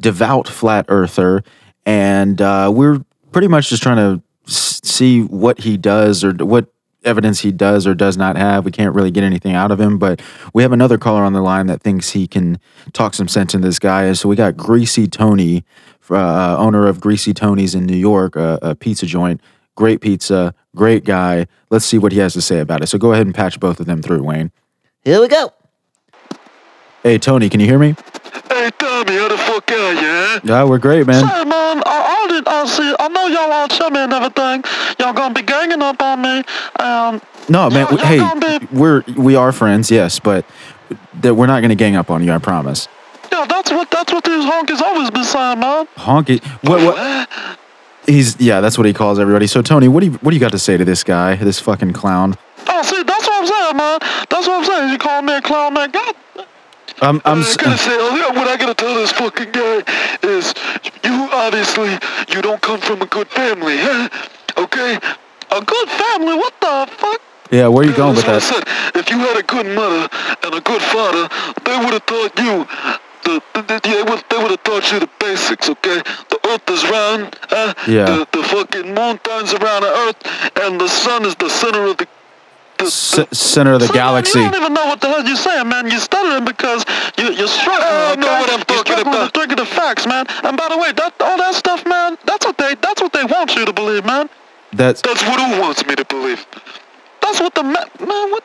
devout 0.00 0.48
flat 0.48 0.84
earther, 0.88 1.44
and 1.86 2.42
uh, 2.42 2.72
we're 2.74 3.04
pretty 3.30 3.46
much 3.46 3.68
just 3.68 3.84
trying 3.84 3.98
to 3.98 4.20
see 4.52 5.22
what 5.22 5.60
he 5.60 5.76
does 5.76 6.24
or 6.24 6.32
what 6.32 6.72
evidence 7.04 7.40
he 7.40 7.52
does 7.52 7.86
or 7.86 7.94
does 7.94 8.16
not 8.16 8.36
have. 8.36 8.64
We 8.64 8.72
can't 8.72 8.94
really 8.94 9.10
get 9.10 9.24
anything 9.24 9.54
out 9.54 9.70
of 9.70 9.80
him, 9.80 9.96
but 9.98 10.20
we 10.52 10.62
have 10.62 10.72
another 10.72 10.98
caller 10.98 11.22
on 11.22 11.34
the 11.34 11.40
line 11.40 11.66
that 11.68 11.82
thinks 11.82 12.10
he 12.10 12.26
can 12.26 12.58
talk 12.92 13.14
some 13.14 13.28
sense 13.28 13.54
into 13.54 13.68
this 13.68 13.78
guy. 13.78 14.12
So 14.12 14.28
we 14.28 14.36
got 14.36 14.56
Greasy 14.56 15.06
Tony, 15.06 15.64
uh, 16.10 16.56
owner 16.58 16.86
of 16.86 17.00
Greasy 17.00 17.32
Tony's 17.34 17.74
in 17.74 17.86
New 17.86 17.96
York, 17.96 18.36
a, 18.36 18.58
a 18.62 18.74
pizza 18.74 19.06
joint. 19.06 19.40
Great 19.76 20.00
pizza, 20.00 20.54
great 20.76 21.04
guy. 21.04 21.46
Let's 21.70 21.84
see 21.84 21.96
what 21.98 22.12
he 22.12 22.18
has 22.18 22.32
to 22.34 22.42
say 22.42 22.58
about 22.60 22.82
it. 22.82 22.88
So 22.88 22.98
go 22.98 23.12
ahead 23.12 23.26
and 23.26 23.34
patch 23.34 23.58
both 23.60 23.80
of 23.80 23.86
them 23.86 24.02
through, 24.02 24.22
Wayne. 24.22 24.50
Here 25.04 25.20
we 25.20 25.28
go. 25.28 25.52
Hey, 27.02 27.16
Tony, 27.18 27.48
can 27.48 27.60
you 27.60 27.66
hear 27.66 27.78
me? 27.78 27.94
Hey, 28.50 28.70
Tommy, 28.78 29.16
how 29.16 29.28
the 29.28 29.38
fuck 29.38 29.70
are 29.70 29.92
you, 29.94 30.00
huh? 30.02 30.40
Yeah, 30.44 30.64
we're 30.64 30.78
great, 30.78 31.06
man. 31.06 31.24
Hey, 31.26 31.44
man, 31.44 31.82
I, 31.86 32.26
I 32.26 32.28
did, 32.28 32.46
I 32.46 32.66
see, 32.66 32.94
I 32.98 33.08
know 33.08 33.26
y'all 33.28 33.50
all 33.50 33.68
chummy 33.68 33.98
and 34.00 34.12
everything. 34.12 34.62
Y'all 34.98 35.14
gonna 35.14 35.32
be 35.32 35.40
ganging 35.42 35.80
up 35.80 36.02
on 36.02 36.20
me, 36.20 36.42
and 36.78 37.22
No, 37.48 37.70
man. 37.70 37.86
Yeah, 37.90 37.94
we- 38.12 38.18
y'all 38.18 38.40
hey, 38.40 38.58
be- 38.58 38.66
we're 38.76 39.02
we 39.16 39.34
are 39.34 39.50
friends, 39.52 39.90
yes, 39.90 40.18
but 40.18 40.44
that 41.20 41.34
we're 41.36 41.46
not 41.46 41.60
going 41.60 41.70
to 41.70 41.74
gang 41.76 41.96
up 41.96 42.10
on 42.10 42.22
you. 42.22 42.32
I 42.32 42.38
promise. 42.38 42.88
Yeah, 43.32 43.46
that's 43.46 43.70
what, 43.70 43.90
that's 43.90 44.12
what 44.12 44.24
these 44.24 44.44
honkies 44.44 44.80
always 44.80 45.10
been 45.10 45.24
saying, 45.24 45.60
man. 45.60 45.86
Honky. 45.96 46.42
What? 46.62 46.82
What? 46.96 47.28
He's 48.06 48.40
yeah. 48.40 48.60
That's 48.60 48.76
what 48.78 48.86
he 48.86 48.92
calls 48.92 49.18
everybody. 49.18 49.46
So 49.46 49.62
Tony, 49.62 49.86
what 49.88 50.00
do 50.00 50.06
you 50.06 50.12
what 50.14 50.30
do 50.30 50.36
you 50.36 50.40
got 50.40 50.52
to 50.52 50.58
say 50.58 50.76
to 50.76 50.84
this 50.84 51.04
guy, 51.04 51.36
this 51.36 51.60
fucking 51.60 51.92
clown? 51.92 52.36
Oh, 52.66 52.82
see, 52.82 53.02
that's 53.02 53.26
what 53.26 53.42
I'm 53.42 53.46
saying, 53.46 53.76
man. 53.76 53.98
That's 54.30 54.46
what 54.46 54.58
I'm 54.58 54.64
saying. 54.64 54.90
You 54.92 54.98
call 54.98 55.22
me 55.22 55.34
a 55.36 55.42
clown, 55.42 55.74
man. 55.74 55.90
God 55.90 56.14
I'm 57.02 57.20
I'm. 57.24 57.38
Uh, 57.38 57.42
s- 57.42 57.56
gotta 57.56 57.78
say, 57.78 57.92
oh, 57.92 58.32
what 58.34 58.48
I 58.48 58.56
gotta 58.56 58.74
tell 58.74 58.94
this 58.94 59.12
fucking 59.12 59.52
guy 59.52 59.82
is, 60.22 60.54
you 61.04 61.28
obviously 61.32 61.92
you 62.34 62.42
don't 62.42 62.60
come 62.60 62.80
from 62.80 63.00
a 63.02 63.06
good 63.06 63.28
family, 63.28 63.76
huh? 63.78 64.08
Okay, 64.58 64.96
a 65.50 65.64
good 65.64 65.88
family? 65.88 66.34
What 66.36 66.54
the 66.60 66.88
fuck? 66.96 67.20
yeah. 67.50 67.68
Where 67.68 67.84
are 67.84 67.88
you 67.88 67.96
going 67.96 68.16
with 68.16 68.26
that? 68.26 68.36
I 68.36 68.38
said. 68.38 68.64
If 68.94 69.08
you 69.08 69.18
had 69.18 69.38
a 69.38 69.42
good 69.42 69.66
mother 69.74 70.08
and 70.44 70.54
a 70.54 70.60
good 70.60 70.82
father, 70.82 71.28
they 71.64 71.76
would 71.78 71.94
have 71.94 72.04
taught 72.06 72.36
you. 72.38 72.66
The, 73.24 73.42
the, 73.54 73.62
the, 73.62 73.80
they 73.84 74.02
would 74.02 74.24
they 74.30 74.38
would 74.38 74.50
have 74.50 74.62
taught 74.64 74.90
you 74.92 75.00
the 75.00 75.10
basics, 75.18 75.68
okay? 75.68 76.02
The 76.30 76.38
earth 76.48 76.68
is 76.70 76.82
round, 76.88 77.36
huh? 77.48 77.74
Yeah. 77.86 78.04
The, 78.06 78.28
the 78.32 78.42
fucking 78.44 78.94
moon 78.94 79.18
turns 79.18 79.52
around 79.54 79.82
the 79.82 79.92
earth, 80.08 80.18
and 80.62 80.80
the 80.80 80.88
sun 80.88 81.24
is 81.24 81.34
the 81.36 81.48
center 81.50 81.84
of 81.84 81.96
the. 81.98 82.06
the, 82.78 82.86
C- 82.90 83.26
center 83.32 83.74
of 83.74 83.80
the 83.80 83.86
So, 83.86 83.92
man, 83.92 84.02
galaxy. 84.02 84.38
You 84.40 84.50
don't 84.50 84.60
even 84.62 84.74
know 84.74 84.86
what 84.86 85.00
the 85.00 85.08
hell 85.08 85.24
you're 85.24 85.36
saying, 85.36 85.68
man. 85.68 85.90
You're 85.90 86.00
stuttering 86.00 86.44
because 86.44 86.84
you, 87.18 87.30
you're 87.32 87.48
struggling. 87.48 87.84
I 87.84 88.14
know 88.16 88.26
what 88.40 88.50
I'm 88.50 88.62
talking 88.64 88.92
you're 88.96 89.02
about. 89.02 89.36
of 89.36 89.56
the 89.56 89.66
facts, 89.66 90.06
man. 90.06 90.26
And 90.44 90.56
by 90.56 90.68
the 90.68 90.78
way, 90.78 90.92
that 90.92 91.12
all 91.20 91.36
that 91.36 91.54
stuff, 91.54 91.84
man. 91.86 92.16
That's 92.24 92.46
what 92.46 92.56
they 92.56 92.74
that's 92.76 93.00
what 93.02 93.12
they 93.12 93.24
want 93.24 93.54
you 93.54 93.64
to 93.66 93.72
believe, 93.72 94.04
man. 94.04 94.28
That's 94.72 95.02
That's 95.02 95.22
what 95.22 95.38
who 95.40 95.60
wants 95.60 95.84
me 95.84 95.94
to 95.94 96.04
believe. 96.04 96.46
That's 97.20 97.40
what 97.40 97.54
the 97.54 97.62
ma- 97.62 97.90
man. 98.00 98.30
What? 98.30 98.44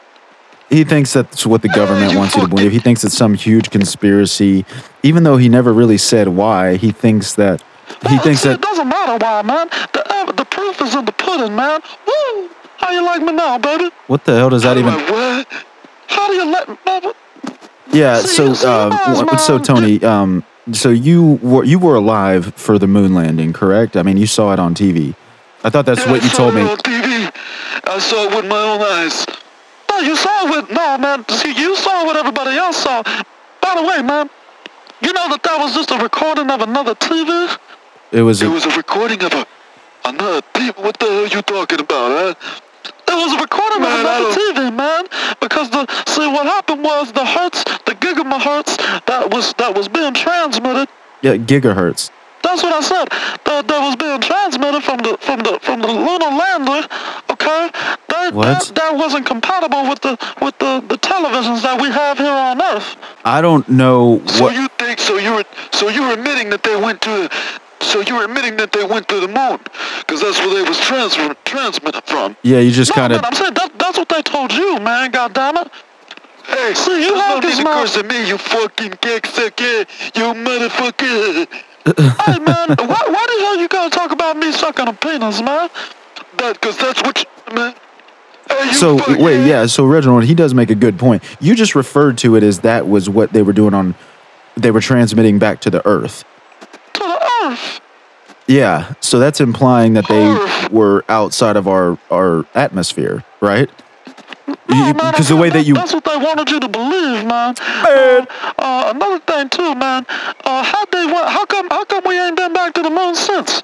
He 0.69 0.83
thinks 0.83 1.13
that's 1.13 1.45
what 1.45 1.61
the 1.61 1.69
government 1.69 2.11
you 2.11 2.17
wants 2.17 2.35
you 2.35 2.41
to 2.41 2.47
believe. 2.47 2.71
He 2.71 2.79
thinks 2.79 3.03
it's 3.03 3.15
some 3.17 3.33
huge 3.33 3.69
conspiracy, 3.69 4.65
even 5.03 5.23
though 5.23 5.37
he 5.37 5.49
never 5.49 5.71
really 5.73 5.97
said 5.97 6.27
why. 6.29 6.75
He 6.77 6.91
thinks 6.91 7.35
that 7.35 7.63
he 8.09 8.17
thinks 8.19 8.41
see, 8.41 8.49
that 8.49 8.55
it 8.55 8.61
doesn't 8.61 8.87
matter 8.87 9.17
why, 9.23 9.41
man. 9.43 9.67
The 9.93 10.03
ev- 10.13 10.35
the 10.35 10.45
proof 10.45 10.81
is 10.81 10.95
in 10.95 11.05
the 11.05 11.11
pudding, 11.11 11.55
man. 11.55 11.81
Woo! 12.07 12.49
How 12.77 12.91
you 12.91 13.03
like 13.05 13.21
me 13.21 13.31
now, 13.31 13.57
baby? 13.57 13.89
What 14.07 14.25
the 14.25 14.35
hell 14.35 14.49
does 14.49 14.63
that 14.63 14.77
even? 14.77 14.93
Like? 14.93 15.47
How 16.07 16.27
do 16.27 16.33
you 16.33 16.51
like 16.51 16.67
me? 17.03 17.11
Yeah. 17.91 18.19
See, 18.19 18.53
So, 18.55 18.67
uh, 18.67 19.37
so 19.37 19.59
Tony, 19.59 20.03
um, 20.03 20.43
so 20.73 20.89
you 20.89 21.39
were 21.41 21.63
you 21.63 21.79
were 21.79 21.95
alive 21.95 22.53
for 22.55 22.77
the 22.79 22.87
moon 22.87 23.13
landing, 23.13 23.53
correct? 23.53 23.95
I 23.95 24.03
mean, 24.03 24.17
you 24.17 24.27
saw 24.27 24.51
it 24.53 24.59
on 24.59 24.73
TV. 24.73 25.15
I 25.63 25.69
thought 25.69 25.85
that's 25.85 26.05
Yeah, 26.05 26.11
what 26.11 26.23
you 26.23 26.29
told 26.29 26.53
me. 26.55 26.61
on 26.61 26.77
TV. 26.77 27.31
I 27.85 27.99
saw 27.99 28.25
it 28.25 28.35
with 28.35 28.45
my 28.47 28.59
own 28.61 28.81
eyes. 28.81 29.25
No, 29.95 30.01
you 30.01 30.15
saw 30.17 30.45
it 30.45 30.49
with 30.55 30.69
no 30.71 30.97
man. 30.97 31.25
See, 31.29 31.53
you 31.53 31.73
saw 31.77 32.03
what 32.05 32.17
everybody 32.17 32.57
else 32.57 32.75
saw. 32.75 33.01
By 33.61 33.75
the 33.75 33.83
way, 33.83 34.01
man, 34.01 34.29
you 34.99 35.13
know 35.13 35.29
that 35.29 35.41
that 35.43 35.57
was 35.57 35.73
just 35.73 35.89
a 35.89 35.97
recording 35.97 36.51
of 36.51 36.59
another 36.59 36.95
TV. 36.95 37.57
It 38.11 38.21
was. 38.21 38.41
It 38.41 38.47
A, 38.47 38.49
was 38.51 38.65
a 38.65 38.75
recording 38.75 39.23
of 39.23 39.31
a 39.31 39.47
another 40.03 40.41
TV. 40.53 40.75
What 40.83 40.99
the 40.99 41.05
hell 41.05 41.23
are 41.23 41.27
you 41.27 41.41
talking 41.41 41.79
about, 41.79 42.11
huh? 42.11 42.33
It 43.07 43.15
was 43.15 43.33
a 43.39 43.41
recording 43.41 43.81
Man, 43.83 43.93
of 43.93 43.99
another 44.01 44.35
TV, 44.35 44.75
man. 44.75 45.05
Because 45.39 45.69
the 45.69 45.87
see 46.07 46.27
what 46.27 46.45
happened 46.45 46.83
was 46.83 47.13
the 47.13 47.23
hertz, 47.23 47.63
the 47.85 47.95
gigahertz 47.95 48.75
that 49.05 49.33
was 49.33 49.53
that 49.53 49.77
was 49.77 49.87
being 49.87 50.13
transmitted. 50.13 50.89
yeah, 51.21 51.37
gigahertz. 51.37 52.11
That's 52.45 52.61
what 52.61 52.73
I 52.73 52.81
said. 52.81 53.09
That, 53.45 53.67
that 53.67 53.79
was 53.81 53.95
being 53.95 54.21
transmitted 54.21 54.81
from 54.83 54.99
the 54.99 55.17
from 55.17 55.39
the 55.39 55.57
from 55.61 55.81
the 55.81 55.87
lunar 55.87 56.29
lander. 56.29 56.87
Okay, 57.31 57.69
that, 58.09 58.33
What? 58.33 58.45
that 58.45 58.71
that 58.75 58.95
wasn't 58.95 59.25
compatible 59.25 59.89
with 59.89 60.01
the 60.01 60.13
with 60.41 60.57
the, 60.59 60.83
the 60.87 60.97
televisions 60.97 61.63
that 61.63 61.81
we 61.81 61.89
have 61.89 62.19
here 62.19 62.29
on 62.31 62.61
Earth. 62.61 62.95
I 63.25 63.41
don't 63.41 63.67
know 63.67 64.17
What... 64.17 64.29
So 64.29 64.49
you 64.49 64.67
think 64.77 64.99
so? 64.99 65.17
You're 65.17 65.43
so 65.71 65.89
you're 65.89 66.13
admitting 66.13 66.51
that 66.51 66.61
they 66.61 66.75
went 66.75 67.01
to. 67.01 67.29
So 67.81 68.01
you're 68.01 68.23
admitting 68.23 68.55
that 68.57 68.71
they 68.71 68.85
went 68.85 69.07
to 69.09 69.19
the 69.19 69.27
moon, 69.27 69.59
because 69.99 70.21
that's 70.21 70.39
where 70.39 70.53
they 70.55 70.67
was 70.67 70.79
transmitted 70.79 72.03
from. 72.05 72.35
Yeah, 72.41 72.59
you 72.59 72.71
just 72.71 72.91
No, 72.91 72.95
kind 72.95 73.13
of. 73.13 73.23
I'm 73.23 73.33
saying 73.33 73.53
that, 73.53 73.77
that's 73.77 73.97
what 73.97 74.09
they 74.09 74.21
told 74.21 74.53
you, 74.53 74.79
man. 74.79 75.11
God 75.11 75.33
damn 75.33 75.57
it. 75.57 75.69
Hey, 76.47 76.73
See, 76.73 77.03
you 77.03 77.15
there's 77.15 77.19
no 77.19 77.39
need 77.39 77.57
to 77.57 77.63
curse 77.63 77.97
at 77.97 78.05
me, 78.07 78.27
you 78.27 78.37
fucking 78.37 78.91
cocksucker, 78.91 79.85
you 80.15 80.33
motherfucker. 80.33 81.47
Hey, 81.85 82.39
man, 82.39 82.69
why, 82.77 83.01
why 83.07 83.25
the 83.27 83.37
hell 83.43 83.57
you 83.57 83.67
gotta 83.67 83.89
talk 83.89 84.11
about 84.11 84.37
me 84.37 84.51
sucking 84.51 84.87
a 84.87 84.93
penis, 84.93 85.41
man? 85.41 85.69
That, 86.37 86.59
cause 86.61 86.77
that's 86.77 87.01
what 87.01 87.23
you, 87.23 87.55
man. 87.55 87.75
Hey, 88.49 88.65
you 88.67 88.73
So 88.73 88.97
fucking- 88.97 89.23
wait, 89.23 89.47
yeah. 89.47 89.65
So 89.67 89.85
Reginald, 89.85 90.23
he 90.23 90.35
does 90.35 90.53
make 90.53 90.69
a 90.69 90.75
good 90.75 90.97
point. 90.99 91.23
You 91.39 91.55
just 91.55 91.75
referred 91.75 92.17
to 92.19 92.35
it 92.35 92.43
as 92.43 92.59
that 92.59 92.87
was 92.87 93.09
what 93.09 93.33
they 93.33 93.41
were 93.41 93.53
doing 93.53 93.73
on. 93.73 93.95
They 94.57 94.71
were 94.71 94.81
transmitting 94.81 95.37
back 95.39 95.61
to 95.61 95.69
the 95.69 95.85
Earth. 95.87 96.23
To 96.93 96.99
the 96.99 97.29
Earth. 97.45 97.81
Yeah. 98.47 98.93
So 99.01 99.19
that's 99.19 99.41
implying 99.41 99.93
that 99.93 100.07
they 100.07 100.27
Earth. 100.27 100.71
were 100.71 101.03
outside 101.09 101.55
of 101.57 101.67
our 101.67 101.97
our 102.11 102.45
atmosphere, 102.55 103.23
right? 103.41 103.69
Man, 104.69 104.93
Because 104.95 105.29
the 105.29 105.35
way 105.35 105.49
said 105.49 105.59
that 105.59 105.65
you. 105.65 105.73
That's 105.73 105.93
what 105.93 106.03
they 106.05 106.17
wanted 106.17 106.49
you 106.51 106.59
to 106.59 106.67
believe, 106.67 107.25
man. 107.25 107.55
Uh, 107.59 108.25
uh, 108.59 108.91
another 108.95 109.19
thing, 109.19 109.49
too, 109.49 109.73
man. 109.75 110.05
Uh, 110.43 110.63
how 110.63 110.85
they 110.85 111.05
went, 111.05 111.27
how 111.27 111.45
come, 111.45 111.67
how 111.69 111.83
come 111.85 112.03
we 112.05 112.19
ain't 112.19 112.35
been 112.37 112.53
back 112.53 112.73
to 112.75 112.81
the 112.83 112.89
moon 112.89 113.15
since? 113.15 113.63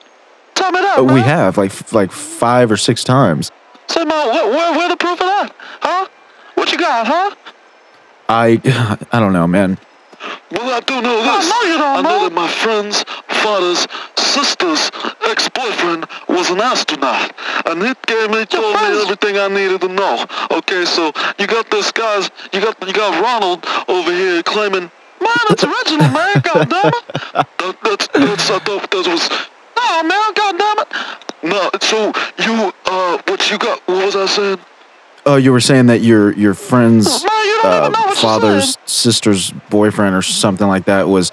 Tell 0.55 0.71
me 0.71 0.81
that, 0.81 0.97
Uh, 0.99 1.03
man. 1.03 1.13
we 1.15 1.21
have 1.21 1.57
like 1.57 1.91
like 1.93 2.11
five 2.11 2.71
or 2.71 2.77
six 2.77 3.03
times. 3.03 3.51
Say, 3.87 4.03
man, 4.05 4.27
where, 4.29 4.47
where, 4.49 4.71
where 4.77 4.89
the 4.89 4.97
proof 4.97 5.19
of 5.21 5.27
that? 5.27 5.55
Huh? 5.81 6.07
What 6.55 6.71
you 6.71 6.77
got, 6.77 7.07
huh? 7.07 7.35
I 8.29 8.61
I 9.11 9.19
don't 9.19 9.33
know, 9.33 9.47
man. 9.47 9.77
Well, 10.51 10.69
I 10.71 10.79
do 10.81 11.01
know 11.01 11.17
this 11.23 11.45
I 11.45 11.49
know 11.49 11.71
you 11.71 11.77
don't 11.77 11.97
I 11.97 12.01
know 12.01 12.17
know. 12.19 12.23
that 12.29 12.33
my 12.33 12.47
friend's 12.47 13.03
father's 13.27 13.87
sister's 14.31 14.89
ex-boyfriend 15.27 16.05
was 16.29 16.49
an 16.49 16.61
astronaut, 16.61 17.33
and 17.65 17.83
it 17.83 18.01
gave 18.03 18.29
me 18.29 18.45
told 18.45 18.75
me 18.75 19.01
everything 19.03 19.37
I 19.37 19.47
needed 19.49 19.81
to 19.81 19.89
know. 19.89 20.25
Okay, 20.51 20.85
so 20.85 21.11
you 21.37 21.47
got 21.47 21.69
this 21.69 21.91
guy's, 21.91 22.31
you 22.53 22.61
got 22.61 22.75
you 22.87 22.93
got 22.93 23.11
Ronald 23.21 23.65
over 23.89 24.11
here 24.11 24.41
claiming. 24.43 24.89
Man, 25.19 25.43
it's 25.49 25.63
Reginald, 25.63 26.13
man. 26.13 26.41
God 26.49 26.69
damn 26.69 26.93
it. 26.93 27.05
That, 27.33 27.77
that's 27.83 28.07
that's 28.07 28.49
I 28.49 28.59
thought 28.59 28.89
that 28.89 29.07
was 29.07 29.29
No, 29.77 30.03
man, 30.03 30.33
God 30.33 30.53
damn 30.57 30.79
it. 30.79 30.89
no. 31.43 31.69
So 31.81 31.97
you 32.45 32.73
uh, 32.85 33.21
what 33.27 33.51
you 33.51 33.57
got? 33.57 33.81
What 33.87 34.05
was 34.05 34.15
I 34.15 34.25
saying? 34.27 34.59
Oh, 35.25 35.35
you 35.35 35.51
were 35.51 35.59
saying 35.59 35.87
that 35.87 36.01
your 36.01 36.33
your 36.33 36.53
friend's 36.53 37.23
Man, 37.23 37.45
even 37.45 37.91
know 37.91 38.05
uh, 38.07 38.15
father's 38.15 38.77
sister's 38.85 39.51
boyfriend 39.69 40.15
or 40.15 40.23
something 40.23 40.67
like 40.67 40.85
that 40.85 41.07
was 41.07 41.31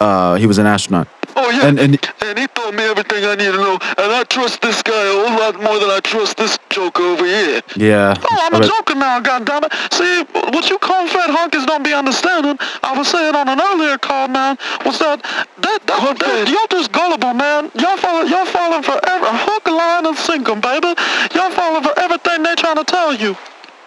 uh 0.00 0.34
he 0.36 0.46
was 0.46 0.58
an 0.58 0.66
astronaut. 0.66 1.08
Oh 1.36 1.50
yeah, 1.50 1.66
And- 1.68 1.78
and- 1.78 1.98
he 2.38 2.46
told 2.48 2.74
me 2.74 2.82
everything 2.84 3.24
I 3.24 3.34
need 3.36 3.52
to 3.52 3.56
know, 3.58 3.78
and 3.96 4.12
I 4.12 4.22
trust 4.24 4.60
this 4.60 4.82
guy 4.82 4.92
a 5.06 5.12
whole 5.28 5.38
lot 5.38 5.54
more 5.62 5.78
than 5.78 5.90
I 5.90 6.00
trust 6.00 6.36
this 6.36 6.58
joker 6.68 7.02
over 7.02 7.24
here. 7.24 7.62
Yeah. 7.76 8.14
Oh, 8.30 8.38
I'm 8.46 8.54
a 8.54 8.58
but- 8.58 8.68
joker 8.68 8.94
now, 8.94 9.20
goddammit. 9.20 9.70
See, 9.92 10.24
what 10.54 10.68
you 10.70 10.78
corn-fed 10.78 11.30
honkies 11.30 11.66
don't 11.66 11.82
be 11.82 11.92
understanding, 11.94 12.58
I 12.82 12.96
was 12.96 13.08
saying 13.08 13.34
on 13.34 13.48
an 13.48 13.60
earlier 13.60 13.98
call, 13.98 14.28
man, 14.28 14.58
was 14.84 14.98
that, 14.98 15.22
that, 15.62 15.86
that, 15.86 16.18
that 16.18 16.48
y'all 16.48 16.66
just 16.70 16.92
gullible, 16.92 17.34
man. 17.34 17.70
Y'all 17.74 17.96
fall, 17.96 18.26
y'all 18.26 18.46
falling 18.46 18.82
for 18.82 18.98
every 19.08 19.28
hook, 19.32 19.66
line, 19.66 20.06
and 20.06 20.16
sinker, 20.18 20.54
baby. 20.56 20.94
Y'all 21.34 21.50
falling 21.50 21.82
for 21.82 21.98
everything 21.98 22.42
they 22.42 22.54
trying 22.56 22.76
to 22.76 22.84
tell 22.84 23.14
you. 23.14 23.36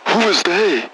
Who 0.08 0.20
is 0.22 0.42
they? 0.44 0.90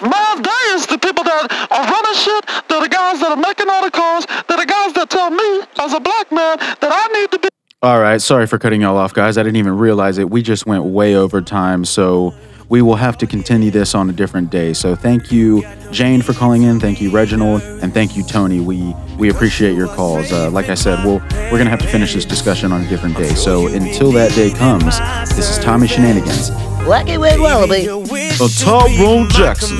Is 0.00 0.86
the 0.86 0.98
people 0.98 1.24
that 1.24 1.68
are 1.70 1.84
running 1.84 2.14
shit. 2.14 2.44
They're 2.68 2.82
the 2.82 2.88
guys 2.88 3.20
that 3.20 3.30
are 3.30 3.36
making 3.36 3.70
all 3.70 3.82
the 3.82 3.90
calls. 3.90 4.26
They're 4.46 4.58
the 4.58 4.66
guys 4.66 4.92
that 4.92 5.08
tell 5.08 5.30
me, 5.30 5.62
as 5.78 5.94
a 5.94 6.00
black 6.00 6.30
man, 6.30 6.58
that 6.58 6.82
I 6.82 7.06
need 7.18 7.30
to 7.30 7.38
be 7.38 7.48
All 7.82 7.98
right, 8.00 8.20
sorry 8.20 8.46
for 8.46 8.58
cutting 8.58 8.82
y'all 8.82 8.96
off, 8.96 9.14
guys. 9.14 9.38
I 9.38 9.42
didn't 9.42 9.56
even 9.56 9.78
realize 9.78 10.18
it. 10.18 10.28
We 10.28 10.42
just 10.42 10.66
went 10.66 10.84
way 10.84 11.14
over 11.14 11.40
time, 11.40 11.84
so 11.84 12.34
we 12.68 12.82
will 12.82 12.96
have 12.96 13.16
to 13.18 13.26
continue 13.26 13.70
this 13.70 13.94
on 13.94 14.10
a 14.10 14.12
different 14.12 14.50
day. 14.50 14.74
So 14.74 14.96
thank 14.96 15.32
you, 15.32 15.64
Jane, 15.92 16.20
for 16.20 16.34
calling 16.34 16.62
in. 16.64 16.78
Thank 16.80 17.00
you, 17.00 17.10
Reginald, 17.10 17.62
and 17.62 17.94
thank 17.94 18.16
you, 18.16 18.22
Tony. 18.24 18.60
We 18.60 18.94
we 19.18 19.30
appreciate 19.30 19.76
your 19.76 19.88
calls. 19.88 20.30
Uh, 20.30 20.50
like 20.50 20.68
I 20.68 20.74
said, 20.74 21.02
we'll 21.04 21.20
we're 21.50 21.58
gonna 21.58 21.70
have 21.70 21.80
to 21.80 21.88
finish 21.88 22.12
this 22.12 22.24
discussion 22.26 22.70
on 22.72 22.82
a 22.82 22.88
different 22.88 23.16
day. 23.16 23.34
So 23.34 23.68
until 23.68 24.12
that 24.12 24.32
day 24.32 24.50
comes, 24.50 24.98
this 25.34 25.48
is 25.48 25.58
Tommy 25.64 25.86
Shenanigans. 25.86 26.50
Wacky 26.86 27.18
Wade 27.18 27.40
Wallaby. 27.40 27.88
Uh, 27.88 28.48
Tyrone 28.48 29.28
Jackson 29.28 29.76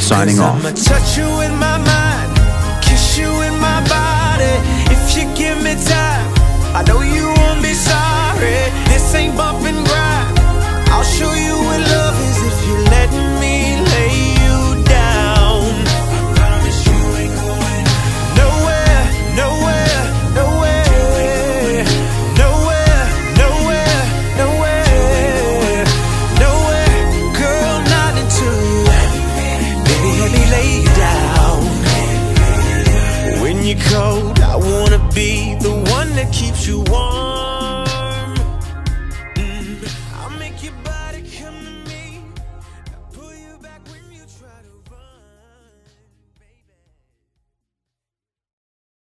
signing 0.00 0.40
off. 0.40 0.60